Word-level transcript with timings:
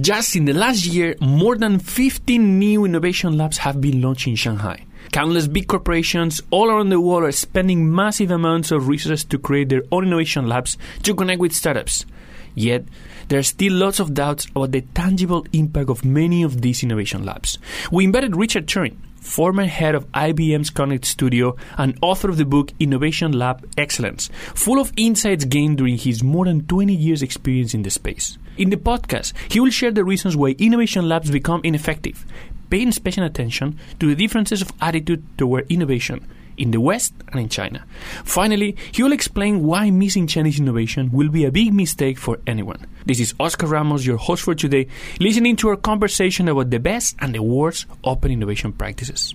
Just 0.00 0.36
in 0.36 0.46
the 0.46 0.54
last 0.54 0.86
year, 0.86 1.16
more 1.20 1.54
than 1.54 1.78
15 1.78 2.58
new 2.58 2.86
innovation 2.86 3.36
labs 3.36 3.58
have 3.58 3.78
been 3.78 4.00
launched 4.00 4.26
in 4.26 4.36
Shanghai. 4.36 4.86
Countless 5.12 5.46
big 5.46 5.68
corporations 5.68 6.40
all 6.50 6.70
around 6.70 6.88
the 6.88 6.98
world 6.98 7.24
are 7.24 7.32
spending 7.32 7.94
massive 7.94 8.30
amounts 8.30 8.70
of 8.70 8.88
resources 8.88 9.22
to 9.24 9.38
create 9.38 9.68
their 9.68 9.82
own 9.92 10.06
innovation 10.06 10.48
labs 10.48 10.78
to 11.02 11.14
connect 11.14 11.40
with 11.40 11.52
startups. 11.52 12.06
Yet, 12.54 12.86
there 13.28 13.38
are 13.38 13.42
still 13.42 13.74
lots 13.74 14.00
of 14.00 14.14
doubts 14.14 14.46
about 14.46 14.72
the 14.72 14.80
tangible 14.80 15.44
impact 15.52 15.90
of 15.90 16.06
many 16.06 16.42
of 16.42 16.62
these 16.62 16.82
innovation 16.82 17.26
labs. 17.26 17.58
We 17.90 18.04
invited 18.04 18.34
Richard 18.34 18.68
Turrin, 18.68 18.96
former 19.16 19.66
head 19.66 19.94
of 19.94 20.10
IBM's 20.12 20.70
Connect 20.70 21.04
Studio 21.04 21.54
and 21.76 21.98
author 22.00 22.30
of 22.30 22.38
the 22.38 22.46
book 22.46 22.72
Innovation 22.80 23.32
Lab 23.32 23.68
Excellence, 23.76 24.30
full 24.54 24.80
of 24.80 24.90
insights 24.96 25.44
gained 25.44 25.76
during 25.76 25.98
his 25.98 26.22
more 26.22 26.46
than 26.46 26.66
20 26.66 26.94
years' 26.94 27.22
experience 27.22 27.74
in 27.74 27.82
the 27.82 27.90
space. 27.90 28.38
In 28.58 28.70
the 28.70 28.76
podcast, 28.76 29.32
he 29.50 29.60
will 29.60 29.70
share 29.70 29.90
the 29.90 30.04
reasons 30.04 30.36
why 30.36 30.50
innovation 30.58 31.08
labs 31.08 31.30
become 31.30 31.62
ineffective, 31.64 32.26
paying 32.68 32.92
special 32.92 33.24
attention 33.24 33.78
to 33.98 34.06
the 34.06 34.14
differences 34.14 34.60
of 34.60 34.72
attitude 34.80 35.24
toward 35.38 35.70
innovation 35.70 36.26
in 36.58 36.70
the 36.70 36.80
West 36.80 37.14
and 37.28 37.40
in 37.40 37.48
China. 37.48 37.84
Finally, 38.24 38.76
he 38.92 39.02
will 39.02 39.12
explain 39.12 39.62
why 39.62 39.90
missing 39.90 40.26
Chinese 40.26 40.60
innovation 40.60 41.10
will 41.10 41.28
be 41.28 41.44
a 41.44 41.50
big 41.50 41.72
mistake 41.72 42.18
for 42.18 42.38
anyone. 42.46 42.86
This 43.06 43.20
is 43.20 43.34
Oscar 43.40 43.66
Ramos, 43.66 44.04
your 44.04 44.18
host 44.18 44.42
for 44.42 44.54
today, 44.54 44.86
listening 45.18 45.56
to 45.56 45.68
our 45.70 45.76
conversation 45.76 46.48
about 46.48 46.70
the 46.70 46.78
best 46.78 47.16
and 47.20 47.34
the 47.34 47.42
worst 47.42 47.86
open 48.04 48.30
innovation 48.30 48.72
practices. 48.72 49.34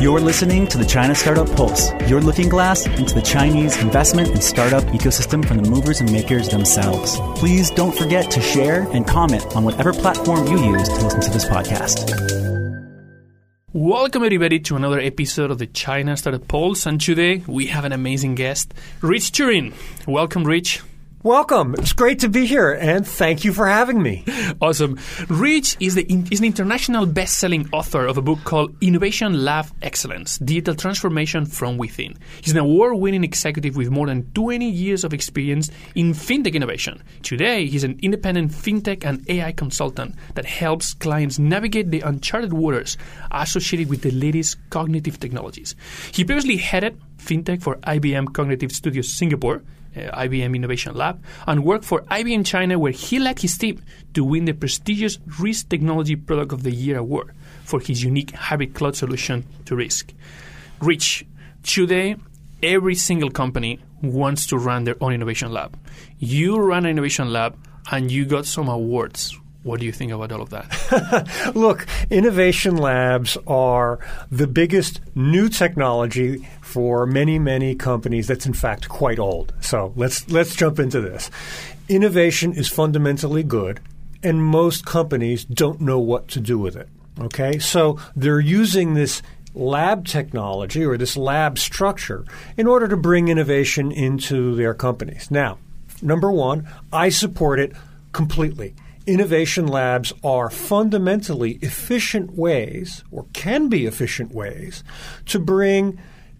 You're 0.00 0.20
listening 0.20 0.68
to 0.68 0.78
the 0.78 0.84
China 0.84 1.12
Startup 1.12 1.50
Pulse, 1.56 1.90
your 2.06 2.20
looking 2.20 2.48
glass 2.48 2.86
into 2.86 3.16
the 3.16 3.20
Chinese 3.20 3.76
investment 3.82 4.28
and 4.28 4.40
startup 4.40 4.84
ecosystem 4.84 5.44
from 5.44 5.56
the 5.56 5.68
movers 5.68 6.00
and 6.00 6.12
makers 6.12 6.48
themselves. 6.48 7.18
Please 7.34 7.68
don't 7.72 7.92
forget 7.92 8.30
to 8.30 8.40
share 8.40 8.82
and 8.92 9.04
comment 9.08 9.56
on 9.56 9.64
whatever 9.64 9.92
platform 9.92 10.46
you 10.46 10.56
use 10.72 10.88
to 10.88 11.02
listen 11.02 11.20
to 11.20 11.30
this 11.30 11.46
podcast. 11.46 12.14
Welcome, 13.72 14.22
everybody, 14.22 14.60
to 14.60 14.76
another 14.76 15.00
episode 15.00 15.50
of 15.50 15.58
the 15.58 15.66
China 15.66 16.16
Startup 16.16 16.46
Pulse. 16.46 16.86
And 16.86 17.00
today 17.00 17.42
we 17.48 17.66
have 17.66 17.84
an 17.84 17.90
amazing 17.90 18.36
guest, 18.36 18.74
Rich 19.00 19.32
Turrin. 19.32 19.74
Welcome, 20.06 20.44
Rich. 20.44 20.80
Welcome. 21.24 21.74
It's 21.76 21.92
great 21.92 22.20
to 22.20 22.28
be 22.28 22.46
here, 22.46 22.70
and 22.70 23.04
thank 23.04 23.44
you 23.44 23.52
for 23.52 23.66
having 23.66 24.00
me. 24.00 24.24
Awesome. 24.60 25.00
Rich 25.28 25.76
is, 25.80 25.96
the, 25.96 26.06
is 26.30 26.38
an 26.38 26.44
international 26.44 27.06
best-selling 27.06 27.68
author 27.72 28.06
of 28.06 28.18
a 28.18 28.22
book 28.22 28.38
called 28.44 28.76
Innovation 28.80 29.44
Lab 29.44 29.66
Excellence: 29.82 30.38
Digital 30.38 30.76
Transformation 30.76 31.44
from 31.44 31.76
Within. 31.76 32.16
He's 32.40 32.52
an 32.52 32.58
award-winning 32.58 33.24
executive 33.24 33.74
with 33.74 33.90
more 33.90 34.06
than 34.06 34.30
20 34.30 34.70
years 34.70 35.02
of 35.02 35.12
experience 35.12 35.72
in 35.96 36.12
fintech 36.12 36.54
innovation. 36.54 37.02
Today, 37.24 37.66
he's 37.66 37.82
an 37.82 37.98
independent 38.00 38.52
fintech 38.52 39.04
and 39.04 39.28
AI 39.28 39.50
consultant 39.50 40.14
that 40.34 40.44
helps 40.44 40.94
clients 40.94 41.40
navigate 41.40 41.90
the 41.90 42.00
uncharted 42.02 42.52
waters 42.52 42.96
associated 43.32 43.88
with 43.90 44.02
the 44.02 44.12
latest 44.12 44.56
cognitive 44.70 45.18
technologies. 45.18 45.74
He 46.12 46.22
previously 46.22 46.58
headed 46.58 46.96
fintech 47.18 47.60
for 47.60 47.74
IBM 47.78 48.32
Cognitive 48.32 48.70
Studios 48.70 49.08
Singapore 49.12 49.64
Uh, 49.96 50.00
IBM 50.18 50.54
Innovation 50.54 50.94
Lab, 50.94 51.22
and 51.46 51.64
worked 51.64 51.84
for 51.84 52.02
IBM 52.02 52.44
China, 52.44 52.78
where 52.78 52.92
he 52.92 53.18
led 53.18 53.38
his 53.40 53.56
team 53.56 53.82
to 54.14 54.22
win 54.22 54.44
the 54.44 54.52
prestigious 54.52 55.16
RISC 55.40 55.68
Technology 55.68 56.14
Product 56.14 56.52
of 56.52 56.62
the 56.62 56.70
Year 56.70 56.98
award 56.98 57.32
for 57.64 57.80
his 57.80 58.02
unique 58.02 58.32
hybrid 58.32 58.74
cloud 58.74 58.96
solution 58.96 59.44
to 59.64 59.74
RISC. 59.74 60.12
Rich, 60.80 61.24
today, 61.62 62.16
every 62.62 62.94
single 62.94 63.30
company 63.30 63.80
wants 64.02 64.46
to 64.48 64.58
run 64.58 64.84
their 64.84 64.96
own 65.00 65.12
innovation 65.12 65.52
lab. 65.52 65.76
You 66.18 66.58
run 66.58 66.84
an 66.84 66.90
innovation 66.90 67.32
lab, 67.32 67.56
and 67.90 68.10
you 68.10 68.26
got 68.26 68.46
some 68.46 68.68
awards. 68.68 69.36
What 69.64 69.80
do 69.80 69.86
you 69.86 69.92
think 69.92 70.12
about 70.12 70.32
all 70.32 70.40
of 70.40 70.50
that? 70.50 71.52
Look, 71.54 71.86
innovation 72.10 72.76
labs 72.76 73.36
are 73.46 73.98
the 74.30 74.46
biggest 74.46 75.00
new 75.14 75.48
technology 75.48 76.46
for 76.68 77.06
many, 77.06 77.38
many 77.38 77.74
companies 77.74 78.26
that's 78.26 78.44
in 78.44 78.52
fact 78.52 78.90
quite 78.90 79.18
old. 79.18 79.54
So 79.60 79.94
let's 79.96 80.28
let's 80.28 80.54
jump 80.54 80.78
into 80.78 81.00
this. 81.00 81.30
Innovation 81.88 82.52
is 82.52 82.68
fundamentally 82.68 83.42
good, 83.42 83.80
and 84.22 84.44
most 84.44 84.84
companies 84.84 85.46
don't 85.46 85.80
know 85.80 85.98
what 85.98 86.28
to 86.28 86.40
do 86.40 86.58
with 86.58 86.76
it. 86.76 86.88
Okay? 87.18 87.58
So 87.58 87.98
they're 88.14 88.38
using 88.38 88.92
this 88.92 89.22
lab 89.54 90.06
technology 90.06 90.84
or 90.84 90.98
this 90.98 91.16
lab 91.16 91.58
structure 91.58 92.26
in 92.58 92.66
order 92.66 92.86
to 92.86 92.96
bring 92.98 93.28
innovation 93.28 93.90
into 93.90 94.54
their 94.54 94.74
companies. 94.74 95.30
Now, 95.30 95.58
number 96.02 96.30
one, 96.30 96.68
I 96.92 97.08
support 97.08 97.58
it 97.60 97.72
completely 98.12 98.74
innovation 99.08 99.66
labs 99.66 100.12
are 100.22 100.50
fundamentally 100.50 101.52
efficient 101.62 102.36
ways, 102.36 103.02
or 103.10 103.24
can 103.32 103.68
be 103.68 103.86
efficient 103.86 104.34
ways, 104.34 104.84
to 105.24 105.38
bring 105.38 105.98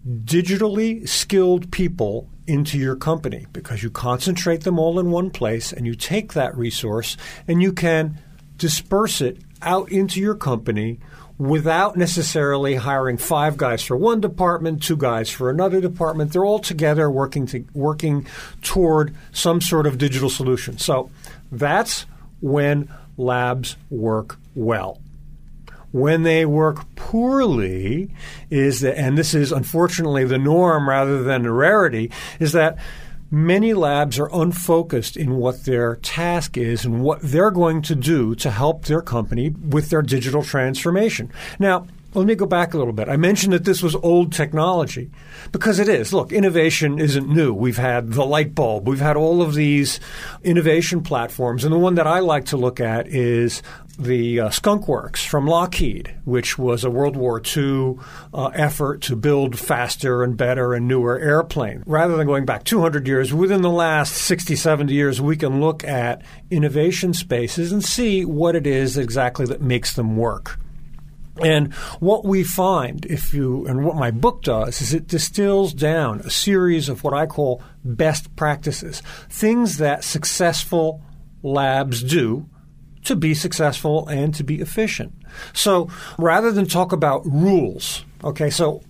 digitally 0.09 1.07
skilled 1.07 1.71
people 1.71 2.27
into 2.47 2.79
your 2.79 2.95
company 2.95 3.45
because 3.53 3.83
you 3.83 3.91
concentrate 3.91 4.61
them 4.63 4.79
all 4.79 4.99
in 4.99 5.11
one 5.11 5.29
place 5.29 5.71
and 5.71 5.85
you 5.85 5.93
take 5.93 6.33
that 6.33 6.57
resource 6.57 7.15
and 7.47 7.61
you 7.61 7.71
can 7.71 8.17
disperse 8.57 9.21
it 9.21 9.37
out 9.61 9.91
into 9.91 10.19
your 10.19 10.35
company 10.35 10.99
without 11.37 11.95
necessarily 11.95 12.75
hiring 12.75 13.17
five 13.17 13.55
guys 13.55 13.83
for 13.83 13.95
one 13.95 14.19
department, 14.19 14.83
two 14.83 14.97
guys 14.97 15.29
for 15.29 15.49
another 15.49 15.79
department. 15.79 16.33
They're 16.33 16.43
all 16.43 16.59
together 16.59 17.09
working 17.09 17.45
to, 17.47 17.63
working 17.73 18.27
toward 18.61 19.15
some 19.31 19.61
sort 19.61 19.87
of 19.87 19.97
digital 19.97 20.29
solution. 20.29 20.77
So 20.77 21.09
that's 21.51 22.05
when 22.41 22.93
labs 23.15 23.77
work 23.89 24.37
well. 24.55 24.99
When 25.91 26.23
they 26.23 26.45
work 26.45 26.83
poorly 26.95 28.13
is 28.49 28.81
that, 28.81 28.97
and 28.97 29.17
this 29.17 29.33
is 29.33 29.51
unfortunately 29.51 30.25
the 30.25 30.37
norm 30.37 30.87
rather 30.87 31.23
than 31.23 31.43
the 31.43 31.51
rarity, 31.51 32.11
is 32.39 32.51
that 32.51 32.77
many 33.31 33.73
labs 33.73 34.19
are 34.19 34.29
unfocused 34.33 35.17
in 35.17 35.35
what 35.35 35.65
their 35.65 35.95
task 35.97 36.57
is 36.57 36.85
and 36.85 37.01
what 37.01 37.21
they're 37.21 37.51
going 37.51 37.81
to 37.83 37.95
do 37.95 38.35
to 38.35 38.51
help 38.51 38.85
their 38.85 39.01
company 39.01 39.49
with 39.49 39.89
their 39.89 40.01
digital 40.01 40.43
transformation. 40.43 41.31
Now, 41.59 41.85
let 42.15 42.25
me 42.25 42.33
go 42.33 42.47
back 42.47 42.73
a 42.73 42.77
little 42.77 42.93
bit. 42.93 43.07
I 43.07 43.17
mentioned 43.17 43.53
that 43.53 43.65
this 43.65 43.83
was 43.83 43.95
old 43.95 44.33
technology 44.33 45.11
because 45.51 45.77
it 45.77 45.87
is. 45.87 46.11
Look, 46.11 46.31
innovation 46.31 46.97
isn't 46.97 47.29
new. 47.29 47.53
We've 47.53 47.77
had 47.77 48.13
the 48.13 48.25
light 48.25 48.55
bulb. 48.55 48.87
We've 48.87 48.99
had 48.99 49.15
all 49.15 49.43
of 49.43 49.53
these 49.53 49.99
innovation 50.43 51.01
platforms. 51.01 51.63
And 51.63 51.71
the 51.71 51.77
one 51.77 51.95
that 51.95 52.07
I 52.07 52.19
like 52.19 52.45
to 52.45 52.57
look 52.57 52.79
at 52.79 53.07
is 53.07 53.61
the 53.99 54.39
uh, 54.39 54.49
Skunk 54.49 54.87
Works 54.87 55.25
from 55.25 55.45
Lockheed, 55.45 56.15
which 56.23 56.57
was 56.57 56.83
a 56.83 56.89
World 56.89 57.17
War 57.17 57.41
II 57.45 57.97
uh, 58.33 58.47
effort 58.53 59.01
to 59.03 59.15
build 59.15 59.59
faster 59.59 60.23
and 60.23 60.37
better 60.37 60.73
and 60.73 60.87
newer 60.87 61.19
airplane. 61.19 61.83
Rather 61.85 62.15
than 62.15 62.25
going 62.25 62.45
back 62.45 62.63
200 62.63 63.07
years, 63.07 63.33
within 63.33 63.61
the 63.61 63.69
last 63.69 64.13
60, 64.13 64.55
70 64.55 64.93
years, 64.93 65.19
we 65.19 65.35
can 65.35 65.59
look 65.59 65.83
at 65.83 66.21
innovation 66.49 67.13
spaces 67.13 67.71
and 67.71 67.83
see 67.83 68.23
what 68.23 68.55
it 68.55 68.65
is 68.65 68.97
exactly 68.97 69.45
that 69.45 69.61
makes 69.61 69.93
them 69.93 70.15
work. 70.15 70.57
And 71.41 71.73
what 71.99 72.25
we 72.25 72.43
find, 72.43 73.05
if 73.05 73.33
you, 73.33 73.65
and 73.67 73.85
what 73.85 73.95
my 73.95 74.11
book 74.11 74.43
does, 74.43 74.81
is 74.81 74.93
it 74.93 75.07
distills 75.07 75.73
down 75.73 76.21
a 76.21 76.29
series 76.29 76.89
of 76.89 77.03
what 77.03 77.13
I 77.13 77.25
call 77.25 77.61
best 77.83 78.35
practices, 78.35 79.01
things 79.29 79.77
that 79.77 80.03
successful 80.03 81.01
labs 81.41 82.03
do 82.03 82.49
to 83.05 83.15
be 83.15 83.33
successful 83.33 84.07
and 84.07 84.33
to 84.35 84.43
be 84.43 84.61
efficient. 84.61 85.13
So 85.53 85.89
rather 86.17 86.51
than 86.51 86.65
talk 86.65 86.91
about 86.91 87.25
rules, 87.25 88.05
okay, 88.23 88.49
so 88.49 88.81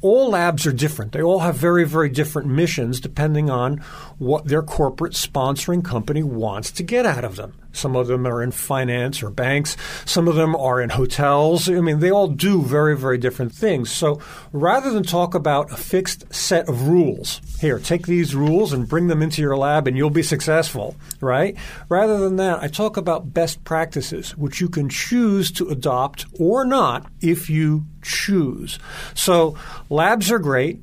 all 0.00 0.30
labs 0.30 0.66
are 0.66 0.72
different. 0.72 1.12
They 1.12 1.22
all 1.22 1.40
have 1.40 1.56
very, 1.56 1.84
very 1.84 2.08
different 2.08 2.48
missions 2.48 3.00
depending 3.00 3.50
on 3.50 3.78
what 4.18 4.46
their 4.46 4.62
corporate 4.62 5.12
sponsoring 5.12 5.84
company 5.84 6.22
wants 6.22 6.70
to 6.72 6.82
get 6.82 7.06
out 7.06 7.24
of 7.24 7.36
them. 7.36 7.54
Some 7.72 7.94
of 7.94 8.08
them 8.08 8.26
are 8.26 8.42
in 8.42 8.50
finance 8.50 9.22
or 9.22 9.30
banks. 9.30 9.76
Some 10.04 10.26
of 10.26 10.34
them 10.34 10.56
are 10.56 10.80
in 10.80 10.90
hotels. 10.90 11.68
I 11.68 11.80
mean, 11.80 12.00
they 12.00 12.10
all 12.10 12.26
do 12.28 12.62
very, 12.62 12.96
very 12.96 13.18
different 13.18 13.52
things. 13.52 13.90
So 13.90 14.20
rather 14.52 14.90
than 14.90 15.04
talk 15.04 15.34
about 15.34 15.72
a 15.72 15.76
fixed 15.76 16.32
set 16.34 16.68
of 16.68 16.88
rules, 16.88 17.40
here, 17.60 17.78
take 17.78 18.06
these 18.06 18.34
rules 18.34 18.72
and 18.72 18.88
bring 18.88 19.06
them 19.08 19.22
into 19.22 19.42
your 19.42 19.56
lab 19.56 19.86
and 19.86 19.96
you'll 19.96 20.10
be 20.10 20.22
successful, 20.22 20.96
right? 21.20 21.56
Rather 21.88 22.18
than 22.18 22.36
that, 22.36 22.62
I 22.62 22.68
talk 22.68 22.96
about 22.96 23.32
best 23.32 23.62
practices, 23.64 24.36
which 24.36 24.60
you 24.60 24.68
can 24.68 24.88
choose 24.88 25.52
to 25.52 25.68
adopt 25.68 26.26
or 26.38 26.64
not 26.64 27.06
if 27.20 27.48
you 27.50 27.84
choose. 28.08 28.78
So 29.14 29.56
labs 29.90 30.32
are 30.32 30.38
great. 30.38 30.82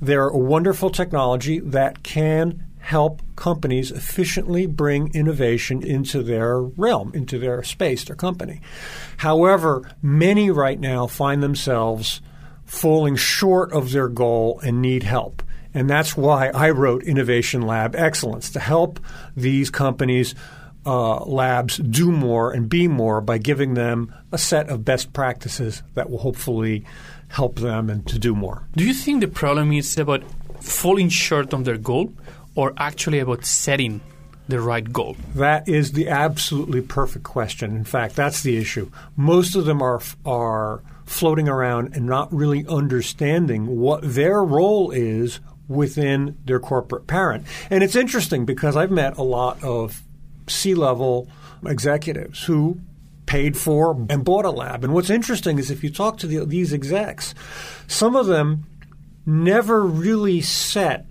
They're 0.00 0.28
a 0.28 0.38
wonderful 0.38 0.90
technology 0.90 1.60
that 1.60 2.02
can 2.02 2.66
help 2.78 3.20
companies 3.34 3.90
efficiently 3.90 4.66
bring 4.66 5.12
innovation 5.12 5.82
into 5.82 6.22
their 6.22 6.60
realm, 6.60 7.10
into 7.14 7.38
their 7.38 7.62
space, 7.64 8.04
their 8.04 8.14
company. 8.14 8.60
However, 9.16 9.90
many 10.02 10.50
right 10.50 10.78
now 10.78 11.06
find 11.06 11.42
themselves 11.42 12.20
falling 12.64 13.16
short 13.16 13.72
of 13.72 13.90
their 13.90 14.08
goal 14.08 14.60
and 14.62 14.80
need 14.80 15.02
help. 15.02 15.42
And 15.74 15.90
that's 15.90 16.16
why 16.16 16.48
I 16.48 16.70
wrote 16.70 17.02
Innovation 17.02 17.62
Lab 17.62 17.94
Excellence 17.96 18.50
to 18.50 18.60
help 18.60 19.00
these 19.36 19.68
companies. 19.68 20.34
Uh, 20.86 21.24
labs 21.24 21.78
do 21.78 22.12
more 22.12 22.52
and 22.52 22.68
be 22.68 22.86
more 22.86 23.20
by 23.20 23.38
giving 23.38 23.74
them 23.74 24.14
a 24.30 24.38
set 24.38 24.68
of 24.68 24.84
best 24.84 25.12
practices 25.12 25.82
that 25.94 26.08
will 26.08 26.18
hopefully 26.18 26.84
help 27.28 27.58
them 27.58 27.90
and 27.90 28.06
to 28.06 28.18
do 28.18 28.34
more. 28.36 28.68
Do 28.76 28.84
you 28.84 28.94
think 28.94 29.20
the 29.20 29.28
problem 29.28 29.72
is 29.72 29.98
about 29.98 30.22
falling 30.60 31.08
short 31.08 31.52
of 31.52 31.64
their 31.64 31.76
goal 31.76 32.12
or 32.54 32.72
actually 32.76 33.18
about 33.18 33.44
setting 33.44 34.00
the 34.48 34.60
right 34.60 34.92
goal? 34.92 35.16
That 35.34 35.68
is 35.68 35.92
the 35.92 36.08
absolutely 36.08 36.82
perfect 36.82 37.24
question. 37.24 37.76
In 37.76 37.84
fact, 37.84 38.14
that's 38.14 38.42
the 38.42 38.56
issue. 38.56 38.90
Most 39.16 39.56
of 39.56 39.64
them 39.64 39.82
are 39.82 40.00
are 40.24 40.82
floating 41.04 41.48
around 41.48 41.94
and 41.94 42.06
not 42.06 42.32
really 42.32 42.66
understanding 42.68 43.78
what 43.78 44.00
their 44.02 44.42
role 44.42 44.90
is 44.90 45.40
within 45.68 46.36
their 46.44 46.60
corporate 46.60 47.06
parent. 47.06 47.44
And 47.70 47.82
it's 47.82 47.96
interesting 47.96 48.44
because 48.44 48.76
I've 48.76 48.90
met 48.90 49.16
a 49.16 49.22
lot 49.22 49.62
of 49.62 50.02
C-level 50.48 51.28
executives 51.64 52.44
who 52.44 52.80
paid 53.26 53.56
for 53.56 54.06
and 54.08 54.24
bought 54.24 54.44
a 54.44 54.50
lab. 54.50 54.84
And 54.84 54.94
what's 54.94 55.10
interesting 55.10 55.58
is 55.58 55.70
if 55.70 55.82
you 55.82 55.90
talk 55.90 56.18
to 56.18 56.26
the, 56.26 56.44
these 56.44 56.72
execs, 56.72 57.34
some 57.86 58.14
of 58.14 58.26
them 58.26 58.64
never 59.26 59.84
really 59.84 60.40
set 60.40 61.06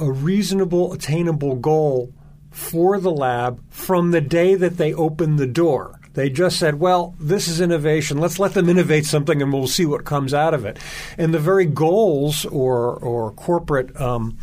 a 0.00 0.10
reasonable, 0.10 0.92
attainable 0.92 1.54
goal 1.54 2.12
for 2.50 2.98
the 2.98 3.12
lab 3.12 3.62
from 3.70 4.10
the 4.10 4.20
day 4.20 4.54
that 4.56 4.76
they 4.76 4.92
opened 4.92 5.38
the 5.38 5.46
door. 5.46 6.00
They 6.14 6.28
just 6.28 6.58
said, 6.58 6.78
well, 6.78 7.14
this 7.18 7.48
is 7.48 7.60
innovation. 7.60 8.18
Let's 8.18 8.38
let 8.38 8.52
them 8.52 8.68
innovate 8.68 9.06
something 9.06 9.40
and 9.40 9.52
we'll 9.52 9.66
see 9.66 9.86
what 9.86 10.04
comes 10.04 10.34
out 10.34 10.52
of 10.52 10.66
it. 10.66 10.78
And 11.16 11.32
the 11.32 11.38
very 11.38 11.64
goals 11.64 12.44
or, 12.44 12.96
or 12.96 13.30
corporate 13.32 13.98
um, 13.98 14.36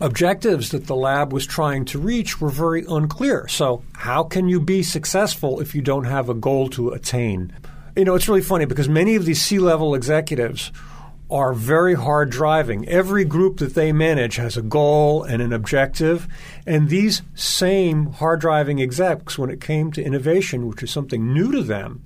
objectives 0.00 0.70
that 0.70 0.86
the 0.86 0.96
lab 0.96 1.32
was 1.32 1.46
trying 1.46 1.84
to 1.86 1.98
reach 1.98 2.40
were 2.40 2.50
very 2.50 2.84
unclear. 2.88 3.46
So, 3.48 3.84
how 3.94 4.24
can 4.24 4.48
you 4.48 4.60
be 4.60 4.82
successful 4.82 5.60
if 5.60 5.74
you 5.74 5.82
don't 5.82 6.04
have 6.04 6.28
a 6.28 6.34
goal 6.34 6.68
to 6.70 6.90
attain? 6.90 7.52
You 7.96 8.04
know, 8.04 8.14
it's 8.14 8.28
really 8.28 8.42
funny 8.42 8.64
because 8.64 8.88
many 8.88 9.14
of 9.14 9.24
these 9.24 9.40
C 9.40 9.58
level 9.58 9.94
executives 9.94 10.72
are 11.30 11.52
very 11.52 11.94
hard 11.94 12.30
driving. 12.30 12.86
Every 12.88 13.24
group 13.24 13.58
that 13.58 13.74
they 13.74 13.92
manage 13.92 14.36
has 14.36 14.56
a 14.56 14.62
goal 14.62 15.22
and 15.22 15.40
an 15.40 15.52
objective. 15.52 16.28
And 16.66 16.88
these 16.88 17.22
same 17.34 18.12
hard 18.12 18.40
driving 18.40 18.80
execs, 18.80 19.38
when 19.38 19.50
it 19.50 19.60
came 19.60 19.90
to 19.92 20.04
innovation, 20.04 20.66
which 20.66 20.82
is 20.82 20.90
something 20.90 21.32
new 21.32 21.50
to 21.52 21.62
them, 21.62 22.04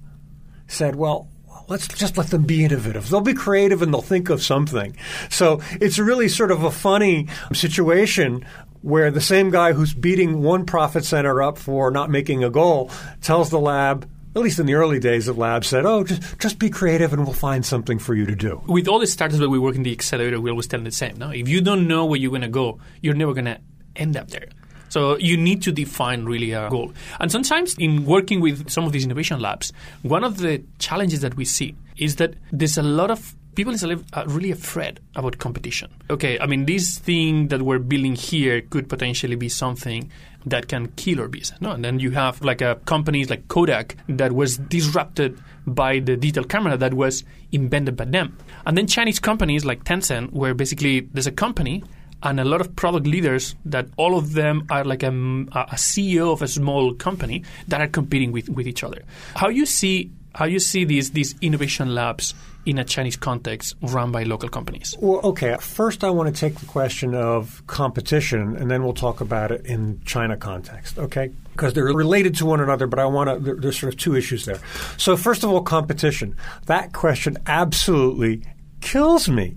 said, 0.66 0.94
well, 0.94 1.28
let's 1.68 1.86
just 1.88 2.16
let 2.16 2.28
them 2.28 2.42
be 2.42 2.64
innovative. 2.64 3.08
They'll 3.08 3.20
be 3.20 3.34
creative 3.34 3.82
and 3.82 3.92
they'll 3.92 4.02
think 4.02 4.30
of 4.30 4.42
something. 4.42 4.96
So 5.30 5.60
it's 5.80 5.98
really 5.98 6.28
sort 6.28 6.50
of 6.50 6.64
a 6.64 6.70
funny 6.70 7.28
situation 7.52 8.44
where 8.82 9.10
the 9.10 9.20
same 9.20 9.50
guy 9.50 9.72
who's 9.72 9.92
beating 9.92 10.42
one 10.42 10.64
profit 10.64 11.04
center 11.04 11.42
up 11.42 11.58
for 11.58 11.90
not 11.90 12.10
making 12.10 12.44
a 12.44 12.50
goal 12.50 12.90
tells 13.20 13.50
the 13.50 13.58
lab, 13.58 14.08
at 14.36 14.42
least 14.42 14.58
in 14.58 14.66
the 14.66 14.74
early 14.74 15.00
days 15.00 15.26
of 15.26 15.36
labs, 15.36 15.66
said, 15.66 15.84
"Oh, 15.84 16.04
just 16.04 16.38
just 16.38 16.58
be 16.58 16.70
creative, 16.70 17.12
and 17.12 17.24
we'll 17.24 17.34
find 17.34 17.66
something 17.66 17.98
for 17.98 18.14
you 18.14 18.24
to 18.26 18.36
do." 18.36 18.62
With 18.66 18.86
all 18.86 19.00
the 19.00 19.06
startups 19.06 19.40
that 19.40 19.48
we 19.48 19.58
work 19.58 19.74
in 19.74 19.82
the 19.82 19.92
accelerator, 19.92 20.40
we 20.40 20.50
always 20.50 20.68
tell 20.68 20.78
them 20.78 20.84
the 20.84 20.92
same. 20.92 21.16
No, 21.16 21.30
if 21.30 21.48
you 21.48 21.60
don't 21.60 21.88
know 21.88 22.06
where 22.06 22.20
you're 22.20 22.30
going 22.30 22.42
to 22.42 22.48
go, 22.48 22.78
you're 23.02 23.14
never 23.14 23.34
going 23.34 23.46
to 23.46 23.58
end 23.96 24.16
up 24.16 24.28
there. 24.28 24.48
So 24.88 25.16
you 25.18 25.36
need 25.36 25.62
to 25.62 25.72
define 25.72 26.24
really 26.24 26.52
a 26.52 26.68
goal. 26.70 26.92
And 27.20 27.30
sometimes 27.30 27.76
in 27.78 28.04
working 28.04 28.40
with 28.40 28.70
some 28.70 28.84
of 28.84 28.92
these 28.92 29.04
innovation 29.04 29.40
labs, 29.40 29.72
one 30.02 30.24
of 30.24 30.38
the 30.38 30.62
challenges 30.78 31.20
that 31.20 31.36
we 31.36 31.44
see 31.44 31.74
is 31.96 32.16
that 32.16 32.34
there's 32.52 32.78
a 32.78 32.82
lot 32.82 33.10
of 33.10 33.34
people 33.54 33.74
is 33.74 33.84
really 34.26 34.52
afraid 34.52 35.00
about 35.16 35.38
competition. 35.38 35.90
Okay, 36.10 36.38
I 36.38 36.46
mean, 36.46 36.66
this 36.66 36.98
thing 36.98 37.48
that 37.48 37.62
we're 37.62 37.80
building 37.80 38.14
here 38.14 38.60
could 38.60 38.88
potentially 38.88 39.34
be 39.34 39.48
something 39.48 40.10
that 40.46 40.68
can 40.68 40.86
kill 40.92 41.20
our 41.20 41.28
business. 41.28 41.60
No, 41.60 41.72
and 41.72 41.84
then 41.84 41.98
you 41.98 42.12
have 42.12 42.40
like 42.42 42.62
a 42.62 42.76
companies 42.86 43.28
like 43.28 43.48
Kodak 43.48 43.96
that 44.08 44.30
was 44.32 44.58
disrupted 44.58 45.36
by 45.66 45.98
the 45.98 46.16
digital 46.16 46.44
camera 46.44 46.76
that 46.76 46.94
was 46.94 47.24
invented 47.50 47.96
by 47.96 48.04
them, 48.04 48.38
and 48.64 48.78
then 48.78 48.86
Chinese 48.86 49.18
companies 49.18 49.64
like 49.64 49.82
Tencent, 49.82 50.32
where 50.32 50.54
basically 50.54 51.00
there's 51.00 51.26
a 51.26 51.32
company 51.32 51.82
and 52.22 52.40
a 52.40 52.44
lot 52.44 52.60
of 52.60 52.74
product 52.74 53.06
leaders 53.06 53.54
that 53.64 53.88
all 53.96 54.16
of 54.16 54.32
them 54.34 54.66
are 54.70 54.84
like 54.84 55.02
a, 55.02 55.08
a 55.08 55.76
CEO 55.76 56.32
of 56.32 56.42
a 56.42 56.48
small 56.48 56.94
company 56.94 57.44
that 57.68 57.80
are 57.80 57.86
competing 57.88 58.32
with, 58.32 58.48
with 58.48 58.66
each 58.66 58.82
other. 58.82 59.02
How 59.34 59.48
you 59.48 59.66
see 59.66 60.10
how 60.34 60.44
you 60.44 60.60
see 60.60 60.84
these 60.84 61.10
these 61.10 61.34
innovation 61.40 61.94
labs 61.94 62.34
in 62.64 62.78
a 62.78 62.84
Chinese 62.84 63.16
context 63.16 63.74
run 63.80 64.12
by 64.12 64.24
local 64.24 64.48
companies? 64.48 64.94
Well, 65.00 65.20
okay. 65.24 65.56
First, 65.58 66.04
I 66.04 66.10
want 66.10 66.32
to 66.32 66.38
take 66.38 66.56
the 66.56 66.66
question 66.66 67.14
of 67.14 67.66
competition, 67.66 68.56
and 68.56 68.70
then 68.70 68.84
we'll 68.84 68.92
talk 68.92 69.20
about 69.20 69.50
it 69.50 69.64
in 69.66 70.00
China 70.04 70.36
context. 70.36 70.98
Okay, 70.98 71.32
because 71.52 71.72
they're 71.72 71.84
related 71.84 72.36
to 72.36 72.46
one 72.46 72.60
another, 72.60 72.86
but 72.86 72.98
I 72.98 73.06
want 73.06 73.30
to. 73.30 73.38
There, 73.38 73.56
there's 73.56 73.78
sort 73.78 73.92
of 73.92 73.98
two 73.98 74.14
issues 74.14 74.44
there. 74.44 74.60
So, 74.96 75.16
first 75.16 75.44
of 75.44 75.50
all, 75.50 75.62
competition. 75.62 76.36
That 76.66 76.92
question 76.92 77.38
absolutely 77.46 78.42
kills 78.80 79.28
me, 79.28 79.56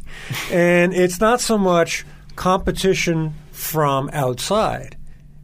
and 0.51 0.93
it's 0.93 1.19
not 1.19 1.41
so 1.41 1.57
much 1.57 2.05
competition 2.35 3.33
from 3.51 4.09
outside, 4.13 4.97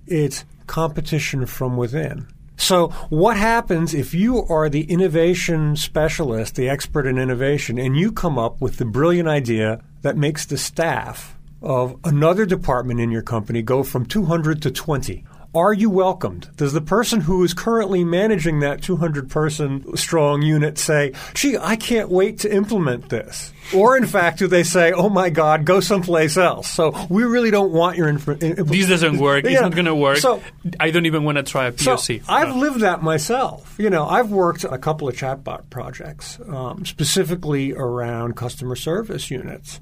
it's 0.06 0.46
competition 0.68 1.46
from 1.46 1.78
within. 1.78 2.28
So, 2.60 2.88
what 3.10 3.38
happens 3.38 3.94
if 3.94 4.16
you 4.16 4.44
are 4.48 4.68
the 4.68 4.84
innovation 4.84 5.76
specialist, 5.76 6.56
the 6.56 6.68
expert 6.68 7.06
in 7.06 7.20
innovation, 7.20 7.78
and 7.78 7.96
you 7.96 8.12
come 8.12 8.40
up 8.40 8.60
with 8.60 8.78
the 8.78 8.86
brilliant 8.86 9.30
idea 9.30 9.82
that 10.02 10.18
makes 10.18 10.46
the 10.46 10.58
staff 10.58 11.38
of 11.62 12.00
another 12.04 12.46
department 12.46 13.00
in 13.00 13.12
your 13.12 13.22
company 13.22 13.62
go 13.62 13.84
from 13.84 14.06
200 14.06 14.62
to 14.64 14.72
20? 14.72 15.24
Are 15.58 15.74
you 15.74 15.90
welcomed? 15.90 16.56
Does 16.56 16.74
the 16.74 16.82
person 16.82 17.20
who 17.20 17.44
is 17.44 17.56
currently 17.56 18.04
managing 18.04 18.60
that 18.60 18.84
200 18.84 19.28
person 19.28 19.98
strong 19.98 20.44
unit 20.44 20.78
say, 20.78 21.14
gee, 21.34 21.58
I 21.58 21.76
can't 21.76 22.10
wait 22.10 22.38
to 22.42 22.54
implement 22.54 23.10
this? 23.10 23.52
Or 23.74 23.98
in 23.98 24.06
fact, 24.06 24.38
do 24.38 24.46
they 24.46 24.62
say, 24.62 24.92
oh 24.92 25.10
my 25.10 25.32
God, 25.32 25.66
go 25.66 25.80
someplace 25.80 26.38
else? 26.38 26.70
So 26.70 26.94
we 27.10 27.24
really 27.24 27.50
don't 27.50 27.72
want 27.72 27.98
your 27.98 28.08
information. 28.08 28.68
This 28.68 28.88
doesn't 28.88 29.18
work. 29.18 29.46
Yeah. 29.46 29.54
It's 29.54 29.62
not 29.62 29.72
going 29.72 29.86
to 29.86 29.96
work. 29.96 30.18
So, 30.18 30.44
I 30.80 30.92
don't 30.92 31.08
even 31.08 31.24
want 31.24 31.40
to 31.40 31.44
try 31.44 31.66
a 31.66 31.72
POC. 31.72 32.24
So 32.24 32.32
I've 32.32 32.50
no. 32.50 32.58
lived 32.58 32.82
that 32.82 33.02
myself. 33.02 33.78
You 33.80 33.90
know, 33.90 34.06
I've 34.06 34.30
worked 34.30 34.64
a 34.64 34.78
couple 34.78 35.10
of 35.10 35.16
chatbot 35.16 35.72
projects, 35.72 36.40
um, 36.48 36.86
specifically 36.86 37.74
around 37.74 38.36
customer 38.36 38.76
service 38.76 39.32
units. 39.32 39.80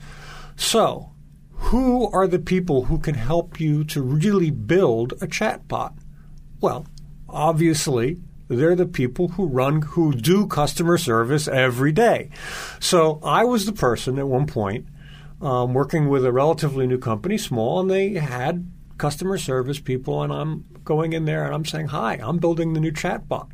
So 0.56 1.12
who 1.66 2.12
are 2.12 2.28
the 2.28 2.38
people 2.38 2.86
who 2.86 3.00
can 3.00 3.16
help 3.16 3.60
you 3.60 3.84
to 3.86 4.02
really 4.02 4.52
build 4.52 5.14
a 5.14 5.28
chatbot? 5.28 5.98
Well, 6.62 6.86
obviously, 7.28 8.22
they're 8.48 8.76
the 8.76 8.86
people 8.86 9.30
who 9.30 9.48
run, 9.48 9.82
who 9.82 10.14
do 10.14 10.46
customer 10.46 11.00
service 11.00 11.48
every 11.48 11.92
day. 11.92 12.30
So 12.80 13.20
I 13.24 13.46
was 13.46 13.66
the 13.66 13.74
person 13.74 14.20
at 14.20 14.28
one 14.28 14.46
point 14.46 14.86
um, 15.42 15.74
working 15.74 16.08
with 16.08 16.24
a 16.24 16.32
relatively 16.32 16.86
new 16.86 17.00
company, 17.00 17.38
small, 17.38 17.80
and 17.80 17.90
they 17.90 18.14
had 18.14 18.72
customer 19.00 19.40
service 19.40 19.80
people, 19.80 20.22
and 20.22 20.32
I'm 20.32 20.66
going 20.84 21.14
in 21.14 21.26
there 21.26 21.46
and 21.46 21.54
I'm 21.56 21.66
saying, 21.66 21.88
"Hi, 21.88 22.20
I'm 22.22 22.38
building 22.38 22.74
the 22.74 22.80
new 22.80 22.92
chatbot." 22.92 23.50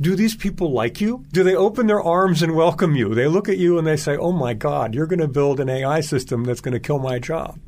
Do 0.00 0.16
these 0.16 0.34
people 0.34 0.72
like 0.72 1.00
you? 1.00 1.24
Do 1.32 1.44
they 1.44 1.54
open 1.54 1.86
their 1.86 2.02
arms 2.02 2.42
and 2.42 2.54
welcome 2.54 2.96
you? 2.96 3.14
They 3.14 3.28
look 3.28 3.48
at 3.48 3.58
you 3.58 3.78
and 3.78 3.86
they 3.86 3.96
say, 3.96 4.16
oh 4.16 4.32
my 4.32 4.54
God, 4.54 4.94
you're 4.94 5.06
going 5.06 5.20
to 5.20 5.28
build 5.28 5.60
an 5.60 5.68
AI 5.68 6.00
system 6.00 6.44
that's 6.44 6.60
going 6.60 6.72
to 6.72 6.80
kill 6.80 6.98
my 6.98 7.18
job. 7.18 7.58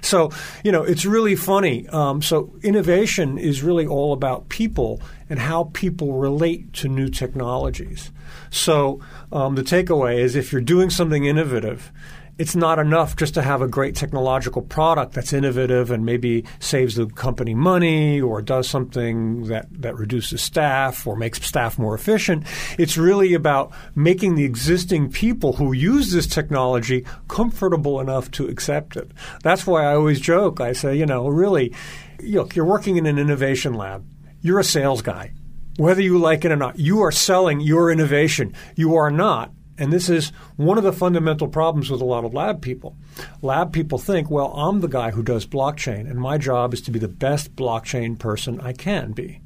So, 0.00 0.30
you 0.64 0.72
know, 0.72 0.82
it's 0.82 1.04
really 1.04 1.36
funny. 1.36 1.88
Um, 1.88 2.22
so, 2.22 2.52
innovation 2.62 3.38
is 3.38 3.62
really 3.62 3.86
all 3.86 4.12
about 4.12 4.48
people 4.48 5.00
and 5.30 5.38
how 5.38 5.70
people 5.74 6.14
relate 6.14 6.72
to 6.74 6.88
new 6.88 7.08
technologies. 7.08 8.10
So, 8.50 9.00
um, 9.30 9.54
the 9.54 9.62
takeaway 9.62 10.18
is 10.18 10.34
if 10.34 10.50
you're 10.50 10.60
doing 10.60 10.90
something 10.90 11.24
innovative, 11.24 11.92
it's 12.38 12.56
not 12.56 12.78
enough 12.78 13.14
just 13.16 13.34
to 13.34 13.42
have 13.42 13.60
a 13.60 13.68
great 13.68 13.94
technological 13.94 14.62
product 14.62 15.12
that's 15.12 15.32
innovative 15.32 15.90
and 15.90 16.04
maybe 16.04 16.44
saves 16.60 16.94
the 16.94 17.06
company 17.06 17.54
money 17.54 18.20
or 18.20 18.40
does 18.40 18.68
something 18.68 19.44
that, 19.44 19.66
that 19.70 19.96
reduces 19.96 20.42
staff 20.42 21.06
or 21.06 21.14
makes 21.14 21.44
staff 21.46 21.78
more 21.78 21.94
efficient. 21.94 22.44
It's 22.78 22.96
really 22.96 23.34
about 23.34 23.72
making 23.94 24.34
the 24.34 24.44
existing 24.44 25.12
people 25.12 25.52
who 25.52 25.72
use 25.72 26.10
this 26.10 26.26
technology 26.26 27.04
comfortable 27.28 28.00
enough 28.00 28.30
to 28.32 28.46
accept 28.46 28.96
it. 28.96 29.10
That's 29.42 29.66
why 29.66 29.84
I 29.84 29.94
always 29.94 30.20
joke. 30.20 30.60
I 30.60 30.72
say, 30.72 30.96
you 30.96 31.06
know, 31.06 31.28
really, 31.28 31.74
look, 32.22 32.56
you're 32.56 32.64
working 32.64 32.96
in 32.96 33.06
an 33.06 33.18
innovation 33.18 33.74
lab. 33.74 34.06
You're 34.40 34.60
a 34.60 34.64
sales 34.64 35.02
guy. 35.02 35.32
Whether 35.76 36.02
you 36.02 36.18
like 36.18 36.44
it 36.44 36.52
or 36.52 36.56
not, 36.56 36.78
you 36.78 37.02
are 37.02 37.12
selling 37.12 37.60
your 37.60 37.90
innovation. 37.90 38.54
You 38.74 38.96
are 38.96 39.10
not 39.10 39.52
And 39.78 39.92
this 39.92 40.08
is 40.08 40.28
one 40.56 40.78
of 40.78 40.84
the 40.84 40.92
fundamental 40.92 41.48
problems 41.48 41.90
with 41.90 42.00
a 42.00 42.04
lot 42.04 42.24
of 42.24 42.34
lab 42.34 42.60
people. 42.60 42.96
Lab 43.40 43.72
people 43.72 43.98
think, 43.98 44.30
well, 44.30 44.52
I'm 44.52 44.80
the 44.80 44.88
guy 44.88 45.10
who 45.10 45.22
does 45.22 45.46
blockchain, 45.46 46.08
and 46.10 46.20
my 46.20 46.38
job 46.38 46.74
is 46.74 46.82
to 46.82 46.90
be 46.90 46.98
the 46.98 47.08
best 47.08 47.56
blockchain 47.56 48.18
person 48.18 48.60
I 48.60 48.72
can 48.72 49.12
be. 49.12 49.40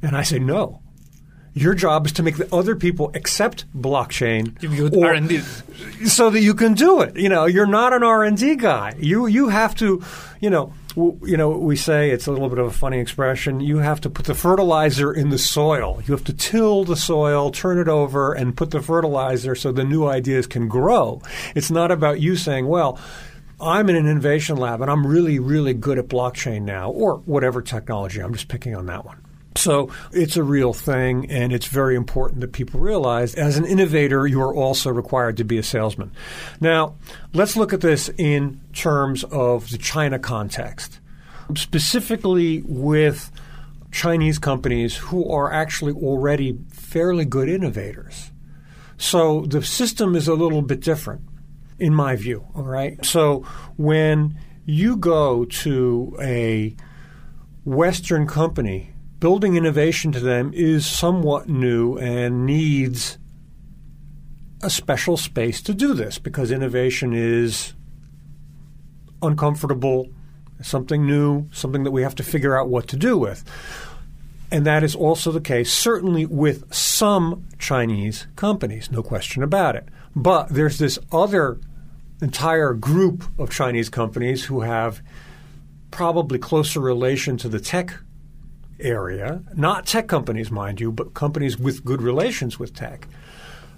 And 0.00 0.16
I 0.16 0.22
say, 0.22 0.38
no. 0.38 0.80
Your 1.54 1.74
job 1.74 2.06
is 2.06 2.12
to 2.12 2.22
make 2.22 2.38
the 2.38 2.52
other 2.54 2.74
people 2.74 3.10
accept 3.14 3.66
blockchain, 3.78 4.56
or, 4.96 5.06
R&D. 5.06 5.40
so 6.06 6.30
that 6.30 6.40
you 6.40 6.54
can 6.54 6.72
do 6.72 7.02
it. 7.02 7.14
You 7.16 7.28
know, 7.28 7.44
you're 7.44 7.66
not 7.66 7.92
an 7.92 8.02
R 8.02 8.24
and 8.24 8.38
D 8.38 8.56
guy. 8.56 8.94
You 8.98 9.26
you 9.26 9.50
have 9.50 9.74
to, 9.74 10.02
you 10.40 10.48
know, 10.48 10.72
you 10.96 11.36
know, 11.36 11.50
we 11.50 11.76
say 11.76 12.10
it's 12.10 12.26
a 12.26 12.32
little 12.32 12.48
bit 12.48 12.58
of 12.58 12.66
a 12.66 12.70
funny 12.72 12.98
expression. 12.98 13.60
You 13.60 13.78
have 13.78 14.00
to 14.02 14.10
put 14.10 14.26
the 14.26 14.34
fertilizer 14.34 15.12
in 15.12 15.30
the 15.30 15.38
soil. 15.38 16.02
You 16.06 16.12
have 16.12 16.24
to 16.24 16.32
till 16.32 16.84
the 16.84 16.96
soil, 16.96 17.50
turn 17.50 17.78
it 17.78 17.88
over, 17.88 18.32
and 18.32 18.56
put 18.56 18.70
the 18.70 18.82
fertilizer 18.82 19.54
so 19.54 19.72
the 19.72 19.84
new 19.84 20.06
ideas 20.06 20.46
can 20.46 20.68
grow. 20.68 21.22
It's 21.54 21.70
not 21.70 21.90
about 21.90 22.20
you 22.20 22.36
saying, 22.36 22.66
well, 22.66 22.98
I'm 23.60 23.88
in 23.88 23.96
an 23.96 24.08
innovation 24.08 24.56
lab 24.56 24.80
and 24.80 24.90
I'm 24.90 25.06
really, 25.06 25.38
really 25.38 25.72
good 25.72 25.98
at 25.98 26.08
blockchain 26.08 26.62
now, 26.62 26.90
or 26.90 27.18
whatever 27.18 27.62
technology. 27.62 28.20
I'm 28.20 28.32
just 28.32 28.48
picking 28.48 28.74
on 28.74 28.86
that 28.86 29.04
one. 29.04 29.21
So 29.54 29.90
it's 30.12 30.36
a 30.36 30.42
real 30.42 30.72
thing, 30.72 31.30
and 31.30 31.52
it's 31.52 31.66
very 31.66 31.94
important 31.94 32.40
that 32.40 32.52
people 32.52 32.80
realize 32.80 33.34
as 33.34 33.58
an 33.58 33.66
innovator, 33.66 34.26
you 34.26 34.40
are 34.40 34.54
also 34.54 34.90
required 34.90 35.36
to 35.36 35.44
be 35.44 35.58
a 35.58 35.62
salesman. 35.62 36.12
Now, 36.60 36.96
let's 37.34 37.56
look 37.56 37.72
at 37.72 37.80
this 37.80 38.08
in 38.16 38.60
terms 38.72 39.24
of 39.24 39.70
the 39.70 39.78
China 39.78 40.18
context, 40.18 41.00
specifically 41.54 42.62
with 42.66 43.30
Chinese 43.90 44.38
companies 44.38 44.96
who 44.96 45.30
are 45.30 45.52
actually 45.52 45.92
already 45.92 46.58
fairly 46.70 47.26
good 47.26 47.48
innovators. 47.48 48.30
So 48.96 49.42
the 49.42 49.62
system 49.62 50.14
is 50.16 50.28
a 50.28 50.34
little 50.34 50.62
bit 50.62 50.80
different, 50.80 51.22
in 51.78 51.94
my 51.94 52.16
view. 52.16 52.46
All 52.54 52.62
right. 52.62 53.04
So 53.04 53.44
when 53.76 54.38
you 54.64 54.96
go 54.96 55.44
to 55.44 56.16
a 56.20 56.74
Western 57.64 58.26
company 58.26 58.91
building 59.22 59.54
innovation 59.54 60.10
to 60.10 60.18
them 60.18 60.50
is 60.52 60.84
somewhat 60.84 61.48
new 61.48 61.96
and 61.96 62.44
needs 62.44 63.18
a 64.64 64.68
special 64.68 65.16
space 65.16 65.62
to 65.62 65.72
do 65.72 65.94
this 65.94 66.18
because 66.18 66.50
innovation 66.50 67.12
is 67.12 67.72
uncomfortable, 69.22 70.08
something 70.60 71.06
new, 71.06 71.48
something 71.52 71.84
that 71.84 71.92
we 71.92 72.02
have 72.02 72.16
to 72.16 72.24
figure 72.24 72.58
out 72.58 72.68
what 72.68 72.88
to 72.88 72.96
do 72.96 73.16
with. 73.16 73.44
And 74.50 74.66
that 74.66 74.82
is 74.82 74.96
also 74.96 75.30
the 75.30 75.40
case, 75.40 75.72
certainly 75.72 76.26
with 76.26 76.74
some 76.74 77.46
Chinese 77.60 78.26
companies, 78.34 78.90
no 78.90 79.04
question 79.04 79.44
about 79.44 79.76
it. 79.76 79.88
But 80.16 80.48
there's 80.48 80.78
this 80.78 80.98
other 81.12 81.60
entire 82.20 82.74
group 82.74 83.22
of 83.38 83.50
Chinese 83.50 83.88
companies 83.88 84.46
who 84.46 84.62
have 84.62 85.00
probably 85.92 86.40
closer 86.40 86.80
relation 86.80 87.36
to 87.36 87.48
the 87.48 87.60
tech 87.60 87.94
area, 88.80 89.42
not 89.54 89.86
tech 89.86 90.08
companies, 90.08 90.50
mind 90.50 90.80
you, 90.80 90.92
but 90.92 91.14
companies 91.14 91.58
with 91.58 91.84
good 91.84 92.02
relations 92.02 92.58
with 92.58 92.74
tech, 92.74 93.06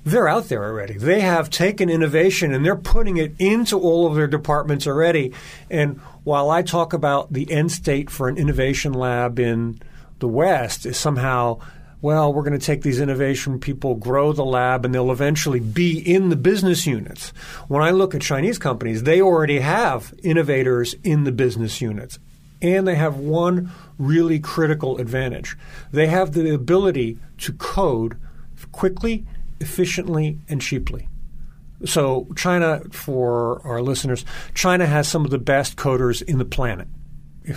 they're 0.04 0.28
out 0.28 0.48
there 0.48 0.64
already. 0.64 0.98
They 0.98 1.20
have 1.20 1.48
taken 1.48 1.88
innovation 1.88 2.52
and 2.52 2.64
they're 2.64 2.76
putting 2.76 3.16
it 3.16 3.34
into 3.38 3.78
all 3.78 4.06
of 4.06 4.14
their 4.14 4.26
departments 4.26 4.86
already. 4.86 5.32
And 5.70 5.98
while 6.24 6.50
I 6.50 6.62
talk 6.62 6.92
about 6.92 7.32
the 7.32 7.50
end 7.50 7.72
state 7.72 8.10
for 8.10 8.28
an 8.28 8.36
innovation 8.36 8.92
lab 8.92 9.38
in 9.38 9.80
the 10.18 10.28
West 10.28 10.84
is 10.84 10.98
somehow 10.98 11.60
well, 12.04 12.34
we're 12.34 12.42
going 12.42 12.52
to 12.52 12.58
take 12.58 12.82
these 12.82 13.00
innovation 13.00 13.58
people, 13.58 13.94
grow 13.94 14.34
the 14.34 14.44
lab, 14.44 14.84
and 14.84 14.94
they'll 14.94 15.10
eventually 15.10 15.58
be 15.58 15.98
in 15.98 16.28
the 16.28 16.36
business 16.36 16.86
units. 16.86 17.30
When 17.66 17.82
I 17.82 17.92
look 17.92 18.14
at 18.14 18.20
Chinese 18.20 18.58
companies, 18.58 19.04
they 19.04 19.22
already 19.22 19.60
have 19.60 20.12
innovators 20.22 20.94
in 21.02 21.24
the 21.24 21.32
business 21.32 21.80
units. 21.80 22.18
And 22.60 22.86
they 22.86 22.96
have 22.96 23.16
one 23.16 23.72
really 23.98 24.38
critical 24.38 24.98
advantage. 24.98 25.56
They 25.92 26.06
have 26.06 26.32
the 26.32 26.52
ability 26.52 27.18
to 27.38 27.52
code 27.52 28.18
quickly, 28.72 29.26
efficiently, 29.60 30.38
and 30.48 30.60
cheaply. 30.60 31.08
So, 31.84 32.28
China, 32.36 32.82
for 32.90 33.60
our 33.66 33.82
listeners, 33.82 34.24
China 34.54 34.86
has 34.86 35.06
some 35.06 35.24
of 35.24 35.30
the 35.30 35.38
best 35.38 35.76
coders 35.76 36.22
in 36.22 36.38
the 36.38 36.44
planet. 36.44 36.88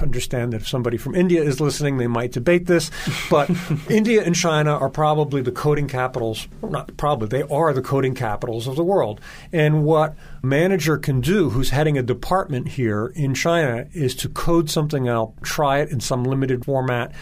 Understand 0.01 0.53
that 0.53 0.61
if 0.61 0.67
somebody 0.67 0.97
from 0.97 1.15
India 1.15 1.41
is 1.41 1.61
listening, 1.61 1.97
they 1.97 2.07
might 2.07 2.33
debate 2.33 2.65
this. 2.65 2.91
But 3.29 3.49
India 3.89 4.23
and 4.23 4.35
China 4.35 4.71
are 4.71 4.89
probably 4.89 5.41
the 5.41 5.51
coding 5.51 5.87
capitals, 5.87 6.47
not 6.61 6.97
probably, 6.97 7.27
they 7.27 7.43
are 7.43 7.73
the 7.73 7.81
coding 7.81 8.13
capitals 8.13 8.67
of 8.67 8.75
the 8.75 8.83
world. 8.83 9.21
And 9.53 9.85
what 9.85 10.15
manager 10.41 10.97
can 10.97 11.21
do 11.21 11.51
who's 11.51 11.69
heading 11.69 11.97
a 11.97 12.03
department 12.03 12.69
here 12.69 13.13
in 13.15 13.33
China 13.33 13.87
is 13.93 14.15
to 14.15 14.29
code 14.29 14.69
something 14.69 15.07
out, 15.07 15.33
try 15.41 15.79
it 15.79 15.89
in 15.89 15.99
some 15.99 16.23
limited 16.23 16.65
format, 16.65 17.13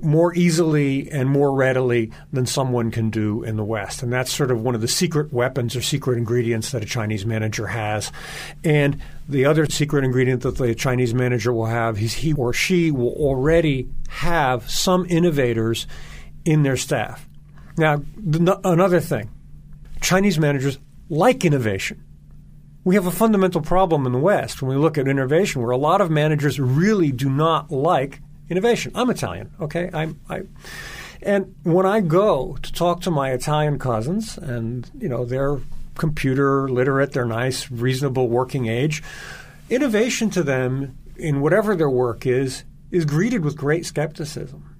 more 0.00 0.34
easily 0.34 1.10
and 1.10 1.28
more 1.28 1.54
readily 1.54 2.12
than 2.32 2.46
someone 2.46 2.90
can 2.90 3.10
do 3.10 3.42
in 3.42 3.56
the 3.56 3.64
West. 3.64 4.02
And 4.02 4.12
that's 4.12 4.32
sort 4.32 4.50
of 4.50 4.62
one 4.62 4.74
of 4.74 4.80
the 4.80 4.88
secret 4.88 5.32
weapons 5.32 5.76
or 5.76 5.82
secret 5.82 6.18
ingredients 6.18 6.72
that 6.72 6.82
a 6.82 6.86
Chinese 6.86 7.24
manager 7.24 7.68
has. 7.68 8.12
And 8.62 9.00
the 9.28 9.44
other 9.44 9.66
secret 9.66 10.04
ingredient 10.04 10.42
that 10.42 10.58
the 10.58 10.74
Chinese 10.74 11.14
manager 11.14 11.52
will 11.52 11.66
have 11.66 12.00
is 12.00 12.12
he 12.12 12.32
or 12.32 12.52
she 12.52 12.90
will 12.90 13.12
already 13.12 13.88
have 14.08 14.68
some 14.68 15.06
innovators 15.08 15.86
in 16.44 16.62
their 16.62 16.76
staff. 16.76 17.28
Now, 17.76 18.02
another 18.64 19.00
thing 19.00 19.30
Chinese 20.00 20.38
managers 20.38 20.78
like 21.08 21.44
innovation. 21.44 22.04
We 22.84 22.96
have 22.96 23.06
a 23.06 23.10
fundamental 23.10 23.62
problem 23.62 24.04
in 24.04 24.12
the 24.12 24.18
West 24.18 24.60
when 24.60 24.70
we 24.70 24.76
look 24.76 24.98
at 24.98 25.08
innovation 25.08 25.62
where 25.62 25.70
a 25.70 25.76
lot 25.78 26.02
of 26.02 26.10
managers 26.10 26.60
really 26.60 27.10
do 27.10 27.30
not 27.30 27.70
like 27.70 28.20
innovation. 28.48 28.92
I'm 28.94 29.10
Italian, 29.10 29.52
okay? 29.60 29.90
I'm, 29.92 30.20
I, 30.28 30.42
and 31.22 31.54
when 31.62 31.86
I 31.86 32.00
go 32.00 32.58
to 32.62 32.72
talk 32.72 33.00
to 33.02 33.10
my 33.10 33.30
Italian 33.30 33.78
cousins, 33.78 34.36
and 34.38 34.90
you 34.98 35.08
know 35.08 35.24
they're 35.24 35.60
computer 35.96 36.68
literate, 36.68 37.12
they're 37.12 37.24
nice, 37.24 37.70
reasonable 37.70 38.28
working 38.28 38.66
age, 38.66 39.02
innovation 39.70 40.30
to 40.30 40.42
them 40.42 40.98
in 41.16 41.40
whatever 41.40 41.76
their 41.76 41.90
work 41.90 42.26
is 42.26 42.64
is 42.90 43.04
greeted 43.04 43.44
with 43.44 43.56
great 43.56 43.86
skepticism 43.86 44.73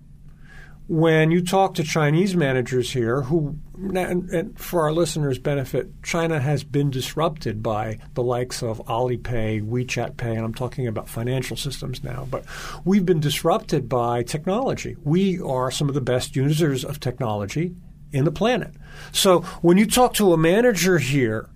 when 0.86 1.30
you 1.30 1.42
talk 1.42 1.74
to 1.74 1.82
Chinese 1.82 2.36
managers 2.36 2.92
here, 2.92 3.22
who, 3.22 3.58
and 3.94 4.58
for 4.58 4.82
our 4.82 4.92
listeners' 4.92 5.38
benefit, 5.38 6.02
China 6.02 6.40
has 6.40 6.62
been 6.62 6.90
disrupted 6.90 7.62
by 7.62 7.98
the 8.12 8.22
likes 8.22 8.62
of 8.62 8.84
Alipay, 8.86 9.62
WeChat 9.62 10.16
Pay, 10.18 10.34
and 10.34 10.44
I'm 10.44 10.52
talking 10.52 10.86
about 10.86 11.08
financial 11.08 11.56
systems 11.56 12.04
now, 12.04 12.28
but 12.30 12.44
we've 12.84 13.06
been 13.06 13.20
disrupted 13.20 13.88
by 13.88 14.22
technology. 14.22 14.96
We 15.04 15.40
are 15.40 15.70
some 15.70 15.88
of 15.88 15.94
the 15.94 16.02
best 16.02 16.36
users 16.36 16.84
of 16.84 17.00
technology 17.00 17.74
in 18.12 18.24
the 18.24 18.32
planet. 18.32 18.74
So 19.10 19.40
when 19.62 19.78
you 19.78 19.86
talk 19.86 20.12
to 20.14 20.34
a 20.34 20.36
manager 20.36 20.98
here 20.98 21.48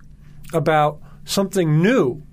about 0.53 1.01
something 1.23 1.83
new, 1.83 2.23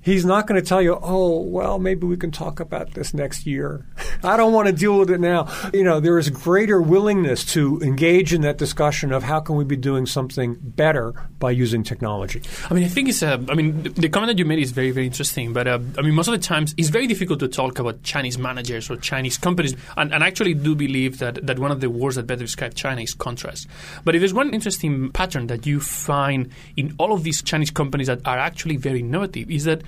he's 0.00 0.24
not 0.24 0.46
going 0.46 0.60
to 0.60 0.66
tell 0.66 0.80
you, 0.80 0.98
oh, 1.02 1.40
well, 1.40 1.78
maybe 1.78 2.06
we 2.06 2.16
can 2.16 2.30
talk 2.30 2.60
about 2.60 2.94
this 2.94 3.12
next 3.12 3.44
year. 3.44 3.86
I 4.22 4.36
don't 4.36 4.52
want 4.52 4.66
to 4.66 4.72
deal 4.72 4.98
with 4.98 5.10
it 5.10 5.20
now. 5.20 5.48
You 5.72 5.84
know, 5.84 6.00
there 6.00 6.18
is 6.18 6.30
greater 6.30 6.80
willingness 6.80 7.44
to 7.52 7.80
engage 7.82 8.32
in 8.32 8.42
that 8.42 8.58
discussion 8.58 9.12
of 9.12 9.22
how 9.22 9.40
can 9.40 9.56
we 9.56 9.64
be 9.64 9.76
doing 9.76 10.06
something 10.06 10.56
better 10.60 11.14
by 11.38 11.50
using 11.50 11.82
technology. 11.82 12.42
I 12.70 12.74
mean, 12.74 12.84
I 12.84 12.88
think 12.88 13.08
it's, 13.08 13.22
uh, 13.22 13.38
I 13.48 13.54
mean, 13.54 13.82
the, 13.82 14.08
comment 14.08 14.28
that 14.28 14.38
you 14.38 14.44
made 14.44 14.58
is 14.58 14.72
very, 14.72 14.90
very 14.90 15.06
interesting. 15.06 15.52
But, 15.52 15.68
uh, 15.68 15.78
I 15.98 16.02
mean, 16.02 16.14
most 16.14 16.28
of 16.28 16.32
the 16.32 16.38
times 16.38 16.74
it's 16.76 16.88
very 16.88 17.06
difficult 17.06 17.40
to 17.40 17.48
talk 17.48 17.78
about 17.78 18.02
Chinese 18.02 18.38
managers 18.38 18.90
or 18.90 18.96
Chinese 18.96 19.38
companies. 19.38 19.74
And, 19.96 20.12
and 20.12 20.22
I 20.22 20.26
actually 20.26 20.54
do 20.54 20.74
believe 20.74 21.18
that, 21.18 21.46
that 21.46 21.58
one 21.58 21.70
of 21.70 21.80
the 21.80 21.90
words 21.90 22.16
that 22.16 22.26
better 22.26 22.42
describe 22.42 22.74
China 22.74 23.02
is 23.02 23.14
contrast. 23.14 23.66
But 24.04 24.14
if 24.14 24.20
there's 24.20 24.34
one 24.34 24.52
interesting 24.54 25.10
pattern 25.10 25.46
that 25.48 25.66
you 25.66 25.80
find 25.80 26.50
in 26.76 26.94
all 26.98 27.12
of 27.12 27.22
these 27.22 27.42
Chinese 27.42 27.70
companies 27.70 28.06
that 28.06 28.20
are 28.26 28.38
actually 28.38 28.76
very 28.76 29.00
innovative 29.00 29.50
is 29.50 29.64
that 29.64 29.82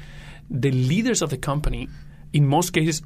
the 0.50 0.70
leaders 0.70 1.22
of 1.22 1.30
the 1.30 1.36
company, 1.36 1.88
in 2.32 2.46
most 2.46 2.72
cases, 2.72 3.02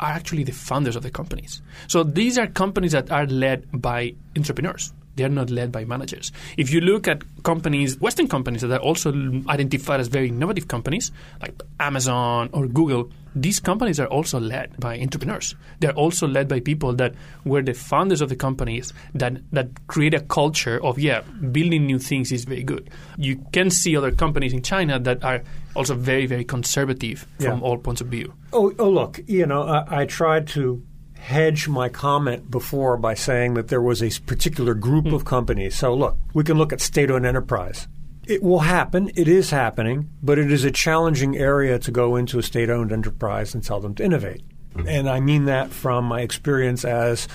are 0.00 0.10
actually 0.10 0.44
the 0.44 0.52
founders 0.52 0.96
of 0.96 1.02
the 1.02 1.10
companies. 1.10 1.62
So 1.88 2.02
these 2.02 2.38
are 2.38 2.46
companies 2.46 2.92
that 2.92 3.10
are 3.10 3.26
led 3.26 3.66
by 3.72 4.14
entrepreneurs. 4.36 4.92
They 5.16 5.24
are 5.24 5.30
not 5.30 5.48
led 5.48 5.72
by 5.72 5.86
managers. 5.86 6.30
If 6.58 6.70
you 6.70 6.82
look 6.82 7.08
at 7.08 7.24
companies, 7.42 7.98
Western 8.00 8.28
companies 8.28 8.60
that 8.60 8.70
are 8.70 8.78
also 8.78 9.12
identified 9.48 9.98
as 9.98 10.08
very 10.08 10.28
innovative 10.28 10.68
companies, 10.68 11.10
like 11.40 11.54
Amazon 11.80 12.50
or 12.52 12.66
Google, 12.66 13.10
these 13.34 13.58
companies 13.58 13.98
are 13.98 14.06
also 14.08 14.38
led 14.38 14.78
by 14.78 14.98
entrepreneurs. 14.98 15.54
They're 15.80 15.92
also 15.92 16.26
led 16.26 16.48
by 16.48 16.60
people 16.60 16.92
that 16.94 17.14
were 17.44 17.62
the 17.62 17.72
founders 17.72 18.20
of 18.20 18.28
the 18.28 18.36
companies 18.36 18.92
that, 19.14 19.38
that 19.52 19.68
create 19.86 20.12
a 20.12 20.20
culture 20.20 20.82
of, 20.84 20.98
yeah, 20.98 21.22
building 21.50 21.86
new 21.86 21.98
things 21.98 22.30
is 22.30 22.44
very 22.44 22.62
good. 22.62 22.90
You 23.16 23.42
can 23.52 23.70
see 23.70 23.96
other 23.96 24.12
companies 24.12 24.52
in 24.52 24.62
China 24.62 24.98
that 24.98 25.24
are 25.24 25.42
also 25.76 25.94
very, 25.94 26.26
very 26.26 26.44
conservative 26.44 27.26
from 27.38 27.60
yeah. 27.60 27.64
all 27.64 27.78
points 27.78 28.00
of 28.00 28.08
view. 28.08 28.34
Oh, 28.52 28.72
oh 28.78 28.90
look, 28.90 29.20
you 29.26 29.46
know, 29.46 29.62
I, 29.62 30.02
I 30.02 30.04
tried 30.06 30.48
to 30.48 30.82
hedge 31.14 31.68
my 31.68 31.88
comment 31.88 32.50
before 32.50 32.96
by 32.96 33.14
saying 33.14 33.54
that 33.54 33.68
there 33.68 33.82
was 33.82 34.02
a 34.02 34.20
particular 34.22 34.74
group 34.74 35.06
mm. 35.06 35.14
of 35.14 35.24
companies. 35.24 35.76
So 35.76 35.94
look, 35.94 36.16
we 36.34 36.44
can 36.44 36.56
look 36.58 36.72
at 36.72 36.80
state-owned 36.80 37.26
enterprise. 37.26 37.88
It 38.26 38.42
will 38.42 38.60
happen. 38.60 39.10
It 39.14 39.28
is 39.28 39.50
happening, 39.50 40.10
but 40.22 40.38
it 40.38 40.50
is 40.50 40.64
a 40.64 40.70
challenging 40.70 41.36
area 41.36 41.78
to 41.78 41.90
go 41.90 42.16
into 42.16 42.38
a 42.38 42.42
state 42.42 42.70
owned 42.70 42.92
enterprise 42.92 43.54
and 43.54 43.62
tell 43.62 43.80
them 43.80 43.94
to 43.96 44.04
innovate. 44.04 44.42
And 44.86 45.08
I 45.08 45.20
mean 45.20 45.46
that 45.46 45.70
from 45.70 46.04
my 46.04 46.20
experience 46.20 46.84
as 46.84 47.28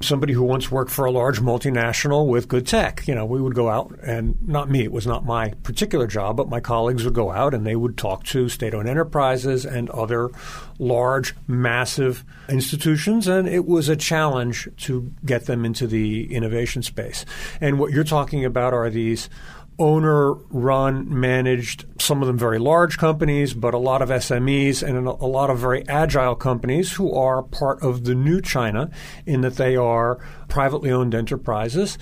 somebody 0.00 0.32
who 0.32 0.42
once 0.42 0.70
worked 0.70 0.90
for 0.90 1.04
a 1.04 1.10
large 1.10 1.40
multinational 1.40 2.26
with 2.26 2.48
good 2.48 2.66
tech. 2.66 3.06
You 3.06 3.14
know, 3.14 3.24
we 3.24 3.40
would 3.40 3.54
go 3.54 3.68
out 3.68 3.96
and 4.02 4.36
not 4.46 4.70
me, 4.70 4.84
it 4.84 4.92
was 4.92 5.06
not 5.06 5.24
my 5.24 5.50
particular 5.62 6.06
job, 6.06 6.36
but 6.36 6.48
my 6.48 6.60
colleagues 6.60 7.04
would 7.04 7.14
go 7.14 7.30
out 7.30 7.54
and 7.54 7.66
they 7.66 7.76
would 7.76 7.96
talk 7.96 8.24
to 8.24 8.48
state 8.48 8.74
owned 8.74 8.88
enterprises 8.88 9.64
and 9.64 9.88
other 9.90 10.30
large, 10.78 11.34
massive 11.46 12.24
institutions. 12.48 13.28
And 13.28 13.48
it 13.48 13.66
was 13.66 13.88
a 13.88 13.96
challenge 13.96 14.68
to 14.78 15.12
get 15.24 15.46
them 15.46 15.64
into 15.64 15.86
the 15.86 16.32
innovation 16.34 16.82
space. 16.82 17.24
And 17.60 17.78
what 17.78 17.92
you're 17.92 18.04
talking 18.04 18.44
about 18.44 18.74
are 18.74 18.90
these 18.90 19.28
owner 19.78 20.32
run, 20.32 21.06
managed, 21.08 21.84
some 22.00 22.22
of 22.22 22.26
them 22.26 22.38
very 22.38 22.58
large 22.58 22.98
companies, 22.98 23.54
but 23.54 23.74
a 23.74 23.78
lot 23.78 24.02
of 24.02 24.08
SMEs 24.08 24.82
and 24.82 25.06
a 25.06 25.26
lot 25.26 25.50
of 25.50 25.58
very 25.58 25.86
agile 25.88 26.34
companies 26.34 26.92
who 26.92 27.12
are 27.12 27.42
part 27.42 27.82
of 27.82 28.04
the 28.04 28.14
new 28.14 28.40
China 28.40 28.90
in 29.26 29.40
that 29.40 29.56
they 29.56 29.76
are 29.76 30.18
privately 30.48 30.90
owned 30.90 31.14
enterprises 31.14 31.98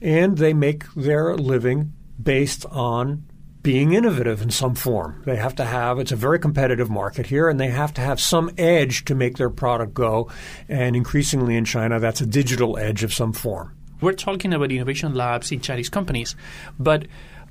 and 0.00 0.38
they 0.38 0.52
make 0.52 0.92
their 0.94 1.36
living 1.36 1.92
based 2.22 2.64
on 2.66 3.24
being 3.62 3.94
innovative 3.94 4.42
in 4.42 4.50
some 4.50 4.76
form. 4.76 5.20
They 5.26 5.34
have 5.34 5.56
to 5.56 5.64
have, 5.64 5.98
it's 5.98 6.12
a 6.12 6.16
very 6.16 6.38
competitive 6.38 6.88
market 6.88 7.26
here, 7.26 7.48
and 7.48 7.58
they 7.58 7.66
have 7.66 7.92
to 7.94 8.00
have 8.00 8.20
some 8.20 8.52
edge 8.56 9.04
to 9.06 9.14
make 9.16 9.38
their 9.38 9.50
product 9.50 9.92
go. 9.92 10.30
And 10.68 10.94
increasingly 10.94 11.56
in 11.56 11.64
China, 11.64 11.98
that's 11.98 12.20
a 12.20 12.26
digital 12.26 12.78
edge 12.78 13.02
of 13.02 13.12
some 13.12 13.32
form. 13.32 13.75
We're 14.00 14.12
talking 14.12 14.52
about 14.52 14.70
innovation 14.70 15.14
labs 15.14 15.50
in 15.52 15.60
Chinese 15.60 15.88
companies, 15.88 16.36
but 16.78 17.06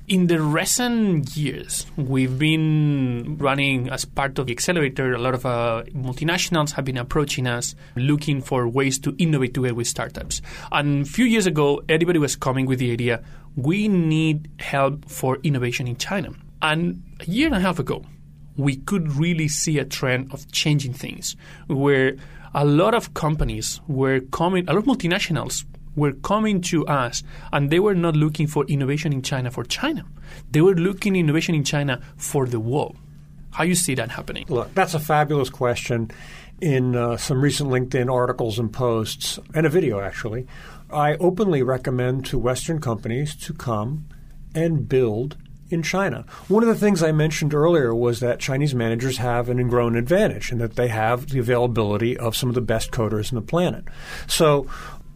in 0.08 0.28
the 0.28 0.40
recent 0.40 1.36
years, 1.36 1.86
we've 1.96 2.38
been 2.38 3.36
running 3.38 3.90
as 3.90 4.04
part 4.04 4.38
of 4.38 4.46
the 4.46 4.52
accelerator. 4.52 5.14
A 5.14 5.18
lot 5.18 5.34
of 5.34 5.44
uh, 5.44 5.82
multinationals 5.88 6.72
have 6.72 6.84
been 6.84 6.96
approaching 6.96 7.48
us 7.48 7.74
looking 7.96 8.40
for 8.40 8.68
ways 8.68 9.00
to 9.00 9.16
innovate 9.18 9.54
together 9.54 9.74
with 9.74 9.88
startups. 9.88 10.42
And 10.70 11.02
a 11.02 11.08
few 11.08 11.24
years 11.24 11.46
ago, 11.46 11.82
everybody 11.88 12.20
was 12.20 12.36
coming 12.36 12.66
with 12.66 12.78
the 12.78 12.92
idea 12.92 13.24
we 13.56 13.88
need 13.88 14.48
help 14.60 15.08
for 15.08 15.38
innovation 15.42 15.88
in 15.88 15.96
China. 15.96 16.30
And 16.62 17.02
a 17.20 17.24
year 17.24 17.46
and 17.46 17.56
a 17.56 17.60
half 17.60 17.80
ago, 17.80 18.04
we 18.56 18.76
could 18.76 19.12
really 19.12 19.48
see 19.48 19.78
a 19.78 19.84
trend 19.84 20.32
of 20.32 20.50
changing 20.52 20.92
things 20.92 21.36
where 21.66 22.16
a 22.54 22.64
lot 22.64 22.94
of 22.94 23.12
companies 23.14 23.80
were 23.88 24.20
coming, 24.20 24.68
a 24.68 24.72
lot 24.72 24.78
of 24.78 24.84
multinationals 24.84 25.64
were 25.96 26.12
coming 26.12 26.60
to 26.60 26.86
us 26.86 27.22
and 27.52 27.70
they 27.70 27.80
were 27.80 27.94
not 27.94 28.14
looking 28.14 28.46
for 28.46 28.64
innovation 28.66 29.12
in 29.12 29.22
China 29.22 29.50
for 29.50 29.64
China. 29.64 30.04
They 30.50 30.60
were 30.60 30.74
looking 30.74 31.16
innovation 31.16 31.54
in 31.54 31.64
China 31.64 32.00
for 32.16 32.46
the 32.46 32.60
world. 32.60 32.96
How 33.50 33.64
you 33.64 33.74
see 33.74 33.94
that 33.94 34.10
happening? 34.10 34.44
Look, 34.48 34.74
that's 34.74 34.94
a 34.94 35.00
fabulous 35.00 35.50
question. 35.50 36.10
In 36.60 36.96
uh, 36.96 37.16
some 37.16 37.40
recent 37.40 37.70
LinkedIn 37.70 38.10
articles 38.10 38.58
and 38.58 38.72
posts, 38.72 39.38
and 39.54 39.66
a 39.66 39.68
video 39.68 40.00
actually, 40.00 40.46
I 40.90 41.14
openly 41.16 41.62
recommend 41.62 42.24
to 42.26 42.38
Western 42.38 42.80
companies 42.80 43.34
to 43.36 43.52
come 43.52 44.06
and 44.54 44.88
build 44.88 45.36
in 45.68 45.82
China. 45.82 46.24
One 46.48 46.62
of 46.62 46.68
the 46.68 46.74
things 46.74 47.02
I 47.02 47.12
mentioned 47.12 47.52
earlier 47.52 47.94
was 47.94 48.20
that 48.20 48.38
Chinese 48.38 48.74
managers 48.74 49.18
have 49.18 49.48
an 49.48 49.58
ingrown 49.58 49.96
advantage 49.96 50.52
and 50.52 50.60
that 50.60 50.76
they 50.76 50.88
have 50.88 51.28
the 51.28 51.38
availability 51.38 52.16
of 52.16 52.36
some 52.36 52.48
of 52.48 52.54
the 52.54 52.60
best 52.60 52.90
coders 52.90 53.32
in 53.32 53.36
the 53.36 53.42
planet. 53.42 53.84
So 54.26 54.66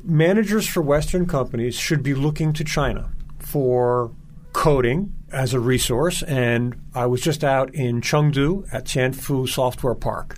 managers 0.02 0.66
for 0.66 0.82
Western 0.82 1.26
companies 1.26 1.74
should 1.74 2.02
be 2.02 2.14
looking 2.14 2.52
to 2.54 2.64
China 2.64 3.10
for 3.38 4.12
coding 4.52 5.12
as 5.32 5.54
a 5.54 5.60
resource. 5.60 6.22
And 6.22 6.80
I 6.94 7.06
was 7.06 7.20
just 7.20 7.44
out 7.44 7.74
in 7.74 8.00
Chengdu 8.00 8.66
at 8.72 8.84
Tianfu 8.84 9.48
Software 9.48 9.94
Park. 9.94 10.36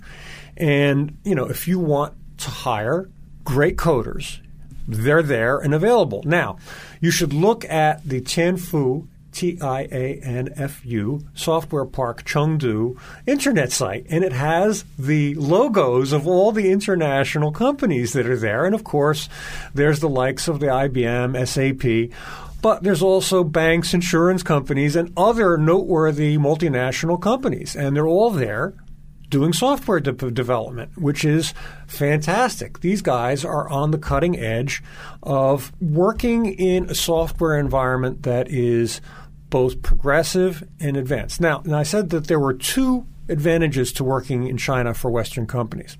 And, 0.55 1.17
you 1.23 1.35
know, 1.35 1.45
if 1.45 1.67
you 1.67 1.79
want 1.79 2.13
to 2.39 2.49
hire 2.49 3.09
great 3.43 3.75
coders, 3.75 4.39
they're 4.87 5.23
there 5.23 5.57
and 5.59 5.73
available. 5.73 6.23
Now, 6.25 6.57
you 6.99 7.11
should 7.11 7.33
look 7.33 7.65
at 7.65 8.07
the 8.07 8.21
Tianfu 8.21 9.07
T 9.33 9.57
I 9.61 9.81
A 9.91 10.19
N 10.23 10.53
F 10.55 10.85
U 10.85 11.25
Software 11.33 11.85
Park 11.85 12.23
Chengdu 12.23 12.97
internet 13.25 13.71
site, 13.71 14.05
and 14.09 14.23
it 14.23 14.33
has 14.33 14.85
the 14.97 15.35
logos 15.35 16.13
of 16.13 16.27
all 16.27 16.51
the 16.51 16.71
international 16.71 17.51
companies 17.51 18.13
that 18.13 18.27
are 18.27 18.37
there. 18.37 18.65
And 18.65 18.75
of 18.75 18.83
course, 18.83 19.29
there's 19.73 19.99
the 19.99 20.09
likes 20.09 20.47
of 20.47 20.59
the 20.59 20.67
IBM, 20.67 21.35
SAP. 21.47 22.17
But 22.61 22.81
there's 22.83 23.01
also 23.01 23.43
banks, 23.43 23.93
insurance 23.93 24.41
companies, 24.41 24.95
and 24.95 25.11
other 25.17 25.57
noteworthy 25.57 26.37
multinational 26.37 27.21
companies. 27.21 27.75
And 27.75 27.93
they're 27.93 28.07
all 28.07 28.31
there 28.31 28.73
doing 29.33 29.51
software 29.51 29.99
de- 29.99 30.11
development, 30.31 30.95
which 30.95 31.25
is 31.25 31.55
fantastic. 31.87 32.81
These 32.81 33.01
guys 33.01 33.43
are 33.43 33.67
on 33.67 33.89
the 33.89 33.97
cutting 33.97 34.37
edge 34.37 34.83
of 35.23 35.73
working 35.81 36.45
in 36.45 36.87
a 36.89 36.93
software 36.93 37.57
environment 37.57 38.23
that 38.23 38.47
is 38.49 39.01
both 39.53 39.83
progressive 39.83 40.67
and 40.79 40.97
advanced. 40.97 41.39
Now, 41.39 41.61
and 41.63 41.75
I 41.75 41.83
said 41.83 42.09
that 42.09 42.25
there 42.25 42.39
were 42.39 42.55
two 42.55 43.05
advantages 43.29 43.93
to 43.93 44.03
working 44.03 44.47
in 44.47 44.57
China 44.57 44.95
for 44.95 45.11
Western 45.11 45.45
companies. 45.45 45.95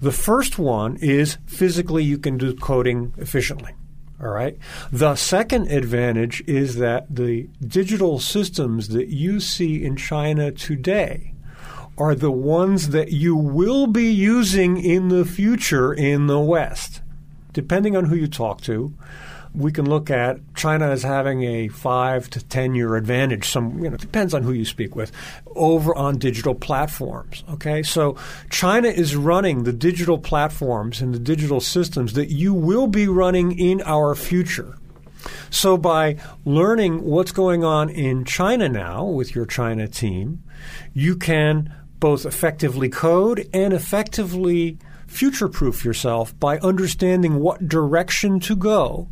The 0.00 0.10
first 0.10 0.58
one 0.58 0.96
is 0.96 1.36
physically 1.44 2.02
you 2.02 2.16
can 2.16 2.38
do 2.38 2.54
coding 2.54 3.12
efficiently. 3.18 3.74
All 4.22 4.30
right. 4.30 4.56
The 4.90 5.16
second 5.16 5.70
advantage 5.70 6.42
is 6.46 6.76
that 6.76 7.14
the 7.14 7.50
digital 7.60 8.20
systems 8.20 8.88
that 8.88 9.08
you 9.08 9.38
see 9.38 9.84
in 9.84 9.94
China 9.94 10.50
today 10.50 11.34
are 11.98 12.14
the 12.14 12.30
ones 12.30 12.88
that 12.88 13.12
you 13.12 13.36
will 13.36 13.86
be 13.86 14.10
using 14.10 14.82
in 14.82 15.08
the 15.08 15.26
future 15.26 15.92
in 15.92 16.26
the 16.26 16.40
West. 16.40 17.02
Depending 17.52 17.98
on 17.98 18.06
who 18.06 18.16
you 18.16 18.28
talk 18.28 18.62
to, 18.62 18.94
we 19.54 19.72
can 19.72 19.88
look 19.88 20.10
at 20.10 20.38
China 20.54 20.88
as 20.88 21.02
having 21.02 21.42
a 21.42 21.68
five 21.68 22.28
to 22.30 22.44
ten 22.44 22.74
year 22.74 22.96
advantage. 22.96 23.48
Some 23.48 23.82
you 23.82 23.90
know 23.90 23.96
depends 23.96 24.34
on 24.34 24.42
who 24.42 24.52
you 24.52 24.64
speak 24.64 24.94
with 24.94 25.12
over 25.54 25.94
on 25.96 26.18
digital 26.18 26.54
platforms. 26.54 27.44
Okay, 27.50 27.82
so 27.82 28.16
China 28.50 28.88
is 28.88 29.16
running 29.16 29.64
the 29.64 29.72
digital 29.72 30.18
platforms 30.18 31.00
and 31.00 31.14
the 31.14 31.18
digital 31.18 31.60
systems 31.60 32.12
that 32.14 32.30
you 32.30 32.54
will 32.54 32.86
be 32.86 33.08
running 33.08 33.58
in 33.58 33.82
our 33.82 34.14
future. 34.14 34.76
So 35.50 35.76
by 35.76 36.16
learning 36.44 37.04
what's 37.04 37.32
going 37.32 37.64
on 37.64 37.88
in 37.90 38.24
China 38.24 38.68
now 38.68 39.04
with 39.04 39.34
your 39.34 39.46
China 39.46 39.88
team, 39.88 40.42
you 40.94 41.16
can 41.16 41.74
both 41.98 42.24
effectively 42.24 42.88
code 42.88 43.48
and 43.52 43.72
effectively 43.72 44.78
future 45.06 45.48
proof 45.48 45.84
yourself 45.84 46.38
by 46.38 46.58
understanding 46.58 47.40
what 47.40 47.66
direction 47.66 48.38
to 48.40 48.54
go 48.54 49.08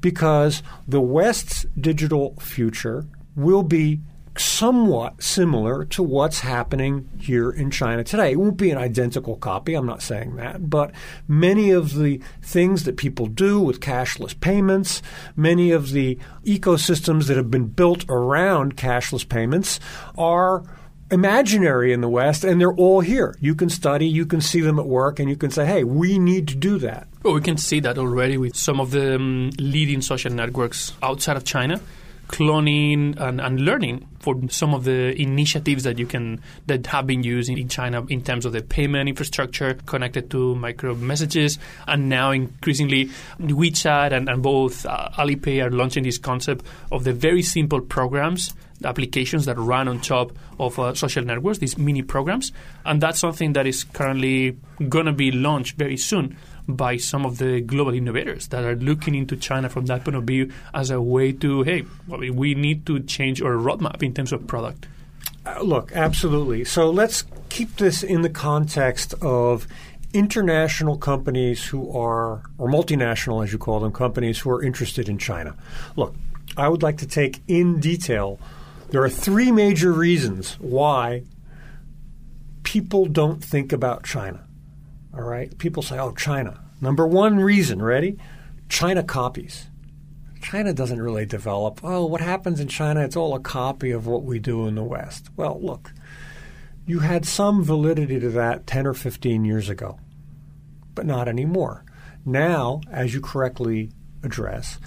because 0.00 0.62
the 0.86 1.00
West's 1.00 1.66
digital 1.78 2.34
future 2.40 3.06
will 3.36 3.62
be 3.62 4.00
somewhat 4.40 5.22
similar 5.22 5.84
to 5.84 6.02
what's 6.02 6.40
happening 6.40 7.08
here 7.18 7.50
in 7.50 7.70
China 7.70 8.04
today. 8.04 8.32
It 8.32 8.38
won't 8.38 8.56
be 8.56 8.70
an 8.70 8.78
identical 8.78 9.36
copy, 9.36 9.74
I'm 9.74 9.86
not 9.86 10.02
saying 10.02 10.36
that, 10.36 10.70
but 10.70 10.92
many 11.26 11.70
of 11.70 11.96
the 11.96 12.20
things 12.42 12.84
that 12.84 12.96
people 12.96 13.26
do 13.26 13.60
with 13.60 13.80
cashless 13.80 14.38
payments, 14.38 15.02
many 15.36 15.70
of 15.70 15.90
the 15.90 16.18
ecosystems 16.44 17.26
that 17.26 17.36
have 17.36 17.50
been 17.50 17.66
built 17.66 18.04
around 18.08 18.76
cashless 18.76 19.28
payments 19.28 19.80
are 20.16 20.62
imaginary 21.10 21.92
in 21.92 22.00
the 22.00 22.08
West, 22.08 22.44
and 22.44 22.60
they're 22.60 22.74
all 22.74 23.00
here. 23.00 23.36
You 23.40 23.54
can 23.54 23.70
study, 23.70 24.06
you 24.06 24.26
can 24.26 24.40
see 24.40 24.60
them 24.60 24.78
at 24.78 24.86
work, 24.86 25.18
and 25.18 25.28
you 25.28 25.36
can 25.36 25.50
say, 25.50 25.66
hey, 25.66 25.84
we 25.84 26.18
need 26.18 26.48
to 26.48 26.54
do 26.54 26.78
that. 26.78 27.08
Well, 27.22 27.34
we 27.34 27.40
can 27.40 27.56
see 27.56 27.80
that 27.80 27.98
already 27.98 28.36
with 28.36 28.56
some 28.56 28.80
of 28.80 28.90
the 28.90 29.16
um, 29.16 29.50
leading 29.58 30.02
social 30.02 30.32
networks 30.32 30.92
outside 31.02 31.36
of 31.36 31.44
China 31.44 31.80
cloning 32.28 33.18
and, 33.18 33.40
and, 33.40 33.60
learning 33.60 34.06
for 34.20 34.36
some 34.50 34.74
of 34.74 34.84
the 34.84 35.20
initiatives 35.20 35.84
that 35.84 35.98
you 35.98 36.06
can 36.06 36.40
that 36.66 36.86
have 36.86 37.06
been 37.06 37.22
used 37.22 37.48
in 37.48 37.68
China 37.68 38.04
in 38.08 38.22
terms 38.22 38.44
of 38.44 38.52
the 38.52 38.62
payment 38.62 39.08
infrastructure 39.08 39.74
connected 39.86 40.30
to 40.30 40.54
micro 40.54 40.94
messages, 40.94 41.58
and 41.86 42.08
now 42.08 42.30
increasingly 42.30 43.06
WeChat 43.40 44.12
and, 44.12 44.28
and 44.28 44.42
both 44.42 44.84
uh, 44.86 45.08
Alipay 45.16 45.64
are 45.64 45.70
launching 45.70 46.04
this 46.04 46.18
concept 46.18 46.64
of 46.92 47.04
the 47.04 47.12
very 47.12 47.42
simple 47.42 47.80
programs 47.80 48.54
applications 48.84 49.46
that 49.46 49.56
run 49.56 49.88
on 49.88 50.00
top 50.00 50.32
of 50.58 50.78
uh, 50.78 50.94
social 50.94 51.24
networks, 51.24 51.58
these 51.58 51.78
mini 51.78 52.02
programs. 52.02 52.52
And 52.84 53.00
that's 53.00 53.18
something 53.18 53.52
that 53.54 53.66
is 53.66 53.84
currently 53.84 54.56
going 54.88 55.06
to 55.06 55.12
be 55.12 55.30
launched 55.30 55.76
very 55.76 55.96
soon 55.96 56.36
by 56.68 56.98
some 56.98 57.24
of 57.24 57.38
the 57.38 57.62
global 57.62 57.94
innovators 57.94 58.48
that 58.48 58.62
are 58.62 58.76
looking 58.76 59.14
into 59.14 59.36
China 59.36 59.68
from 59.68 59.86
that 59.86 60.04
point 60.04 60.16
of 60.16 60.24
view 60.24 60.52
as 60.74 60.90
a 60.90 61.00
way 61.00 61.32
to, 61.32 61.62
hey, 61.62 61.84
we 62.06 62.54
need 62.54 62.84
to 62.86 63.00
change 63.00 63.40
our 63.40 63.52
roadmap 63.52 64.02
in 64.02 64.12
terms 64.12 64.32
of 64.32 64.46
product. 64.46 64.86
Uh, 65.46 65.62
look, 65.62 65.92
absolutely. 65.92 66.64
So 66.64 66.90
let's 66.90 67.24
keep 67.48 67.76
this 67.76 68.02
in 68.02 68.20
the 68.20 68.28
context 68.28 69.14
of 69.22 69.66
international 70.12 70.98
companies 70.98 71.66
who 71.66 71.90
are, 71.96 72.42
or 72.58 72.68
multinational 72.68 73.42
as 73.42 73.52
you 73.52 73.58
call 73.58 73.80
them, 73.80 73.92
companies 73.92 74.38
who 74.38 74.50
are 74.50 74.62
interested 74.62 75.08
in 75.08 75.18
China. 75.18 75.56
Look, 75.96 76.14
I 76.56 76.68
would 76.68 76.82
like 76.82 76.98
to 76.98 77.06
take 77.06 77.40
in 77.48 77.80
detail. 77.80 78.38
There 78.90 79.02
are 79.02 79.10
three 79.10 79.52
major 79.52 79.92
reasons 79.92 80.54
why 80.60 81.24
people 82.62 83.06
don't 83.06 83.44
think 83.44 83.72
about 83.72 84.04
China. 84.04 84.46
All 85.14 85.22
right? 85.22 85.56
People 85.58 85.82
say, 85.82 85.98
oh, 85.98 86.12
China. 86.12 86.60
Number 86.80 87.06
one 87.06 87.38
reason, 87.38 87.82
ready? 87.82 88.18
China 88.68 89.02
copies. 89.02 89.66
China 90.40 90.72
doesn't 90.72 91.02
really 91.02 91.26
develop. 91.26 91.80
Oh, 91.82 92.06
what 92.06 92.20
happens 92.20 92.60
in 92.60 92.68
China? 92.68 93.00
It's 93.00 93.16
all 93.16 93.34
a 93.34 93.40
copy 93.40 93.90
of 93.90 94.06
what 94.06 94.22
we 94.22 94.38
do 94.38 94.66
in 94.66 94.74
the 94.74 94.84
West. 94.84 95.28
Well, 95.36 95.60
look, 95.60 95.92
you 96.86 97.00
had 97.00 97.26
some 97.26 97.62
validity 97.62 98.18
to 98.20 98.30
that 98.30 98.66
10 98.66 98.86
or 98.86 98.94
15 98.94 99.44
years 99.44 99.68
ago, 99.68 99.98
but 100.94 101.04
not 101.04 101.28
anymore. 101.28 101.84
Now, 102.24 102.80
as 102.90 103.12
you 103.12 103.20
correctly 103.20 103.90
address, 104.22 104.78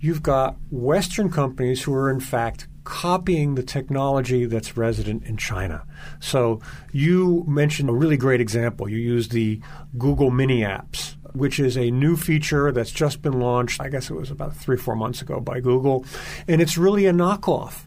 you've 0.00 0.22
got 0.22 0.56
Western 0.70 1.30
companies 1.30 1.82
who 1.82 1.94
are, 1.94 2.10
in 2.10 2.20
fact, 2.20 2.66
copying 2.88 3.54
the 3.54 3.62
technology 3.62 4.46
that's 4.46 4.74
resident 4.74 5.22
in 5.24 5.36
China. 5.36 5.84
So 6.20 6.62
you 6.90 7.44
mentioned 7.46 7.90
a 7.90 7.92
really 7.92 8.16
great 8.16 8.40
example. 8.40 8.88
You 8.88 8.96
used 8.96 9.30
the 9.30 9.60
Google 9.98 10.30
Mini 10.30 10.60
apps 10.62 11.14
which 11.34 11.60
is 11.60 11.76
a 11.76 11.90
new 11.90 12.16
feature 12.16 12.72
that's 12.72 12.90
just 12.90 13.20
been 13.20 13.38
launched. 13.38 13.82
I 13.82 13.90
guess 13.90 14.08
it 14.08 14.14
was 14.14 14.30
about 14.30 14.56
three, 14.56 14.78
four 14.78 14.96
months 14.96 15.20
ago 15.20 15.40
by 15.40 15.60
Google. 15.60 16.06
And 16.48 16.62
it's 16.62 16.78
really 16.78 17.04
a 17.04 17.12
knockoff 17.12 17.84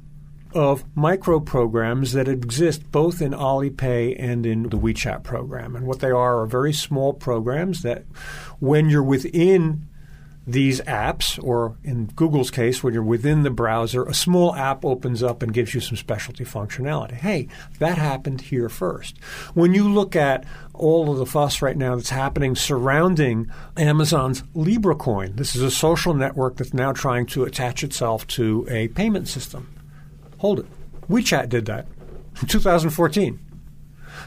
of 0.53 0.85
micro 0.95 1.39
programs 1.39 2.13
that 2.13 2.27
exist 2.27 2.91
both 2.91 3.19
in 3.19 3.31
Alipay 3.31 4.15
and 4.17 4.45
in 4.45 4.69
the 4.69 4.77
WeChat 4.77 5.23
program. 5.23 5.75
And 5.75 5.87
what 5.87 5.99
they 5.99 6.11
are 6.11 6.41
are 6.41 6.45
very 6.45 6.71
small 6.71 7.13
programs 7.13 7.81
that, 7.81 8.05
when 8.59 8.89
you're 8.89 9.03
within 9.03 9.89
these 10.45 10.81
apps, 10.81 11.41
or 11.43 11.75
in 11.83 12.07
Google's 12.07 12.49
case, 12.49 12.83
when 12.83 12.93
you're 12.93 13.03
within 13.03 13.43
the 13.43 13.51
browser, 13.51 14.03
a 14.03 14.13
small 14.13 14.55
app 14.55 14.83
opens 14.83 15.21
up 15.21 15.43
and 15.43 15.53
gives 15.53 15.73
you 15.75 15.79
some 15.79 15.95
specialty 15.95 16.43
functionality. 16.43 17.13
Hey, 17.13 17.47
that 17.77 17.97
happened 17.97 18.41
here 18.41 18.67
first. 18.67 19.19
When 19.53 19.73
you 19.73 19.87
look 19.87 20.15
at 20.15 20.45
all 20.73 21.11
of 21.11 21.19
the 21.19 21.27
fuss 21.27 21.61
right 21.61 21.77
now 21.77 21.95
that's 21.95 22.09
happening 22.09 22.55
surrounding 22.55 23.51
Amazon's 23.77 24.43
Libra 24.55 24.95
coin, 24.95 25.35
this 25.35 25.55
is 25.55 25.61
a 25.61 25.69
social 25.69 26.15
network 26.15 26.57
that's 26.57 26.73
now 26.73 26.91
trying 26.91 27.27
to 27.27 27.43
attach 27.43 27.83
itself 27.83 28.25
to 28.27 28.65
a 28.69 28.87
payment 28.89 29.27
system. 29.27 29.71
Hold 30.39 30.59
it. 30.59 30.65
WeChat 31.07 31.49
did 31.49 31.67
that 31.67 31.85
in 32.41 32.47
2014. 32.47 33.39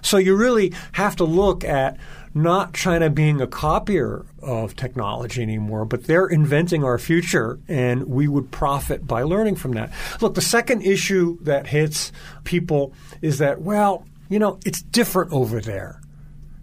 So 0.02 0.16
you 0.16 0.36
really 0.36 0.72
have 0.92 1.16
to 1.16 1.24
look 1.24 1.64
at 1.64 1.96
not 2.34 2.74
China 2.74 3.08
being 3.08 3.40
a 3.40 3.46
copier 3.46 4.26
of 4.42 4.74
technology 4.74 5.40
anymore, 5.40 5.84
but 5.84 6.04
they're 6.04 6.26
inventing 6.26 6.82
our 6.82 6.98
future, 6.98 7.60
and 7.68 8.08
we 8.08 8.26
would 8.26 8.50
profit 8.50 9.06
by 9.06 9.22
learning 9.22 9.54
from 9.54 9.72
that. 9.72 9.92
Look, 10.20 10.34
the 10.34 10.40
second 10.40 10.82
issue 10.82 11.38
that 11.42 11.68
hits 11.68 12.10
people 12.42 12.92
is 13.22 13.38
that, 13.38 13.60
well, 13.60 14.04
you 14.28 14.38
know, 14.38 14.58
it's 14.66 14.82
different 14.82 15.32
over 15.32 15.60
there. 15.60 16.00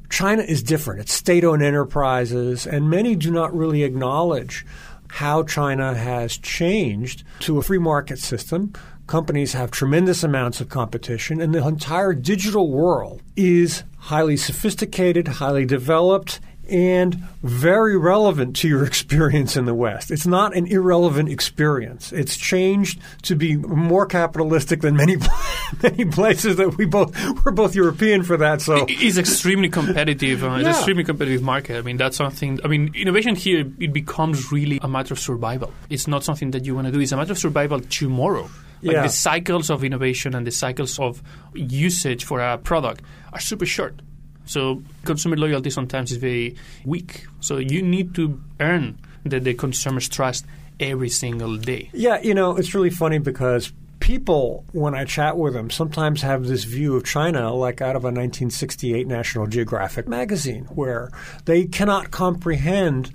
China 0.10 0.44
is 0.44 0.62
different. 0.62 1.00
It's 1.00 1.14
state 1.14 1.46
owned 1.46 1.64
enterprises, 1.64 2.68
and 2.68 2.90
many 2.90 3.16
do 3.16 3.32
not 3.32 3.56
really 3.56 3.84
acknowledge 3.84 4.66
how 5.08 5.44
China 5.44 5.94
has 5.94 6.38
changed 6.38 7.24
to 7.40 7.58
a 7.58 7.62
free 7.62 7.78
market 7.78 8.20
system 8.20 8.74
companies 9.08 9.54
have 9.54 9.72
tremendous 9.72 10.24
amounts 10.24 10.62
of 10.62 10.70
competition, 10.70 11.42
and 11.42 11.54
the 11.54 11.66
entire 11.66 12.14
digital 12.14 12.70
world 12.72 13.22
is 13.36 13.84
highly 13.98 14.38
sophisticated, 14.38 15.28
highly 15.28 15.66
developed, 15.66 16.40
and 16.70 17.16
very 17.44 17.98
relevant 17.98 18.56
to 18.56 18.68
your 18.68 18.86
experience 18.92 19.58
in 19.58 19.66
the 19.66 19.74
West. 19.74 20.10
It's 20.10 20.26
not 20.26 20.56
an 20.56 20.68
irrelevant 20.68 21.28
experience. 21.28 22.14
It's 22.14 22.38
changed 22.38 23.00
to 23.24 23.36
be 23.36 23.58
more 23.58 24.06
capitalistic 24.06 24.80
than 24.82 24.96
many 24.96 25.18
many 25.84 26.06
places 26.06 26.56
that 26.58 26.78
we 26.78 26.86
both 26.86 27.14
we're 27.44 27.52
both 27.52 27.76
European 27.76 28.24
for 28.24 28.38
that. 28.38 28.62
So 28.62 28.86
it's 28.88 29.18
extremely 29.18 29.68
competitive. 29.70 30.44
Uh, 30.44 30.52
it's 30.52 30.64
Yeah. 30.64 30.70
an 30.70 30.76
extremely 30.76 31.04
competitive 31.04 31.42
market. 31.42 31.78
I 31.78 31.82
mean, 31.82 31.98
that's 31.98 32.16
something. 32.16 32.60
I 32.64 32.68
mean, 32.70 32.92
innovation 32.96 33.36
here 33.36 33.66
it 33.80 33.92
becomes 33.92 34.52
really 34.52 34.80
a 34.82 34.88
matter 34.88 35.14
of 35.14 35.20
survival. 35.20 35.74
It's 35.90 36.08
not 36.08 36.24
something 36.24 36.52
that 36.52 36.66
you 36.66 36.74
want 36.76 36.88
to 36.88 36.92
do. 36.94 37.00
It's 37.02 37.12
a 37.12 37.18
matter 37.18 37.34
of 37.34 37.38
survival 37.40 37.82
tomorrow. 37.82 38.50
Like 38.84 38.96
Yeah. 38.96 39.04
the 39.04 39.10
cycles 39.10 39.70
of 39.70 39.84
innovation 39.84 40.34
and 40.36 40.46
the 40.46 40.52
cycles 40.52 41.00
of 41.00 41.22
usage 41.54 42.24
for 42.26 42.40
a 42.40 42.58
product 42.58 43.02
are 43.34 43.40
super 43.40 43.66
short. 43.66 44.02
So 44.46 44.82
consumer 45.06 45.38
loyalty 45.38 45.70
sometimes 45.70 46.12
is 46.12 46.18
very 46.18 46.56
weak. 46.86 47.26
So 47.40 47.58
you 47.58 47.82
need 47.82 48.16
to 48.16 48.42
earn 48.60 48.98
the, 49.24 49.40
the 49.40 49.54
consumer's 49.54 50.10
trust 50.10 50.46
every 50.80 51.10
single 51.10 51.58
day. 51.58 51.90
Yeah, 51.94 52.20
you 52.22 52.34
know, 52.34 52.58
it's 52.58 52.74
really 52.74 52.90
funny 52.90 53.20
because 53.20 53.72
people, 54.00 54.66
when 54.72 54.96
I 54.96 55.06
chat 55.06 55.38
with 55.38 55.54
them, 55.54 55.70
sometimes 55.70 56.24
have 56.24 56.48
this 56.48 56.64
view 56.64 56.96
of 56.96 57.06
China 57.06 57.54
like 57.54 57.82
out 57.82 57.96
of 57.96 58.04
a 58.04 58.08
1968 58.08 59.06
National 59.08 59.46
Geographic 59.46 60.08
magazine, 60.08 60.66
where 60.74 61.12
they 61.46 61.66
cannot 61.66 62.10
comprehend 62.10 63.12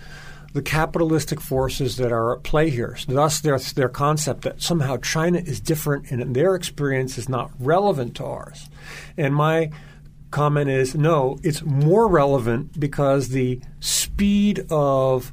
the 0.57 0.62
capitalistic 0.62 1.38
forces 1.38 1.99
that 1.99 2.11
are 2.11 2.37
at 2.37 2.42
play 2.42 2.71
here. 2.71 2.97
So 2.97 3.12
thus, 3.12 3.40
their, 3.40 3.59
their 3.59 3.90
concept 3.90 4.40
that 4.42 4.62
somehow 4.62 4.97
China 4.97 5.38
is 5.38 5.61
different 5.61 6.11
and 6.11 6.35
their 6.35 6.55
experience 6.55 7.19
is 7.19 7.29
not 7.29 7.51
relevant 7.61 8.16
to 8.16 8.25
ours. 8.25 8.71
And 9.19 9.35
my 9.35 9.71
comment 10.31 10.71
is 10.71 10.95
no, 10.95 11.38
it's 11.42 11.62
more 11.62 12.09
relevant 12.09 12.81
because 12.81 13.29
the 13.29 13.61
speed 13.81 14.64
of 14.71 15.31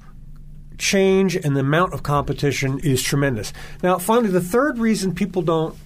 change 0.78 1.38
and 1.38 1.56
the 1.56 1.62
amount 1.62 1.94
of 1.94 2.04
competition 2.04 2.80
is 2.80 3.02
tremendous. 3.02 3.54
Now, 3.82 4.00
finally, 4.00 4.30
the 4.30 4.42
third 4.42 4.78
reason 4.78 5.16
people 5.16 5.42
don't 5.42 5.78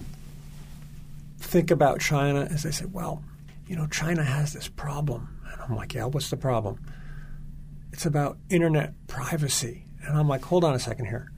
think 1.38 1.70
about 1.70 2.00
China 2.00 2.40
is 2.40 2.64
they 2.64 2.72
say, 2.72 2.86
well, 2.86 3.22
you 3.68 3.76
know, 3.76 3.86
China 3.86 4.24
has 4.24 4.52
this 4.52 4.66
problem. 4.66 5.28
And 5.52 5.62
I'm 5.62 5.76
like, 5.76 5.94
yeah, 5.94 6.06
what's 6.06 6.28
the 6.28 6.36
problem? 6.36 6.80
It's 7.98 8.06
about 8.06 8.38
internet 8.48 8.94
privacy. 9.08 9.84
And 10.06 10.16
I'm 10.16 10.28
like, 10.28 10.44
hold 10.44 10.62
on 10.62 10.72
a 10.72 10.78
second 10.78 11.06
here. 11.06 11.32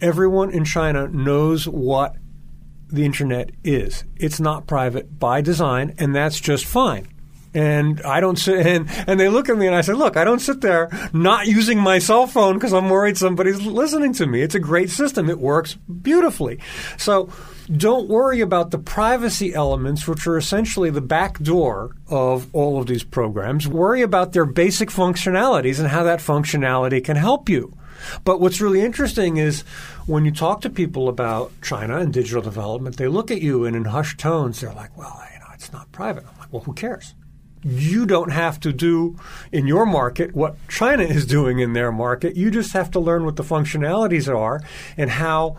Everyone 0.00 0.52
in 0.52 0.64
China 0.64 1.08
knows 1.08 1.66
what 1.66 2.14
the 2.86 3.04
internet 3.04 3.50
is. 3.64 4.04
It's 4.14 4.38
not 4.38 4.68
private 4.68 5.18
by 5.18 5.40
design, 5.40 5.96
and 5.98 6.14
that's 6.14 6.38
just 6.38 6.66
fine. 6.66 7.08
And 7.52 8.00
I 8.02 8.20
don't 8.20 8.36
sit 8.36 8.64
and, 8.64 8.88
and 9.08 9.18
they 9.18 9.28
look 9.28 9.48
at 9.48 9.58
me 9.58 9.66
and 9.66 9.74
I 9.74 9.80
say, 9.80 9.94
look, 9.94 10.16
I 10.16 10.22
don't 10.22 10.38
sit 10.38 10.60
there 10.60 10.88
not 11.12 11.48
using 11.48 11.80
my 11.80 11.98
cell 11.98 12.28
phone 12.28 12.54
because 12.54 12.72
I'm 12.72 12.88
worried 12.88 13.18
somebody's 13.18 13.60
listening 13.60 14.12
to 14.12 14.26
me. 14.26 14.42
It's 14.42 14.54
a 14.54 14.60
great 14.60 14.90
system. 14.90 15.28
It 15.28 15.40
works 15.40 15.74
beautifully. 15.74 16.60
So 16.96 17.28
don't 17.66 18.08
worry 18.08 18.40
about 18.40 18.70
the 18.70 18.78
privacy 18.78 19.54
elements, 19.54 20.06
which 20.06 20.26
are 20.26 20.36
essentially 20.36 20.90
the 20.90 21.00
back 21.00 21.38
door 21.40 21.96
of 22.08 22.54
all 22.54 22.78
of 22.78 22.86
these 22.86 23.02
programs. 23.02 23.66
Worry 23.66 24.02
about 24.02 24.32
their 24.32 24.44
basic 24.44 24.88
functionalities 24.88 25.80
and 25.80 25.88
how 25.88 26.04
that 26.04 26.20
functionality 26.20 27.04
can 27.04 27.16
help 27.16 27.48
you. 27.48 27.76
But 28.24 28.40
what's 28.40 28.60
really 28.60 28.82
interesting 28.82 29.38
is 29.38 29.62
when 30.06 30.24
you 30.24 30.30
talk 30.30 30.60
to 30.60 30.70
people 30.70 31.08
about 31.08 31.50
China 31.62 31.98
and 31.98 32.12
digital 32.12 32.42
development, 32.42 32.96
they 32.96 33.08
look 33.08 33.30
at 33.30 33.42
you 33.42 33.64
and 33.64 33.74
in 33.74 33.86
hushed 33.86 34.18
tones, 34.18 34.60
they're 34.60 34.72
like, 34.72 34.96
well, 34.96 35.20
you 35.32 35.40
know, 35.40 35.46
it's 35.54 35.72
not 35.72 35.90
private. 35.92 36.24
I'm 36.24 36.38
like, 36.38 36.52
well, 36.52 36.62
who 36.62 36.72
cares? 36.72 37.14
You 37.64 38.06
don't 38.06 38.30
have 38.30 38.60
to 38.60 38.72
do 38.72 39.18
in 39.50 39.66
your 39.66 39.86
market 39.86 40.36
what 40.36 40.56
China 40.68 41.02
is 41.02 41.26
doing 41.26 41.58
in 41.58 41.72
their 41.72 41.90
market. 41.90 42.36
You 42.36 42.50
just 42.50 42.74
have 42.74 42.92
to 42.92 43.00
learn 43.00 43.24
what 43.24 43.34
the 43.34 43.42
functionalities 43.42 44.32
are 44.32 44.62
and 44.96 45.10
how 45.10 45.56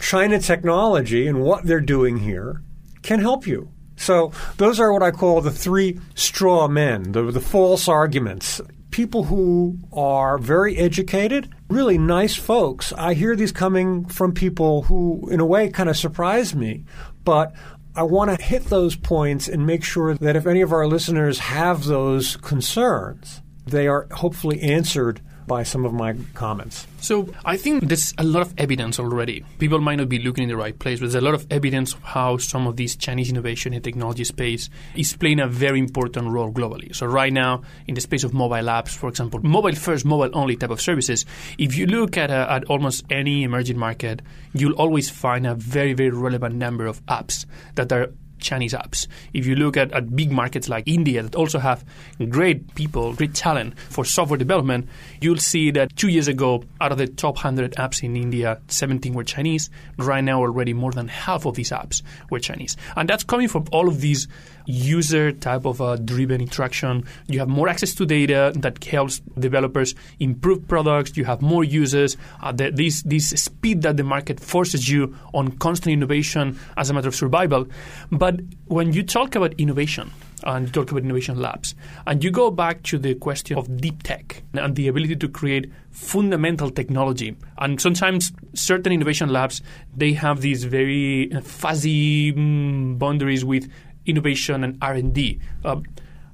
China 0.00 0.38
technology 0.38 1.26
and 1.26 1.42
what 1.42 1.64
they're 1.64 1.80
doing 1.80 2.18
here 2.18 2.62
can 3.02 3.20
help 3.20 3.46
you. 3.46 3.70
So 3.96 4.32
those 4.58 4.78
are 4.78 4.92
what 4.92 5.02
I 5.02 5.10
call 5.10 5.40
the 5.40 5.50
three 5.50 5.98
straw 6.14 6.68
men, 6.68 7.12
the, 7.12 7.30
the 7.30 7.40
false 7.40 7.88
arguments. 7.88 8.60
People 8.90 9.24
who 9.24 9.78
are 9.92 10.38
very 10.38 10.76
educated, 10.76 11.52
really 11.68 11.98
nice 11.98 12.34
folks. 12.34 12.92
I 12.92 13.14
hear 13.14 13.34
these 13.36 13.52
coming 13.52 14.06
from 14.06 14.32
people 14.32 14.82
who, 14.82 15.28
in 15.30 15.40
a 15.40 15.46
way, 15.46 15.68
kind 15.68 15.88
of 15.88 15.96
surprise 15.96 16.54
me. 16.54 16.84
But 17.24 17.54
I 17.94 18.02
want 18.02 18.30
to 18.30 18.44
hit 18.44 18.66
those 18.66 18.94
points 18.94 19.48
and 19.48 19.66
make 19.66 19.82
sure 19.82 20.14
that 20.14 20.36
if 20.36 20.46
any 20.46 20.60
of 20.60 20.72
our 20.72 20.86
listeners 20.86 21.38
have 21.38 21.84
those 21.84 22.36
concerns, 22.36 23.42
they 23.66 23.88
are 23.88 24.06
hopefully 24.12 24.60
answered 24.60 25.20
by 25.46 25.62
some 25.62 25.84
of 25.84 25.92
my 25.92 26.14
comments. 26.34 26.86
So 27.00 27.32
I 27.44 27.56
think 27.56 27.88
there's 27.88 28.12
a 28.18 28.24
lot 28.24 28.42
of 28.42 28.54
evidence 28.58 28.98
already. 28.98 29.44
People 29.58 29.80
might 29.80 29.96
not 29.96 30.08
be 30.08 30.18
looking 30.18 30.44
in 30.44 30.48
the 30.48 30.56
right 30.56 30.76
place, 30.76 30.98
but 30.98 31.04
there's 31.04 31.14
a 31.14 31.20
lot 31.20 31.34
of 31.34 31.46
evidence 31.50 31.94
of 31.94 32.02
how 32.02 32.36
some 32.38 32.66
of 32.66 32.76
these 32.76 32.96
Chinese 32.96 33.30
innovation 33.30 33.72
and 33.72 33.84
technology 33.84 34.24
space 34.24 34.68
is 34.96 35.16
playing 35.16 35.40
a 35.40 35.46
very 35.46 35.78
important 35.78 36.28
role 36.28 36.52
globally. 36.52 36.94
So 36.94 37.06
right 37.06 37.32
now, 37.32 37.62
in 37.86 37.94
the 37.94 38.00
space 38.00 38.24
of 38.24 38.34
mobile 38.34 38.56
apps, 38.56 38.96
for 38.96 39.08
example, 39.08 39.40
mobile 39.42 39.74
first, 39.74 40.04
mobile 40.04 40.30
only 40.32 40.56
type 40.56 40.70
of 40.70 40.80
services, 40.80 41.24
if 41.58 41.76
you 41.76 41.86
look 41.86 42.16
at, 42.16 42.30
a, 42.30 42.50
at 42.50 42.64
almost 42.64 43.04
any 43.10 43.44
emerging 43.44 43.78
market, 43.78 44.22
you'll 44.52 44.74
always 44.74 45.08
find 45.08 45.46
a 45.46 45.54
very, 45.54 45.92
very 45.92 46.10
relevant 46.10 46.56
number 46.56 46.86
of 46.86 47.04
apps 47.06 47.46
that 47.74 47.92
are 47.92 48.12
Chinese 48.46 48.72
apps. 48.72 49.06
If 49.32 49.46
you 49.46 49.56
look 49.56 49.76
at, 49.76 49.92
at 49.92 50.14
big 50.14 50.30
markets 50.30 50.68
like 50.68 50.86
India 50.86 51.22
that 51.22 51.34
also 51.34 51.58
have 51.58 51.84
great 52.28 52.74
people, 52.74 53.12
great 53.12 53.34
talent 53.34 53.78
for 53.78 54.04
software 54.04 54.38
development, 54.38 54.88
you'll 55.20 55.38
see 55.38 55.70
that 55.72 55.96
two 55.96 56.08
years 56.08 56.28
ago, 56.28 56.62
out 56.80 56.92
of 56.92 56.98
the 56.98 57.08
top 57.08 57.34
100 57.36 57.72
apps 57.72 58.02
in 58.02 58.16
India, 58.16 58.60
17 58.68 59.14
were 59.14 59.24
Chinese. 59.24 59.68
Right 59.98 60.22
now, 60.22 60.40
already 60.40 60.72
more 60.72 60.92
than 60.92 61.08
half 61.08 61.44
of 61.44 61.56
these 61.56 61.70
apps 61.70 62.02
were 62.30 62.38
Chinese. 62.38 62.76
And 62.96 63.08
that's 63.08 63.24
coming 63.24 63.48
from 63.48 63.66
all 63.72 63.88
of 63.88 64.00
these 64.00 64.28
user 64.66 65.32
type 65.32 65.64
of 65.64 65.80
uh, 65.80 65.96
driven 65.96 66.40
interaction. 66.40 67.04
You 67.28 67.38
have 67.38 67.48
more 67.48 67.68
access 67.68 67.94
to 67.94 68.06
data 68.06 68.52
that 68.56 68.82
helps 68.84 69.20
developers 69.38 69.94
improve 70.20 70.66
products. 70.68 71.16
You 71.16 71.24
have 71.24 71.40
more 71.40 71.64
users. 71.64 72.16
Uh, 72.42 72.52
the, 72.52 72.70
this, 72.70 73.02
this 73.02 73.30
speed 73.30 73.82
that 73.82 73.96
the 73.96 74.04
market 74.04 74.40
forces 74.40 74.88
you 74.88 75.16
on 75.32 75.52
constant 75.58 75.92
innovation 75.92 76.58
as 76.76 76.90
a 76.90 76.94
matter 76.94 77.08
of 77.08 77.14
survival. 77.14 77.66
But 78.10 78.35
when 78.66 78.92
you 78.92 79.02
talk 79.02 79.34
about 79.34 79.54
innovation, 79.58 80.10
and 80.44 80.66
you 80.66 80.72
talk 80.72 80.90
about 80.90 81.02
innovation 81.02 81.40
labs. 81.40 81.74
And 82.06 82.22
you 82.22 82.30
go 82.30 82.50
back 82.50 82.82
to 82.84 82.98
the 82.98 83.14
question 83.14 83.58
of 83.58 83.80
deep 83.80 84.02
tech 84.02 84.42
and 84.52 84.76
the 84.76 84.88
ability 84.88 85.16
to 85.16 85.28
create 85.28 85.70
fundamental 85.90 86.70
technology. 86.70 87.36
And 87.58 87.80
sometimes 87.80 88.32
certain 88.54 88.92
innovation 88.92 89.30
labs 89.30 89.62
they 89.96 90.12
have 90.12 90.40
these 90.40 90.64
very 90.64 91.30
fuzzy 91.42 92.32
mm, 92.32 92.98
boundaries 92.98 93.44
with 93.44 93.70
innovation 94.04 94.62
and 94.62 94.78
R&D. 94.80 95.40
Uh, 95.64 95.80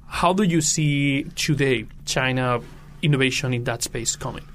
how 0.07 0.33
do 0.33 0.43
you 0.43 0.61
see 0.61 1.23
today 1.35 1.87
China 2.05 2.61
innovation 3.01 3.53
in 3.53 3.63
that 3.63 3.81
space 3.81 4.15
coming? 4.15 4.45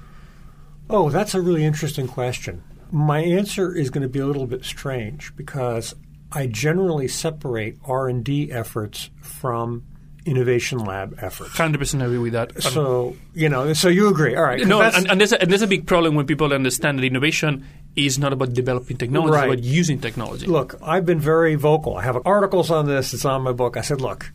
Oh, 0.89 1.09
that's 1.09 1.35
a 1.35 1.41
really 1.41 1.65
interesting 1.65 2.07
question. 2.07 2.63
My 2.91 3.19
answer 3.19 3.75
is 3.75 3.89
going 3.89 4.01
to 4.01 4.09
be 4.09 4.19
a 4.19 4.25
little 4.25 4.47
bit 4.47 4.65
strange 4.65 5.35
because 5.35 5.93
I 6.31 6.47
generally 6.47 7.07
separate 7.07 7.77
R&D 7.85 8.51
efforts 8.51 9.09
from 9.21 9.85
innovation 10.25 10.79
lab 10.79 11.17
efforts. 11.21 11.57
Hundred 11.57 11.79
percent 11.79 12.03
agree 12.03 12.17
with 12.17 12.33
that. 12.33 12.61
So 12.61 13.15
you 13.33 13.49
know, 13.49 13.73
so 13.73 13.89
you 13.89 14.09
agree, 14.09 14.35
all 14.35 14.43
right? 14.43 14.65
No, 14.65 14.81
and, 14.81 15.09
and, 15.09 15.19
there's 15.19 15.31
a, 15.31 15.41
and 15.41 15.49
there's 15.49 15.61
a 15.61 15.67
big 15.67 15.87
problem 15.87 16.15
when 16.15 16.27
people 16.27 16.53
understand 16.53 16.99
that 16.99 17.05
innovation 17.05 17.65
is 17.95 18.19
not 18.19 18.33
about 18.33 18.53
developing 18.53 18.97
technology, 18.97 19.33
right. 19.33 19.45
about 19.45 19.63
using 19.63 19.99
technology. 19.99 20.45
Look, 20.45 20.75
I've 20.83 21.05
been 21.05 21.19
very 21.19 21.55
vocal. 21.55 21.97
I 21.97 22.03
have 22.03 22.17
articles 22.25 22.69
on 22.69 22.85
this. 22.85 23.13
It's 23.13 23.25
on 23.25 23.41
my 23.41 23.51
book. 23.51 23.77
I 23.77 23.81
said, 23.81 24.01
look, 24.01 24.31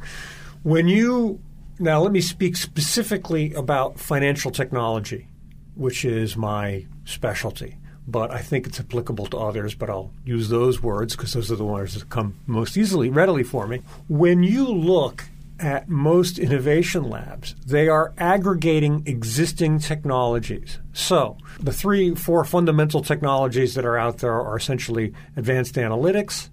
when 0.62 0.88
you 0.88 1.40
now 1.78 2.00
let 2.00 2.12
me 2.12 2.20
speak 2.20 2.57
specifically 2.57 3.52
about 3.54 3.98
financial 4.00 4.50
technology, 4.50 5.28
which 5.74 6.04
is 6.04 6.37
my 6.37 6.87
specialty 7.04 7.76
but 8.07 8.31
I 8.31 8.40
think 8.40 8.67
it's 8.67 8.81
applicable 8.81 9.27
to 9.27 9.38
others, 9.38 9.75
but 9.75 9.88
I'll 9.88 10.12
use 10.25 10.49
those 10.49 10.83
words 10.83 11.17
because 11.17 11.33
those 11.33 11.51
are 11.51 11.57
the 11.57 11.64
ones 11.64 11.95
that 11.95 12.09
come 12.11 12.38
most 12.47 12.77
easily, 12.77 13.09
readily 13.09 13.43
for 13.43 13.67
me. 13.67 13.83
When 14.09 14.43
you 14.43 14.69
look 14.69 15.25
at 15.59 15.88
most 15.88 16.38
innovation 16.38 17.09
labs, 17.09 17.55
they 17.67 17.88
are 17.88 18.12
aggregating 18.19 19.03
existing 19.07 19.79
technologies. 19.79 20.79
So, 20.93 21.38
the 21.61 21.73
three, 21.73 22.14
four 22.14 22.45
fundamental 22.45 23.03
technologies 23.03 23.75
that 23.75 23.85
are 23.85 23.97
out 23.97 24.19
there 24.19 24.33
are 24.33 24.57
essentially 24.57 25.14
advanced 25.37 25.77
analytics, 25.77 26.51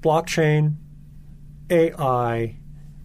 blockchain, 0.00 0.74
AI, 1.70 2.58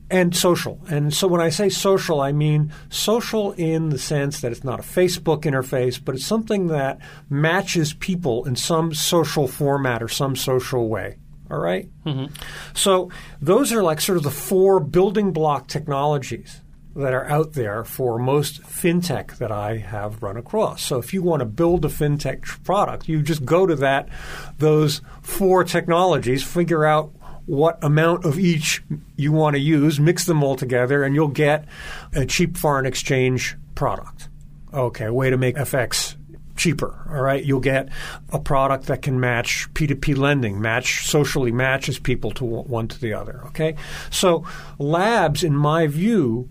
and 0.10 0.36
social. 0.36 0.80
And 0.90 1.14
so 1.14 1.28
when 1.28 1.42
I 1.42 1.50
say 1.50 1.70
social, 1.70 2.22
I 2.22 2.32
mean 2.32 2.72
social 2.90 3.52
in 3.54 3.90
the 3.90 3.98
sense 3.98 4.42
that 4.42 4.52
it's 4.52 4.64
not 4.64 4.80
a 4.80 4.84
Facebook 4.84 5.42
interface, 5.42 6.04
but 6.04 6.16
it's 6.16 6.26
something 6.26 6.68
that 6.68 7.00
matches 7.30 7.94
people 7.94 8.46
in 8.46 8.56
some 8.56 8.94
social 8.94 9.48
format 9.48 10.02
or 10.02 10.08
some 10.08 10.36
social 10.36 10.88
way. 10.88 11.18
All 11.50 11.60
right? 11.60 11.90
mm-hmm. 12.06 12.34
So 12.74 13.10
those 13.42 13.72
are 13.72 13.84
like 13.84 14.02
sort 14.02 14.18
of 14.18 14.24
the 14.24 14.32
four 14.32 14.80
building 14.80 15.32
block 15.32 15.68
technologies 15.68 16.62
that 16.98 17.14
are 17.14 17.26
out 17.30 17.54
there 17.54 17.84
for 17.84 18.18
most 18.18 18.64
fintech 18.64 19.38
that 19.38 19.52
I 19.52 19.78
have 19.78 20.24
run 20.24 20.36
across. 20.36 20.82
So 20.82 20.98
if 20.98 21.14
you 21.14 21.22
want 21.22 21.42
to 21.42 21.46
build 21.46 21.86
a 21.86 21.90
fintech 21.90 22.64
product, 22.64 23.08
you 23.08 23.22
just 23.22 23.46
go 23.46 23.68
to 23.68 23.76
that 23.76 24.10
those 24.58 25.02
four 25.22 25.64
technologies, 25.64 26.44
figure 26.44 26.86
out 26.86 27.14
what 27.48 27.84
amount 27.84 28.26
of 28.26 28.38
each 28.38 28.84
you 29.16 29.32
want 29.32 29.56
to 29.56 29.60
use, 29.60 30.00
mix 30.00 30.26
them 30.26 30.44
all 30.44 30.56
together, 30.56 31.04
and 31.04 31.16
you'll 31.16 31.28
get 31.30 31.66
a 32.14 32.26
cheap 32.26 32.56
foreign 32.56 32.86
exchange 32.86 33.58
product. 33.74 34.30
Okay, 34.74 35.10
way 35.10 35.30
to 35.30 35.38
make 35.38 35.56
FX 35.56 36.16
cheaper. 36.58 37.08
All 37.10 37.22
right, 37.22 37.44
you'll 37.44 37.62
get 37.62 37.90
a 38.32 38.40
product 38.40 38.88
that 38.88 39.02
can 39.02 39.20
match 39.20 39.74
P2P 39.74 40.18
lending, 40.18 40.60
match 40.60 41.08
socially 41.08 41.52
matches 41.52 42.00
people 42.00 42.32
to 42.32 42.44
one 42.44 42.88
to 42.90 43.00
the 43.00 43.14
other. 43.14 43.42
Okay, 43.48 43.76
so 44.10 44.46
labs, 44.78 45.44
in 45.44 45.56
my 45.56 45.88
view, 45.88 46.50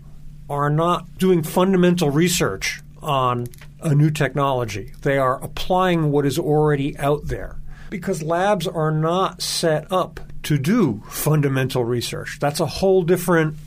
are 0.49 0.69
not 0.69 1.17
doing 1.17 1.43
fundamental 1.43 2.09
research 2.09 2.81
on 3.01 3.45
a 3.81 3.93
new 3.93 4.09
technology. 4.09 4.93
They 5.01 5.19
are 5.19 5.41
applying 5.43 6.11
what 6.11 6.25
is 6.25 6.39
already 6.39 6.97
out 6.97 7.27
there 7.27 7.59
because 7.89 8.23
labs 8.23 8.67
are 8.67 8.91
not 8.91 9.41
set 9.41 9.91
up 9.91 10.19
to 10.47 10.57
do 10.57 11.03
fundamental 11.09 11.83
research. 11.83 12.37
That's 12.39 12.61
a 12.61 12.65
whole 12.65 13.03
different 13.03 13.57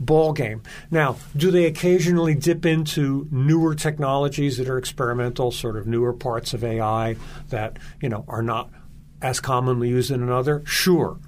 ball 0.00 0.32
game. 0.32 0.64
Now, 0.90 1.16
do 1.36 1.52
they 1.52 1.66
occasionally 1.66 2.34
dip 2.34 2.66
into 2.66 3.28
newer 3.30 3.76
technologies 3.76 4.56
that 4.56 4.68
are 4.68 4.76
experimental, 4.76 5.52
sort 5.52 5.76
of 5.76 5.86
newer 5.86 6.12
parts 6.12 6.52
of 6.52 6.64
AI 6.64 7.14
that, 7.50 7.78
you 8.02 8.08
know, 8.08 8.24
are 8.26 8.42
not 8.42 8.68
as 9.22 9.38
commonly 9.38 9.90
used 9.90 10.10
in 10.10 10.24
another? 10.24 10.64
Sure. 10.66 11.20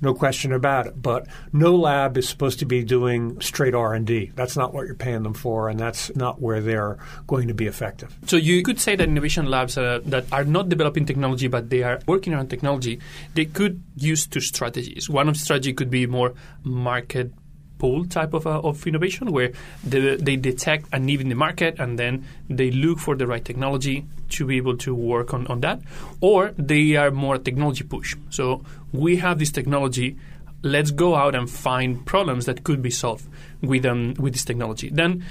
No 0.00 0.14
question 0.14 0.52
about 0.52 0.86
it. 0.86 1.00
But 1.00 1.26
no 1.52 1.76
lab 1.76 2.16
is 2.16 2.28
supposed 2.28 2.58
to 2.60 2.64
be 2.64 2.84
doing 2.84 3.40
straight 3.40 3.74
R&D. 3.74 4.32
That's 4.34 4.56
not 4.56 4.72
what 4.72 4.86
you're 4.86 4.94
paying 4.94 5.22
them 5.22 5.34
for, 5.34 5.68
and 5.68 5.78
that's 5.78 6.14
not 6.16 6.40
where 6.40 6.60
they're 6.60 6.98
going 7.26 7.48
to 7.48 7.54
be 7.54 7.66
effective. 7.66 8.14
So 8.26 8.36
you 8.36 8.62
could 8.62 8.80
say 8.80 8.96
that 8.96 9.08
innovation 9.08 9.46
labs 9.46 9.76
uh, 9.76 10.00
that 10.06 10.24
are 10.32 10.44
not 10.44 10.68
developing 10.68 11.04
technology, 11.04 11.48
but 11.48 11.70
they 11.70 11.82
are 11.82 12.00
working 12.06 12.34
on 12.34 12.46
technology, 12.46 13.00
they 13.34 13.44
could 13.44 13.82
use 13.96 14.26
two 14.26 14.40
strategies. 14.40 15.10
One 15.10 15.28
of 15.28 15.36
strategy 15.36 15.72
could 15.72 15.90
be 15.90 16.06
more 16.06 16.34
market 16.64 17.32
pull 17.78 18.04
type 18.04 18.34
of, 18.34 18.46
uh, 18.46 18.60
of 18.60 18.86
innovation 18.86 19.32
where 19.32 19.52
they 19.82 20.36
detect 20.36 20.86
a 20.92 20.98
need 20.98 21.20
in 21.20 21.30
the 21.30 21.34
market 21.34 21.80
and 21.80 21.98
then 21.98 22.26
they 22.48 22.70
look 22.70 22.98
for 22.98 23.16
the 23.16 23.26
right 23.26 23.44
technology 23.44 24.04
to 24.30 24.46
be 24.46 24.56
able 24.56 24.76
to 24.78 24.94
work 24.94 25.34
on, 25.34 25.46
on 25.46 25.60
that. 25.60 25.80
Or 26.20 26.52
they 26.56 26.96
are 26.96 27.10
more 27.10 27.38
technology 27.38 27.84
push. 27.84 28.16
So 28.30 28.64
we 28.92 29.16
have 29.16 29.38
this 29.38 29.50
technology. 29.50 30.16
Let's 30.62 30.90
go 30.90 31.14
out 31.14 31.34
and 31.34 31.48
find 31.48 32.04
problems 32.04 32.46
that 32.46 32.64
could 32.64 32.82
be 32.82 32.90
solved 32.90 33.26
with 33.62 33.86
um, 33.86 34.14
with 34.18 34.34
this 34.34 34.44
technology. 34.44 34.90
Then, 34.90 35.24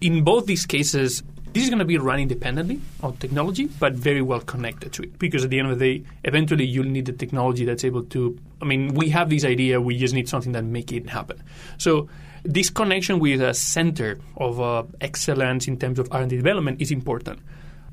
in 0.00 0.22
both 0.22 0.46
these 0.46 0.64
cases, 0.64 1.22
this 1.52 1.64
is 1.64 1.68
going 1.68 1.80
to 1.80 1.84
be 1.84 1.98
run 1.98 2.20
independently 2.20 2.80
of 3.02 3.18
technology, 3.18 3.66
but 3.66 3.94
very 3.94 4.22
well 4.22 4.40
connected 4.40 4.92
to 4.92 5.02
it. 5.02 5.18
Because 5.18 5.44
at 5.44 5.50
the 5.50 5.58
end 5.58 5.70
of 5.70 5.78
the 5.78 5.98
day, 5.98 6.04
eventually 6.24 6.64
you'll 6.64 6.86
need 6.86 7.06
the 7.06 7.12
technology 7.12 7.64
that's 7.64 7.84
able 7.84 8.04
to. 8.04 8.38
I 8.62 8.64
mean, 8.64 8.94
we 8.94 9.08
have 9.10 9.30
this 9.30 9.44
idea. 9.44 9.80
We 9.80 9.98
just 9.98 10.14
need 10.14 10.28
something 10.28 10.52
that 10.52 10.64
make 10.64 10.92
it 10.92 11.08
happen. 11.08 11.42
So 11.78 12.08
this 12.44 12.70
connection 12.70 13.18
with 13.18 13.42
a 13.42 13.54
center 13.54 14.18
of 14.36 14.60
uh, 14.60 14.84
excellence 15.00 15.68
in 15.68 15.78
terms 15.78 15.98
of 15.98 16.08
R&D 16.10 16.36
development 16.36 16.80
is 16.80 16.90
important. 16.90 17.40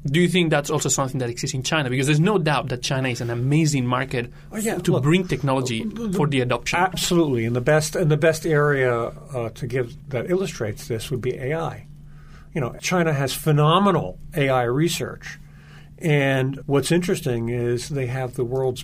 Do 0.07 0.19
you 0.19 0.27
think 0.27 0.49
that's 0.49 0.69
also 0.69 0.89
something 0.89 1.19
that 1.19 1.29
exists 1.29 1.53
in 1.53 1.63
China? 1.63 1.89
Because 1.89 2.07
there's 2.07 2.19
no 2.19 2.37
doubt 2.37 2.69
that 2.69 2.81
China 2.81 3.09
is 3.09 3.21
an 3.21 3.29
amazing 3.29 3.85
market 3.85 4.31
oh, 4.51 4.57
yeah. 4.57 4.77
to 4.79 4.93
Look, 4.93 5.03
bring 5.03 5.27
technology 5.27 5.83
the, 5.83 6.13
for 6.13 6.27
the 6.27 6.41
adoption. 6.41 6.79
Absolutely, 6.79 7.45
and 7.45 7.55
the 7.55 7.61
best 7.61 7.95
and 7.95 8.09
the 8.09 8.17
best 8.17 8.45
area 8.45 8.93
uh, 8.93 9.49
to 9.49 9.67
give 9.67 9.95
that 10.09 10.29
illustrates 10.29 10.87
this 10.87 11.11
would 11.11 11.21
be 11.21 11.35
AI 11.35 11.87
you 12.57 12.61
know, 12.61 12.75
China 12.81 13.13
has 13.13 13.35
phenomenal 13.35 14.17
AI 14.35 14.63
research. 14.63 15.37
And 15.99 16.59
what's 16.65 16.91
interesting 16.91 17.49
is 17.49 17.89
they 17.89 18.07
have 18.07 18.33
the 18.33 18.43
world's 18.43 18.83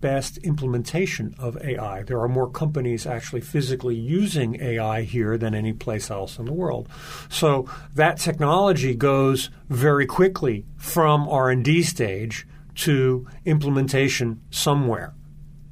best 0.00 0.38
implementation 0.38 1.34
of 1.38 1.62
AI. 1.62 2.02
There 2.02 2.20
are 2.20 2.28
more 2.28 2.48
companies 2.48 3.06
actually 3.06 3.40
physically 3.40 3.94
using 3.94 4.60
AI 4.60 5.02
here 5.02 5.36
than 5.36 5.54
any 5.54 5.72
place 5.72 6.10
else 6.10 6.38
in 6.38 6.46
the 6.46 6.52
world. 6.52 6.88
So 7.28 7.68
that 7.94 8.18
technology 8.18 8.94
goes 8.94 9.50
very 9.68 10.06
quickly 10.06 10.64
from 10.76 11.28
R&D 11.28 11.82
stage 11.82 12.46
to 12.76 13.26
implementation 13.44 14.40
somewhere. 14.50 15.14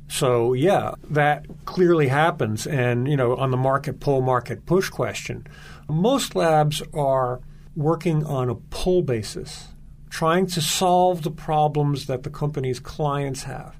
So 0.08 0.54
yeah, 0.54 0.94
that 1.10 1.46
clearly 1.66 2.08
happens 2.08 2.66
and 2.66 3.06
you 3.06 3.16
know 3.16 3.36
on 3.36 3.50
the 3.50 3.56
market 3.56 4.00
pull 4.00 4.22
market 4.22 4.64
push 4.66 4.88
question, 4.88 5.46
most 5.88 6.34
labs 6.34 6.82
are 6.94 7.40
working 7.76 8.24
on 8.24 8.48
a 8.48 8.54
pull 8.54 9.02
basis, 9.02 9.68
trying 10.10 10.46
to 10.46 10.60
solve 10.60 11.22
the 11.22 11.30
problems 11.30 12.06
that 12.06 12.22
the 12.22 12.30
company's 12.30 12.80
clients 12.80 13.44
have. 13.44 13.78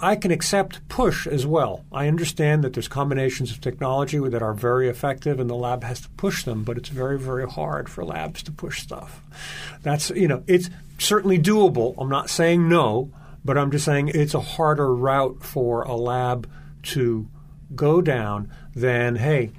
I 0.00 0.16
can 0.16 0.30
accept 0.30 0.86
push 0.88 1.26
as 1.26 1.46
well. 1.46 1.84
I 1.92 2.08
understand 2.08 2.64
that 2.64 2.72
there's 2.72 2.88
combinations 2.88 3.50
of 3.50 3.60
technology 3.60 4.18
that 4.18 4.42
are 4.42 4.54
very 4.54 4.88
effective 4.88 5.40
and 5.40 5.48
the 5.48 5.54
lab 5.54 5.84
has 5.84 6.00
to 6.02 6.08
push 6.10 6.44
them, 6.44 6.64
but 6.64 6.76
it's 6.76 6.88
very, 6.88 7.18
very 7.18 7.48
hard 7.48 7.88
for 7.88 8.04
labs 8.04 8.42
to 8.44 8.52
push 8.52 8.80
stuff. 8.80 9.22
That's, 9.82 10.10
you 10.10 10.28
know, 10.28 10.42
it's 10.46 10.70
certainly 10.98 11.38
doable. 11.38 11.94
I'm 11.98 12.08
not 12.08 12.30
saying 12.30 12.68
no, 12.68 13.12
but 13.44 13.58
I'm 13.58 13.70
just 13.70 13.84
saying 13.84 14.08
it's 14.08 14.34
a 14.34 14.40
harder 14.40 14.94
route 14.94 15.42
for 15.42 15.82
a 15.82 15.94
lab 15.94 16.48
to 16.84 17.28
go 17.74 18.00
down 18.00 18.52
than, 18.74 19.16
hey, 19.16 19.52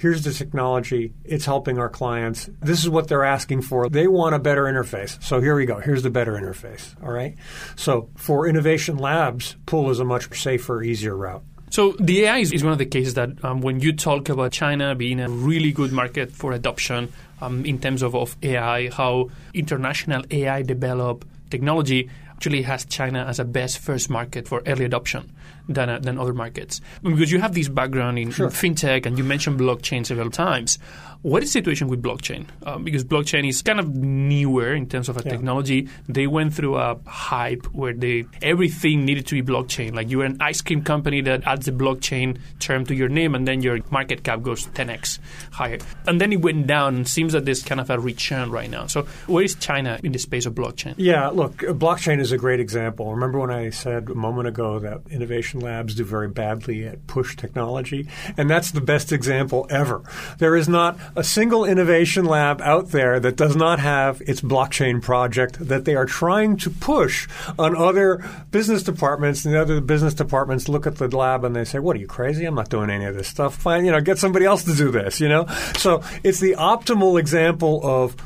here's 0.00 0.22
the 0.22 0.32
technology, 0.32 1.12
it's 1.24 1.44
helping 1.44 1.78
our 1.78 1.90
clients. 1.90 2.48
This 2.60 2.82
is 2.82 2.88
what 2.88 3.08
they're 3.08 3.24
asking 3.24 3.60
for. 3.62 3.88
They 3.90 4.08
want 4.08 4.34
a 4.34 4.38
better 4.38 4.64
interface. 4.64 5.22
So 5.22 5.40
here 5.40 5.54
we 5.54 5.66
go. 5.66 5.78
Here's 5.78 6.02
the 6.02 6.08
better 6.08 6.32
interface. 6.32 6.94
All 7.02 7.12
right. 7.12 7.36
So 7.76 8.08
for 8.16 8.48
innovation 8.48 8.96
labs, 8.96 9.56
pull 9.66 9.90
is 9.90 10.00
a 10.00 10.04
much 10.04 10.40
safer, 10.40 10.82
easier 10.82 11.14
route. 11.14 11.42
So 11.68 11.92
the 12.00 12.24
AI 12.24 12.38
is, 12.38 12.50
is 12.50 12.64
one 12.64 12.72
of 12.72 12.78
the 12.78 12.86
cases 12.86 13.14
that 13.14 13.44
um, 13.44 13.60
when 13.60 13.80
you 13.80 13.92
talk 13.92 14.30
about 14.30 14.52
China 14.52 14.94
being 14.94 15.20
a 15.20 15.28
really 15.28 15.70
good 15.70 15.92
market 15.92 16.32
for 16.32 16.52
adoption 16.52 17.12
um, 17.42 17.66
in 17.66 17.78
terms 17.78 18.02
of, 18.02 18.16
of 18.16 18.36
AI, 18.42 18.88
how 18.88 19.28
international 19.52 20.24
AI 20.30 20.62
develop 20.62 21.26
technology 21.50 22.08
actually 22.30 22.62
has 22.62 22.86
China 22.86 23.24
as 23.26 23.38
a 23.38 23.44
best 23.44 23.78
first 23.78 24.08
market 24.08 24.48
for 24.48 24.62
early 24.66 24.86
adoption 24.86 25.30
than, 25.70 25.88
uh, 25.88 25.98
than 26.00 26.18
other 26.18 26.34
markets. 26.34 26.80
Because 27.02 27.30
you 27.32 27.40
have 27.40 27.54
this 27.54 27.68
background 27.68 28.18
in, 28.18 28.30
Sure. 28.30 28.46
in 28.48 28.52
fintech 28.52 29.06
and 29.06 29.16
you 29.16 29.24
mentioned 29.24 29.58
blockchain 29.58 30.04
several 30.04 30.30
times. 30.30 30.78
What 31.22 31.42
is 31.42 31.50
the 31.50 31.52
situation 31.60 31.88
with 31.88 32.02
blockchain? 32.02 32.46
Um, 32.66 32.82
because 32.82 33.04
blockchain 33.04 33.46
is 33.46 33.60
kind 33.62 33.78
of 33.78 33.94
newer 33.94 34.72
in 34.74 34.86
terms 34.88 35.08
of 35.08 35.16
a 35.18 35.22
Yeah. 35.24 35.32
technology. 35.32 35.88
They 36.08 36.26
went 36.26 36.54
through 36.54 36.76
a 36.76 36.96
hype 37.06 37.66
where 37.72 37.92
they 37.92 38.24
everything 38.42 39.04
needed 39.04 39.26
to 39.26 39.34
be 39.34 39.42
blockchain. 39.52 39.94
Like 39.94 40.10
you're 40.10 40.24
an 40.24 40.38
ice 40.40 40.60
cream 40.62 40.82
company 40.82 41.20
that 41.22 41.42
adds 41.46 41.66
the 41.66 41.72
blockchain 41.72 42.38
term 42.58 42.84
to 42.86 42.94
your 42.94 43.08
name, 43.10 43.34
and 43.34 43.46
then 43.46 43.60
your 43.62 43.80
market 43.90 44.22
cap 44.24 44.42
goes 44.42 44.66
10x 44.68 45.18
higher. 45.52 45.78
And 46.06 46.20
then 46.20 46.32
it 46.32 46.40
went 46.40 46.66
down. 46.66 46.96
and 46.96 47.06
Seems 47.08 47.32
that 47.34 47.44
there's 47.44 47.62
kind 47.62 47.80
of 47.80 47.90
a 47.90 47.98
return 48.00 48.50
right 48.50 48.70
now. 48.70 48.86
So 48.86 49.02
where 49.26 49.44
is 49.44 49.54
China 49.56 49.98
in 50.02 50.12
the 50.12 50.18
space 50.18 50.46
of 50.46 50.54
blockchain? 50.54 50.94
Yeah, 50.96 51.28
look, 51.28 51.62
uh, 51.62 51.72
blockchain 51.74 52.18
is 52.18 52.32
a 52.32 52.38
great 52.38 52.60
example. 52.60 53.12
Remember 53.12 53.38
when 53.38 53.50
I 53.50 53.68
said 53.70 54.08
a 54.08 54.14
moment 54.14 54.48
ago 54.48 54.78
that 54.78 55.02
innovation 55.10 55.59
labs 55.60 55.94
do 55.94 56.04
very 56.04 56.28
badly 56.28 56.86
at 56.86 57.06
push 57.06 57.36
technology? 57.36 58.08
And 58.36 58.48
that's 58.48 58.70
the 58.70 58.80
best 58.80 59.12
example 59.12 59.66
ever. 59.70 60.02
There 60.38 60.56
is 60.56 60.68
not 60.68 60.98
a 61.16 61.24
single 61.24 61.64
innovation 61.64 62.24
lab 62.24 62.60
out 62.62 62.88
there 62.88 63.20
that 63.20 63.36
does 63.36 63.56
not 63.56 63.78
have 63.78 64.20
its 64.22 64.40
blockchain 64.40 65.02
project 65.02 65.68
that 65.68 65.84
they 65.84 65.94
are 65.94 66.06
trying 66.06 66.56
to 66.58 66.70
push 66.70 67.28
on 67.58 67.76
other 67.76 68.24
business 68.50 68.82
departments. 68.82 69.44
And 69.44 69.54
the 69.54 69.60
other 69.60 69.80
business 69.80 70.14
departments 70.14 70.68
look 70.68 70.86
at 70.86 70.96
the 70.96 71.08
lab 71.08 71.44
and 71.44 71.54
they 71.54 71.64
say, 71.64 71.78
What 71.78 71.96
are 71.96 72.00
you 72.00 72.06
crazy? 72.06 72.44
I'm 72.44 72.54
not 72.54 72.68
doing 72.68 72.90
any 72.90 73.04
of 73.04 73.14
this 73.14 73.28
stuff. 73.28 73.54
Fine, 73.54 73.84
you 73.84 73.92
know, 73.92 74.00
get 74.00 74.18
somebody 74.18 74.44
else 74.44 74.64
to 74.64 74.74
do 74.74 74.90
this, 74.90 75.20
you 75.20 75.28
know? 75.28 75.46
So 75.76 76.02
it's 76.22 76.40
the 76.40 76.52
optimal 76.52 77.18
example 77.18 77.80
of 77.84 78.16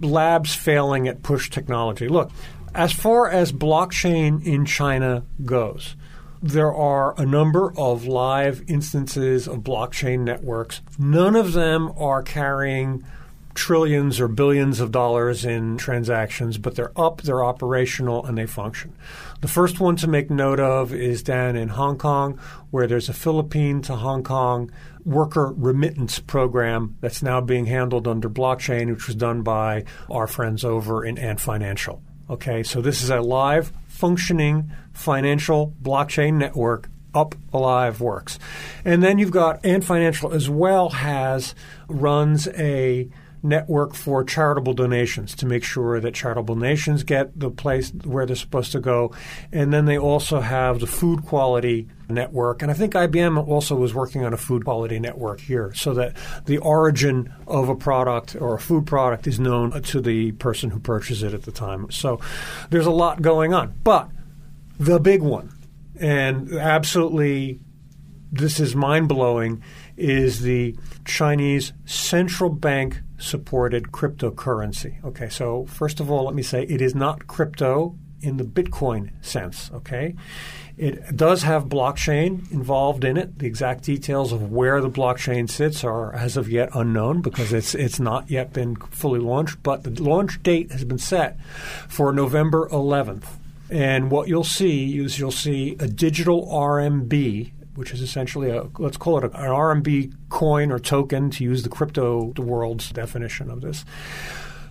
labs 0.00 0.54
failing 0.54 1.08
at 1.08 1.22
push 1.22 1.50
technology. 1.50 2.08
Look, 2.08 2.30
as 2.74 2.92
far 2.92 3.28
as 3.28 3.52
blockchain 3.52 4.44
in 4.44 4.64
China 4.64 5.24
goes, 5.44 5.96
there 6.44 6.74
are 6.74 7.18
a 7.18 7.24
number 7.24 7.72
of 7.78 8.04
live 8.04 8.62
instances 8.68 9.48
of 9.48 9.60
blockchain 9.60 10.20
networks. 10.20 10.82
None 10.98 11.36
of 11.36 11.54
them 11.54 11.90
are 11.96 12.22
carrying 12.22 13.02
trillions 13.54 14.20
or 14.20 14.28
billions 14.28 14.78
of 14.78 14.92
dollars 14.92 15.46
in 15.46 15.78
transactions, 15.78 16.58
but 16.58 16.74
they're 16.74 16.92
up, 17.00 17.22
they're 17.22 17.42
operational, 17.42 18.26
and 18.26 18.36
they 18.36 18.44
function. 18.44 18.92
The 19.40 19.48
first 19.48 19.80
one 19.80 19.96
to 19.96 20.06
make 20.06 20.28
note 20.28 20.60
of 20.60 20.92
is 20.92 21.22
down 21.22 21.56
in 21.56 21.68
Hong 21.68 21.96
Kong, 21.96 22.38
where 22.70 22.86
there's 22.86 23.08
a 23.08 23.14
Philippine 23.14 23.80
to 23.82 23.96
Hong 23.96 24.22
Kong 24.22 24.70
worker 25.06 25.50
remittance 25.56 26.18
program 26.18 26.98
that's 27.00 27.22
now 27.22 27.40
being 27.40 27.64
handled 27.64 28.06
under 28.06 28.28
blockchain, 28.28 28.92
which 28.92 29.06
was 29.06 29.16
done 29.16 29.40
by 29.40 29.84
our 30.10 30.26
friends 30.26 30.62
over 30.62 31.06
in 31.06 31.16
Ant 31.16 31.40
Financial. 31.40 32.02
Okay, 32.28 32.62
so 32.62 32.82
this 32.82 33.02
is 33.02 33.08
a 33.08 33.20
live, 33.22 33.72
functioning 34.04 34.70
financial 34.92 35.74
blockchain 35.82 36.34
network 36.34 36.90
up 37.14 37.34
alive 37.54 38.02
works. 38.02 38.38
And 38.84 39.02
then 39.02 39.18
you've 39.18 39.30
got 39.30 39.64
Ant 39.64 39.82
Financial 39.82 40.30
as 40.34 40.50
well 40.50 40.90
has 40.90 41.54
runs 41.88 42.46
a 42.48 43.08
network 43.42 43.94
for 43.94 44.22
charitable 44.22 44.74
donations 44.74 45.34
to 45.36 45.46
make 45.46 45.64
sure 45.64 46.00
that 46.00 46.12
charitable 46.12 46.54
donations 46.54 47.02
get 47.02 47.40
the 47.40 47.50
place 47.50 47.92
where 48.04 48.26
they're 48.26 48.36
supposed 48.36 48.72
to 48.72 48.80
go. 48.80 49.10
And 49.52 49.72
then 49.72 49.86
they 49.86 49.96
also 49.96 50.40
have 50.40 50.80
the 50.80 50.86
food 50.86 51.24
quality 51.24 51.88
network. 52.08 52.62
And 52.62 52.70
I 52.70 52.74
think 52.74 52.94
IBM 52.94 53.46
also 53.46 53.74
was 53.76 53.94
working 53.94 54.24
on 54.24 54.32
a 54.32 54.36
food 54.36 54.64
quality 54.64 54.98
network 54.98 55.40
here 55.40 55.72
so 55.74 55.94
that 55.94 56.16
the 56.46 56.58
origin 56.58 57.32
of 57.46 57.68
a 57.68 57.74
product 57.74 58.36
or 58.36 58.54
a 58.54 58.60
food 58.60 58.86
product 58.86 59.26
is 59.26 59.40
known 59.40 59.82
to 59.82 60.00
the 60.00 60.32
person 60.32 60.70
who 60.70 60.80
purchased 60.80 61.22
it 61.22 61.34
at 61.34 61.42
the 61.42 61.52
time. 61.52 61.90
So 61.90 62.20
there's 62.70 62.86
a 62.86 62.90
lot 62.90 63.22
going 63.22 63.54
on. 63.54 63.74
But 63.84 64.10
the 64.78 64.98
big 64.98 65.22
one, 65.22 65.52
and 65.98 66.52
absolutely 66.52 67.60
this 68.32 68.58
is 68.58 68.74
mind 68.74 69.08
blowing, 69.08 69.62
is 69.96 70.40
the 70.40 70.76
Chinese 71.04 71.72
central 71.84 72.50
bank 72.50 73.00
supported 73.18 73.92
cryptocurrency. 73.92 75.02
Okay, 75.04 75.28
so 75.28 75.66
first 75.66 76.00
of 76.00 76.10
all, 76.10 76.24
let 76.24 76.34
me 76.34 76.42
say 76.42 76.64
it 76.64 76.80
is 76.80 76.94
not 76.94 77.26
crypto 77.26 77.96
in 78.20 78.36
the 78.36 78.44
Bitcoin 78.44 79.10
sense. 79.24 79.70
Okay, 79.72 80.14
it 80.76 81.16
does 81.16 81.42
have 81.42 81.66
blockchain 81.66 82.50
involved 82.50 83.04
in 83.04 83.16
it. 83.16 83.38
The 83.38 83.46
exact 83.46 83.84
details 83.84 84.32
of 84.32 84.50
where 84.50 84.80
the 84.80 84.90
blockchain 84.90 85.48
sits 85.48 85.84
are 85.84 86.12
as 86.14 86.36
of 86.36 86.48
yet 86.48 86.70
unknown 86.74 87.20
because 87.20 87.52
it's 87.52 87.74
it's 87.74 88.00
not 88.00 88.30
yet 88.30 88.52
been 88.52 88.76
fully 88.76 89.20
launched. 89.20 89.62
But 89.62 89.84
the 89.84 90.02
launch 90.02 90.42
date 90.42 90.72
has 90.72 90.84
been 90.84 90.98
set 90.98 91.38
for 91.88 92.12
November 92.12 92.68
11th. 92.70 93.26
And 93.70 94.10
what 94.10 94.28
you'll 94.28 94.44
see 94.44 94.98
is 94.98 95.18
you'll 95.18 95.30
see 95.30 95.76
a 95.78 95.86
digital 95.88 96.46
RMB, 96.48 97.50
which 97.76 97.92
is 97.92 98.00
essentially 98.00 98.50
a 98.50 98.68
let's 98.78 98.96
call 98.96 99.18
it 99.18 99.24
a, 99.24 99.26
an 99.28 99.50
RMB 99.50 100.12
coin 100.28 100.72
or 100.72 100.78
token 100.78 101.30
to 101.30 101.44
use 101.44 101.62
the 101.62 101.68
crypto 101.68 102.32
the 102.32 102.42
world's 102.42 102.90
definition 102.90 103.50
of 103.50 103.60
this. 103.60 103.84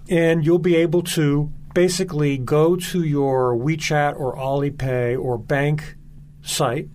And 0.09 0.45
you'll 0.45 0.59
be 0.59 0.75
able 0.75 1.01
to 1.03 1.49
basically 1.73 2.37
go 2.37 2.75
to 2.75 3.03
your 3.03 3.55
WeChat 3.55 4.19
or 4.19 4.35
Alipay 4.35 5.17
or 5.19 5.37
bank 5.37 5.95
site, 6.41 6.89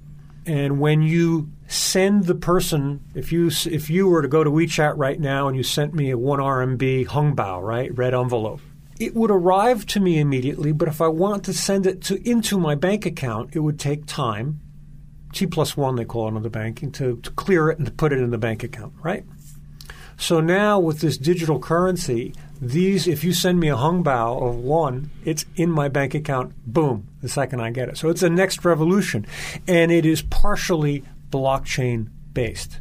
and 0.46 0.80
when 0.80 1.02
you 1.02 1.50
send 1.66 2.24
the 2.24 2.34
person, 2.34 3.02
if 3.14 3.30
you 3.30 3.50
if 3.66 3.90
you 3.90 4.08
were 4.08 4.22
to 4.22 4.28
go 4.28 4.42
to 4.42 4.50
WeChat 4.50 4.94
right 4.96 5.20
now 5.20 5.48
and 5.48 5.56
you 5.56 5.62
sent 5.62 5.94
me 5.94 6.10
a 6.10 6.18
one 6.18 6.38
RMB 6.38 7.06
Hongbao, 7.06 7.62
right, 7.62 7.96
red 7.96 8.14
envelope, 8.14 8.60
it 8.98 9.14
would 9.14 9.30
arrive 9.30 9.86
to 9.86 10.00
me 10.00 10.18
immediately. 10.18 10.72
But 10.72 10.88
if 10.88 11.00
I 11.00 11.08
want 11.08 11.44
to 11.44 11.52
send 11.52 11.86
it 11.86 12.02
to 12.02 12.28
into 12.28 12.58
my 12.58 12.74
bank 12.74 13.06
account, 13.06 13.54
it 13.54 13.60
would 13.60 13.78
take 13.78 14.06
time. 14.06 14.60
T 15.32 15.46
plus 15.46 15.76
one, 15.76 15.96
they 15.96 16.06
call 16.06 16.28
it 16.28 16.34
on 16.34 16.42
the 16.42 16.50
banking, 16.50 16.90
to, 16.92 17.18
to 17.18 17.30
clear 17.32 17.68
it 17.70 17.76
and 17.76 17.86
to 17.86 17.92
put 17.92 18.12
it 18.12 18.18
in 18.18 18.30
the 18.30 18.38
bank 18.38 18.64
account, 18.64 18.94
right? 19.02 19.24
So 20.16 20.40
now 20.40 20.80
with 20.80 21.00
this 21.00 21.16
digital 21.16 21.60
currency, 21.60 22.34
these 22.60 23.06
if 23.06 23.22
you 23.22 23.32
send 23.32 23.60
me 23.60 23.68
a 23.68 23.76
Hongbao 23.76 24.42
of 24.42 24.56
one, 24.56 25.10
it's 25.24 25.44
in 25.56 25.70
my 25.70 25.88
bank 25.88 26.14
account, 26.14 26.52
boom, 26.66 27.08
the 27.22 27.28
second 27.28 27.60
I 27.60 27.70
get 27.70 27.88
it. 27.88 27.96
So 27.96 28.08
it's 28.08 28.20
the 28.20 28.30
next 28.30 28.64
revolution. 28.64 29.26
And 29.66 29.92
it 29.92 30.04
is 30.04 30.22
partially 30.22 31.04
blockchain 31.30 32.08
based. 32.32 32.80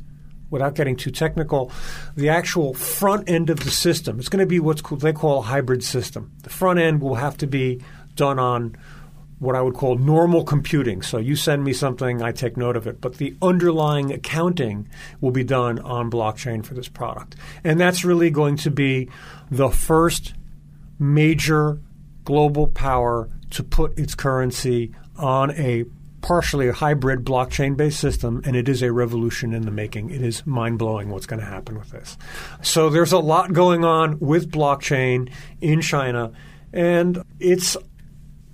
Without 0.49 0.75
getting 0.75 0.95
too 0.95 1.11
technical, 1.11 1.71
the 2.15 2.29
actual 2.29 2.73
front 2.73 3.29
end 3.29 3.49
of 3.49 3.59
the 3.59 3.71
system, 3.71 4.17
it's 4.17 4.29
going 4.29 4.39
to 4.39 4.45
be 4.45 4.59
what's 4.59 4.81
called, 4.81 5.01
they 5.01 5.11
call 5.11 5.39
a 5.39 5.43
hybrid 5.43 5.83
system. 5.83 6.31
The 6.43 6.49
front 6.49 6.79
end 6.79 7.01
will 7.01 7.15
have 7.15 7.37
to 7.37 7.47
be 7.47 7.81
done 8.15 8.39
on 8.39 8.77
what 9.39 9.55
I 9.55 9.61
would 9.61 9.75
call 9.75 9.97
normal 9.97 10.43
computing. 10.43 11.01
So 11.01 11.17
you 11.17 11.35
send 11.35 11.63
me 11.63 11.73
something, 11.73 12.21
I 12.21 12.31
take 12.31 12.57
note 12.57 12.75
of 12.75 12.87
it. 12.87 12.99
But 12.99 13.15
the 13.17 13.35
underlying 13.41 14.11
accounting 14.11 14.89
will 15.21 15.31
be 15.31 15.43
done 15.43 15.79
on 15.79 16.09
blockchain 16.09 16.65
for 16.65 16.73
this 16.73 16.87
product. 16.87 17.35
And 17.63 17.79
that's 17.79 18.03
really 18.03 18.29
going 18.31 18.57
to 18.57 18.71
be 18.71 19.09
the 19.51 19.69
first 19.69 20.33
major 20.99 21.79
global 22.25 22.67
power 22.67 23.29
to 23.51 23.63
put 23.63 23.97
its 23.97 24.15
currency 24.15 24.93
on 25.15 25.51
a 25.51 25.85
partially 26.21 26.67
a 26.67 26.73
hybrid 26.73 27.23
blockchain 27.23 27.77
based 27.77 27.99
system, 27.99 28.41
and 28.43 28.55
it 28.55 28.67
is 28.67 28.81
a 28.81 28.91
revolution 28.91 29.53
in 29.53 29.61
the 29.61 29.71
making. 29.71 30.09
It 30.09 30.21
is 30.21 30.45
mind 30.45 30.79
blowing 30.79 31.09
what's 31.09 31.25
going 31.25 31.39
to 31.39 31.45
happen 31.45 31.77
with 31.77 31.91
this. 31.91 32.17
So 32.61 32.89
there's 32.89 33.13
a 33.13 33.19
lot 33.19 33.53
going 33.53 33.85
on 33.85 34.19
with 34.19 34.51
blockchain 34.51 35.31
in 35.61 35.79
China, 35.81 36.33
and 36.73 37.23
it's 37.39 37.77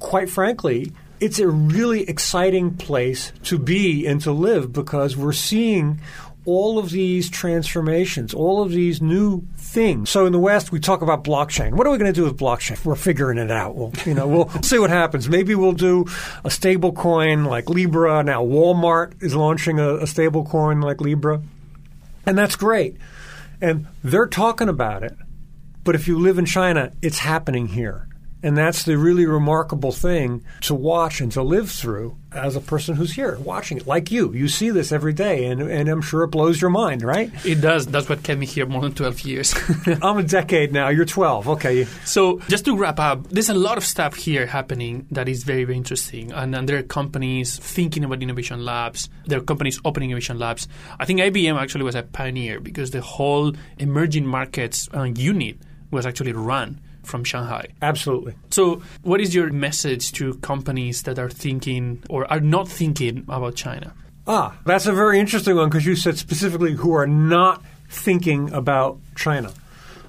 quite 0.04 0.30
frankly, 0.30 0.92
it's 1.20 1.40
a 1.40 1.48
really 1.48 2.08
exciting 2.08 2.76
place 2.76 3.32
to 3.44 3.58
be 3.58 4.06
and 4.06 4.22
to 4.22 4.32
live 4.32 4.72
because 4.72 5.18
we're 5.18 5.34
seeing 5.34 6.02
all 6.46 6.78
of 6.78 6.90
these 6.90 7.30
transformations, 7.30 8.34
all 8.34 8.62
of 8.62 8.72
these 8.72 9.02
new 9.02 9.42
things. 9.56 10.10
So 10.10 10.26
in 10.26 10.34
the 10.34 10.40
West, 10.40 10.74
we 10.74 10.80
talk 10.82 11.02
about 11.02 11.24
blockchain. 11.24 11.72
What 11.72 11.88
are 11.88 11.92
we 11.92 11.98
going 11.98 12.14
to 12.14 12.20
do 12.20 12.26
with 12.26 12.38
blockchain? 12.38 12.84
We're 12.84 12.96
figuring 12.96 13.38
it 13.38 13.50
out. 13.50 13.76
We'll, 13.76 13.94
you 14.06 14.14
know, 14.14 14.28
we'll 14.28 14.50
see 14.62 14.78
what 14.78 14.90
happens. 14.90 15.30
Maybe 15.30 15.56
we'll 15.56 15.72
do 15.72 16.06
a 16.44 16.52
stable 16.52 16.92
coin 16.92 17.46
like 17.46 17.70
Libra. 17.70 18.24
Now 18.24 18.44
Walmart 18.44 19.24
is 19.24 19.34
launching 19.34 19.80
a, 19.80 19.96
a 19.96 20.08
stable 20.08 20.44
coin 20.46 20.82
like 20.82 21.00
Libra. 21.00 21.42
And 22.26 22.38
that's 22.38 22.58
great. 22.58 22.98
And 23.62 23.88
they're 24.04 24.28
talking 24.28 24.68
about 24.68 25.04
it. 25.04 25.16
But 25.86 25.96
if 25.96 26.10
you 26.10 26.20
live 26.20 26.38
in 26.38 26.46
China, 26.46 26.92
it's 27.02 27.20
happening 27.20 27.68
here. 27.68 28.10
And 28.44 28.58
that's 28.58 28.84
the 28.84 28.98
really 28.98 29.26
remarkable 29.26 29.94
thing 29.94 30.44
to 30.62 30.76
watch 30.76 31.22
and 31.22 31.32
to 31.32 31.42
live 31.42 31.72
through 31.72 32.18
as 32.34 32.56
a 32.58 32.62
person 32.62 32.96
who's 32.96 33.14
here 33.14 33.38
watching 33.38 33.78
it, 33.78 33.88
like 33.88 34.12
you. 34.12 34.34
You 34.34 34.50
see 34.50 34.70
this 34.70 34.92
every 34.92 35.14
day, 35.14 35.46
and, 35.46 35.62
and 35.62 35.88
I'm 35.88 36.02
sure 36.02 36.24
it 36.24 36.28
blows 36.28 36.60
your 36.60 36.70
mind, 36.70 37.04
right? 37.04 37.32
It 37.46 37.62
does. 37.62 37.88
That's 37.88 38.10
what 38.10 38.24
kept 38.24 38.40
me 38.40 38.46
here 38.46 38.66
more 38.66 38.82
than 38.82 38.94
12 38.94 39.22
years. 39.22 39.56
I'm 40.02 40.18
a 40.18 40.24
decade 40.24 40.74
now. 40.74 40.90
You're 40.90 41.06
12. 41.06 41.48
Okay. 41.50 41.86
So, 42.04 42.40
just 42.50 42.66
to 42.66 42.76
wrap 42.76 43.00
up, 43.00 43.30
there's 43.30 43.50
a 43.50 43.54
lot 43.54 43.78
of 43.78 43.86
stuff 43.86 44.16
here 44.16 44.46
happening 44.46 45.08
that 45.12 45.30
is 45.30 45.44
very, 45.44 45.64
very 45.64 45.78
interesting. 45.78 46.32
And, 46.34 46.54
and 46.54 46.68
there 46.68 46.78
are 46.78 46.84
companies 46.84 47.58
thinking 47.58 48.04
about 48.04 48.22
innovation 48.22 48.66
labs, 48.66 49.10
there 49.26 49.40
are 49.40 49.44
companies 49.44 49.80
opening 49.86 50.10
innovation 50.10 50.38
labs. 50.38 50.68
I 51.00 51.06
think 51.06 51.22
IBM 51.22 51.60
actually 51.62 51.86
was 51.86 51.96
a 51.96 52.04
pioneer 52.04 52.60
because 52.60 52.92
the 52.92 53.02
whole 53.02 53.54
emerging 53.78 54.26
markets 54.26 54.90
uh, 54.94 55.04
unit 55.04 55.58
was 55.92 56.06
actually 56.06 56.34
run 56.34 56.82
from 57.04 57.24
Shanghai. 57.24 57.68
Absolutely. 57.82 58.34
So, 58.50 58.82
what 59.02 59.22
is 59.22 59.36
your 59.36 59.52
message 59.52 60.12
to 60.14 60.36
companies 60.36 61.04
that 61.04 61.20
are 61.20 61.30
thinking 61.30 62.04
or 62.10 62.32
are 62.32 62.40
not 62.40 62.68
thinking 62.68 63.26
about 63.28 63.56
China? 63.56 63.94
Ah, 64.26 64.58
that's 64.66 64.86
a 64.86 64.94
very 64.94 65.20
interesting 65.20 65.56
one 65.56 65.70
because 65.70 65.86
you 65.86 65.96
said 65.96 66.18
specifically 66.18 66.74
who 66.74 66.94
are 66.94 67.08
not 67.08 67.62
thinking 67.90 68.52
about 68.54 69.00
China. 69.16 69.54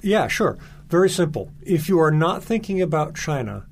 Yeah, 0.01 0.27
sure. 0.27 0.57
Very 0.89 1.09
simple. 1.09 1.51
If 1.61 1.89
you 1.89 1.99
are 1.99 2.11
not 2.11 2.43
thinking 2.43 2.81
about 2.81 3.15
China, 3.15 3.65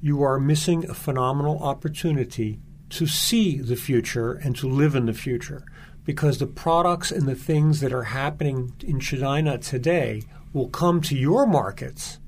you 0.00 0.22
are 0.22 0.38
missing 0.38 0.88
a 0.88 0.94
phenomenal 0.94 1.58
opportunity 1.62 2.60
to 2.90 3.06
see 3.06 3.60
the 3.60 3.76
future 3.76 4.32
and 4.32 4.54
to 4.56 4.68
live 4.68 4.94
in 4.94 5.06
the 5.06 5.12
future 5.12 5.64
because 6.04 6.38
the 6.38 6.46
products 6.46 7.10
and 7.10 7.26
the 7.26 7.34
things 7.34 7.80
that 7.80 7.92
are 7.92 8.04
happening 8.04 8.72
in 8.84 9.00
China 9.00 9.58
today 9.58 10.22
will 10.52 10.68
come 10.68 11.00
to 11.00 11.16
your 11.16 11.46
markets 11.46 12.18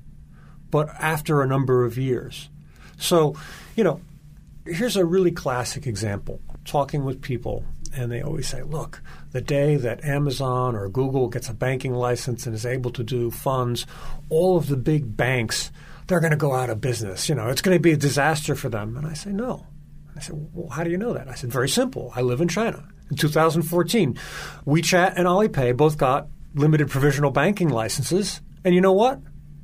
but 0.70 0.88
after 0.98 1.42
a 1.42 1.46
number 1.46 1.84
of 1.84 1.98
years. 1.98 2.48
So, 2.98 3.36
you 3.76 3.84
know, 3.84 4.00
here's 4.66 4.96
a 4.96 5.04
really 5.04 5.30
classic 5.30 5.86
example 5.86 6.40
talking 6.64 7.04
with 7.04 7.22
people, 7.22 7.64
and 7.94 8.12
they 8.12 8.20
always 8.20 8.46
say, 8.46 8.62
look, 8.62 9.02
the 9.32 9.40
day 9.40 9.76
that 9.76 10.04
Amazon 10.04 10.76
or 10.76 10.88
Google 10.88 11.28
gets 11.28 11.48
a 11.48 11.54
banking 11.54 11.94
license 11.94 12.46
and 12.46 12.54
is 12.54 12.66
able 12.66 12.90
to 12.92 13.02
do 13.02 13.30
funds, 13.30 13.86
all 14.28 14.56
of 14.56 14.68
the 14.68 14.76
big 14.76 15.16
banks, 15.16 15.70
they're 16.06 16.20
going 16.20 16.32
to 16.32 16.36
go 16.36 16.54
out 16.54 16.70
of 16.70 16.80
business. 16.80 17.28
You 17.28 17.34
know, 17.34 17.48
it's 17.48 17.62
going 17.62 17.76
to 17.76 17.80
be 17.80 17.92
a 17.92 17.96
disaster 17.96 18.54
for 18.54 18.68
them. 18.68 18.96
And 18.96 19.06
I 19.06 19.14
say, 19.14 19.30
no. 19.30 19.66
I 20.16 20.20
said, 20.20 20.34
well, 20.52 20.68
how 20.68 20.84
do 20.84 20.90
you 20.90 20.98
know 20.98 21.14
that? 21.14 21.28
I 21.28 21.34
said, 21.34 21.52
very 21.52 21.68
simple. 21.68 22.12
I 22.14 22.22
live 22.22 22.40
in 22.40 22.48
China. 22.48 22.84
In 23.10 23.16
2014, 23.16 24.18
WeChat 24.66 25.14
and 25.16 25.26
Alipay 25.26 25.76
both 25.76 25.96
got 25.96 26.28
limited 26.54 26.88
provisional 26.90 27.30
banking 27.30 27.68
licenses. 27.68 28.42
And 28.64 28.74
you 28.74 28.80
know 28.80 28.92
what? 28.92 29.20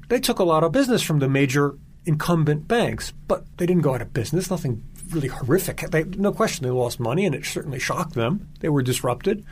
They 0.09 0.21
took 0.21 0.39
a 0.39 0.45
lot 0.45 0.65
of 0.65 0.73
business 0.73 1.03
from 1.03 1.19
the 1.19 1.29
major 1.29 1.77
incumbent 2.07 2.69
banks, 2.69 3.13
but 3.29 3.45
they 3.57 3.67
didn't 3.67 3.83
go 3.83 3.95
out 3.95 4.03
of 4.03 4.13
business. 4.13 4.51
Nothing 4.51 4.83
really 5.11 5.29
horrific. 5.29 5.79
They, 5.91 6.05
no 6.05 6.33
question, 6.33 6.65
they 6.65 6.71
lost 6.71 7.01
money, 7.01 7.25
and 7.25 7.35
it 7.35 7.45
certainly 7.45 7.79
shocked 7.79 8.15
them. 8.15 8.49
They 8.61 8.69
were 8.69 8.83
disrupted, 8.83 9.45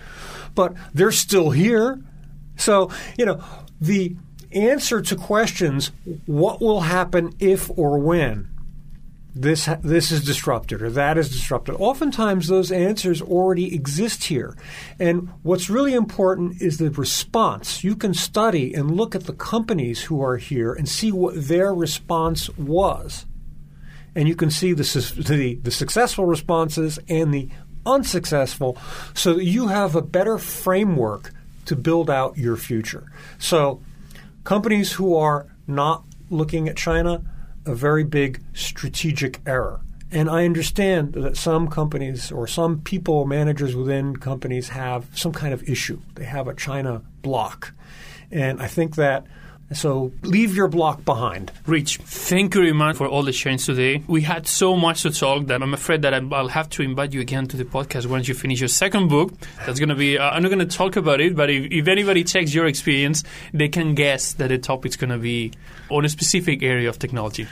but 0.54 0.74
they're 0.92 1.12
still 1.12 1.50
here. 1.50 2.02
So 2.56 2.90
you 3.16 3.24
know 3.24 3.42
the 3.80 4.16
answer 4.52 5.00
to 5.00 5.16
questions: 5.16 5.90
what 6.26 6.60
will 6.60 6.82
happen 6.82 7.32
if 7.38 7.70
or 7.76 7.98
when 7.98 8.51
this 9.34 9.68
this 9.82 10.12
is 10.12 10.24
disrupted 10.24 10.82
or 10.82 10.90
that 10.90 11.16
is 11.16 11.30
disrupted. 11.30 11.74
Oftentimes, 11.78 12.48
those 12.48 12.70
answers 12.70 13.22
already 13.22 13.74
exist 13.74 14.24
here, 14.24 14.56
and 14.98 15.30
what's 15.42 15.70
really 15.70 15.94
important 15.94 16.60
is 16.60 16.76
the 16.76 16.90
response. 16.90 17.82
You 17.82 17.96
can 17.96 18.12
study 18.12 18.74
and 18.74 18.96
look 18.96 19.14
at 19.14 19.24
the 19.24 19.32
companies 19.32 20.02
who 20.02 20.22
are 20.22 20.36
here 20.36 20.74
and 20.74 20.88
see 20.88 21.10
what 21.10 21.48
their 21.48 21.74
response 21.74 22.50
was, 22.58 23.24
and 24.14 24.28
you 24.28 24.36
can 24.36 24.50
see 24.50 24.74
the 24.74 24.82
the, 25.26 25.54
the 25.62 25.70
successful 25.70 26.26
responses 26.26 26.98
and 27.08 27.32
the 27.32 27.48
unsuccessful, 27.86 28.76
so 29.14 29.34
that 29.34 29.44
you 29.44 29.68
have 29.68 29.96
a 29.96 30.02
better 30.02 30.36
framework 30.36 31.32
to 31.64 31.74
build 31.74 32.10
out 32.10 32.36
your 32.36 32.56
future. 32.56 33.10
So, 33.38 33.80
companies 34.44 34.92
who 34.92 35.16
are 35.16 35.46
not 35.66 36.04
looking 36.28 36.68
at 36.68 36.76
China 36.76 37.22
a 37.66 37.74
very 37.74 38.04
big 38.04 38.42
strategic 38.54 39.40
error. 39.46 39.80
And 40.10 40.28
I 40.28 40.44
understand 40.44 41.14
that 41.14 41.38
some 41.38 41.68
companies 41.68 42.30
or 42.30 42.46
some 42.46 42.80
people, 42.80 43.24
managers 43.24 43.74
within 43.74 44.16
companies, 44.16 44.68
have 44.68 45.06
some 45.14 45.32
kind 45.32 45.54
of 45.54 45.66
issue. 45.68 46.00
They 46.16 46.24
have 46.24 46.48
a 46.48 46.54
China 46.54 47.02
block. 47.22 47.72
And 48.30 48.60
I 48.60 48.66
think 48.66 48.96
that 48.96 49.26
so 49.76 50.12
leave 50.22 50.54
your 50.54 50.68
block 50.68 51.04
behind. 51.04 51.52
Rich, 51.66 51.98
thank 51.98 52.54
you 52.54 52.62
very 52.62 52.72
much 52.72 52.96
for 52.96 53.06
all 53.06 53.22
the 53.22 53.32
sharing 53.32 53.58
today. 53.58 54.02
We 54.06 54.22
had 54.22 54.46
so 54.46 54.76
much 54.76 55.02
to 55.02 55.10
talk 55.10 55.46
that 55.46 55.62
I'm 55.62 55.74
afraid 55.74 56.02
that 56.02 56.14
I'll 56.14 56.48
have 56.48 56.68
to 56.70 56.82
invite 56.82 57.12
you 57.12 57.20
again 57.20 57.46
to 57.48 57.56
the 57.56 57.64
podcast 57.64 58.06
once 58.06 58.28
you 58.28 58.34
finish 58.34 58.60
your 58.60 58.68
second 58.68 59.08
book. 59.08 59.32
That's 59.66 59.78
going 59.78 59.88
to 59.88 59.94
be, 59.94 60.18
uh, 60.18 60.30
I'm 60.30 60.42
not 60.42 60.48
going 60.48 60.66
to 60.66 60.76
talk 60.76 60.96
about 60.96 61.20
it, 61.20 61.36
but 61.36 61.50
if, 61.50 61.70
if 61.70 61.88
anybody 61.88 62.24
checks 62.24 62.54
your 62.54 62.66
experience, 62.66 63.24
they 63.52 63.68
can 63.68 63.94
guess 63.94 64.32
that 64.34 64.48
the 64.48 64.58
topic's 64.58 64.96
going 64.96 65.10
to 65.10 65.18
be 65.18 65.52
on 65.90 66.04
a 66.04 66.08
specific 66.08 66.62
area 66.62 66.88
of 66.88 66.98
technology. 66.98 67.46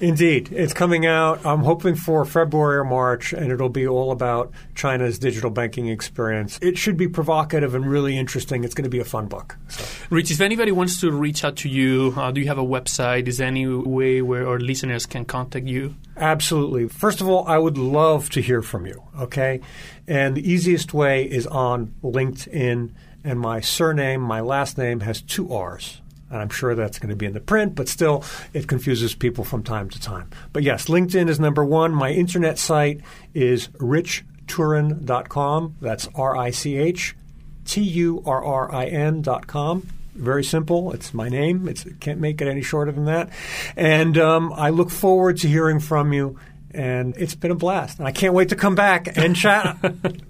Indeed. 0.00 0.50
It's 0.52 0.72
coming 0.72 1.04
out, 1.04 1.44
I'm 1.44 1.60
hoping 1.60 1.94
for 1.94 2.24
February 2.24 2.78
or 2.78 2.84
March, 2.84 3.32
and 3.32 3.52
it'll 3.52 3.68
be 3.68 3.86
all 3.86 4.12
about 4.12 4.50
China's 4.74 5.18
digital 5.18 5.50
banking 5.50 5.88
experience. 5.88 6.58
It 6.62 6.78
should 6.78 6.96
be 6.96 7.06
provocative 7.06 7.74
and 7.74 7.84
really 7.84 8.16
interesting. 8.16 8.64
It's 8.64 8.74
going 8.74 8.84
to 8.84 8.90
be 8.90 9.00
a 9.00 9.04
fun 9.04 9.26
book. 9.26 9.58
So. 9.68 9.84
Rich, 10.08 10.30
if 10.30 10.40
anybody 10.40 10.72
wants 10.72 11.00
to 11.00 11.12
reach 11.12 11.44
out 11.44 11.56
to 11.56 11.68
you, 11.68 12.14
uh, 12.16 12.30
do 12.30 12.40
you 12.40 12.46
have 12.46 12.58
a 12.58 12.64
website? 12.64 13.28
Is 13.28 13.38
there 13.38 13.48
any 13.48 13.66
way 13.66 14.22
where 14.22 14.48
our 14.48 14.58
listeners 14.58 15.04
can 15.04 15.24
contact 15.26 15.66
you? 15.66 15.94
Absolutely. 16.16 16.88
First 16.88 17.20
of 17.20 17.28
all, 17.28 17.46
I 17.46 17.58
would 17.58 17.76
love 17.76 18.30
to 18.30 18.40
hear 18.40 18.62
from 18.62 18.86
you, 18.86 19.02
okay? 19.18 19.60
And 20.08 20.34
the 20.34 20.50
easiest 20.50 20.94
way 20.94 21.24
is 21.24 21.46
on 21.46 21.94
LinkedIn, 22.02 22.90
and 23.22 23.40
my 23.40 23.60
surname, 23.60 24.22
my 24.22 24.40
last 24.40 24.78
name, 24.78 25.00
has 25.00 25.20
two 25.20 25.52
R's. 25.52 25.99
And 26.30 26.40
I'm 26.40 26.48
sure 26.48 26.74
that's 26.74 26.98
going 26.98 27.10
to 27.10 27.16
be 27.16 27.26
in 27.26 27.32
the 27.32 27.40
print, 27.40 27.74
but 27.74 27.88
still, 27.88 28.24
it 28.54 28.68
confuses 28.68 29.14
people 29.14 29.44
from 29.44 29.62
time 29.62 29.90
to 29.90 30.00
time. 30.00 30.30
But 30.52 30.62
yes, 30.62 30.86
LinkedIn 30.86 31.28
is 31.28 31.40
number 31.40 31.64
one. 31.64 31.92
My 31.92 32.10
internet 32.10 32.58
site 32.58 33.00
is 33.34 33.68
richturrin.com. 33.68 35.76
That's 35.80 36.08
R 36.14 36.36
I 36.36 36.50
C 36.50 36.76
H 36.76 37.16
T 37.64 37.82
U 37.82 38.22
R 38.24 38.44
R 38.44 38.72
I 38.72 38.86
N.com. 38.86 39.88
Very 40.14 40.44
simple. 40.44 40.92
It's 40.92 41.14
my 41.14 41.28
name. 41.28 41.68
It's 41.68 41.86
can't 42.00 42.20
make 42.20 42.40
it 42.40 42.48
any 42.48 42.62
shorter 42.62 42.92
than 42.92 43.06
that. 43.06 43.30
And 43.76 44.18
um, 44.18 44.52
I 44.52 44.70
look 44.70 44.90
forward 44.90 45.38
to 45.38 45.48
hearing 45.48 45.80
from 45.80 46.12
you. 46.12 46.38
And 46.72 47.16
it's 47.16 47.34
been 47.34 47.50
a 47.50 47.56
blast. 47.56 47.98
And 47.98 48.06
I 48.06 48.12
can't 48.12 48.34
wait 48.34 48.50
to 48.50 48.56
come 48.56 48.74
back 48.74 49.16
and 49.16 49.34
chat. 49.34 49.76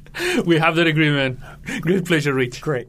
we 0.46 0.58
have 0.58 0.76
that 0.76 0.86
agreement. 0.86 1.40
Great 1.80 2.06
pleasure, 2.06 2.32
Rich. 2.32 2.62
Great. 2.62 2.88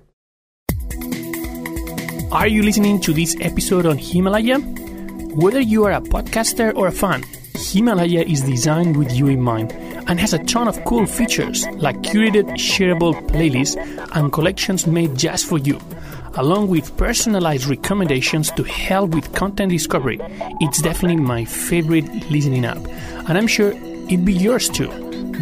Are 2.32 2.48
you 2.48 2.64
listening 2.64 3.02
to 3.02 3.12
this 3.12 3.36
episode 3.42 3.86
on 3.86 3.98
Himalaya? 3.98 4.60
Whether 5.36 5.60
you 5.60 5.84
are 5.84 5.92
a 5.92 6.00
podcaster 6.00 6.74
or 6.78 6.88
a 6.88 6.92
fan, 6.92 7.24
Himalaya 7.58 8.22
is 8.22 8.42
designed 8.44 8.96
with 8.96 9.12
you 9.12 9.28
in 9.28 9.42
mind 9.42 9.74
and 10.08 10.18
has 10.18 10.34
a 10.34 10.42
ton 10.46 10.70
of 10.70 10.82
cool 10.86 11.06
features 11.06 11.68
like 11.76 11.98
curated 11.98 12.46
shareable 12.52 13.14
playlists 13.28 13.76
and 14.16 14.32
collections 14.32 14.88
made 14.88 15.18
just 15.18 15.46
for 15.46 15.58
you, 15.58 15.78
along 16.36 16.70
with 16.70 16.96
personalized 16.96 17.66
recommendations 17.66 18.50
to 18.52 18.64
help 18.64 19.10
with 19.14 19.34
content 19.36 19.70
discovery. 19.70 20.20
It's 20.62 20.82
definitely 20.82 21.18
my 21.18 21.44
favorite 21.44 22.32
listening 22.32 22.64
app, 22.64 22.78
and 23.28 23.38
I'm 23.38 23.48
sure 23.48 23.74
it'd 23.74 24.24
be 24.24 24.34
yours 24.34 24.70
too. 24.70 24.88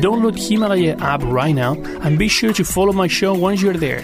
Download 0.01 0.35
Himalaya 0.35 0.97
app 0.97 1.21
right 1.21 1.53
now 1.53 1.73
and 2.01 2.17
be 2.17 2.27
sure 2.27 2.53
to 2.53 2.63
follow 2.63 2.93
my 2.93 3.07
show 3.07 3.35
once 3.35 3.61
you're 3.61 3.73
there. 3.73 4.03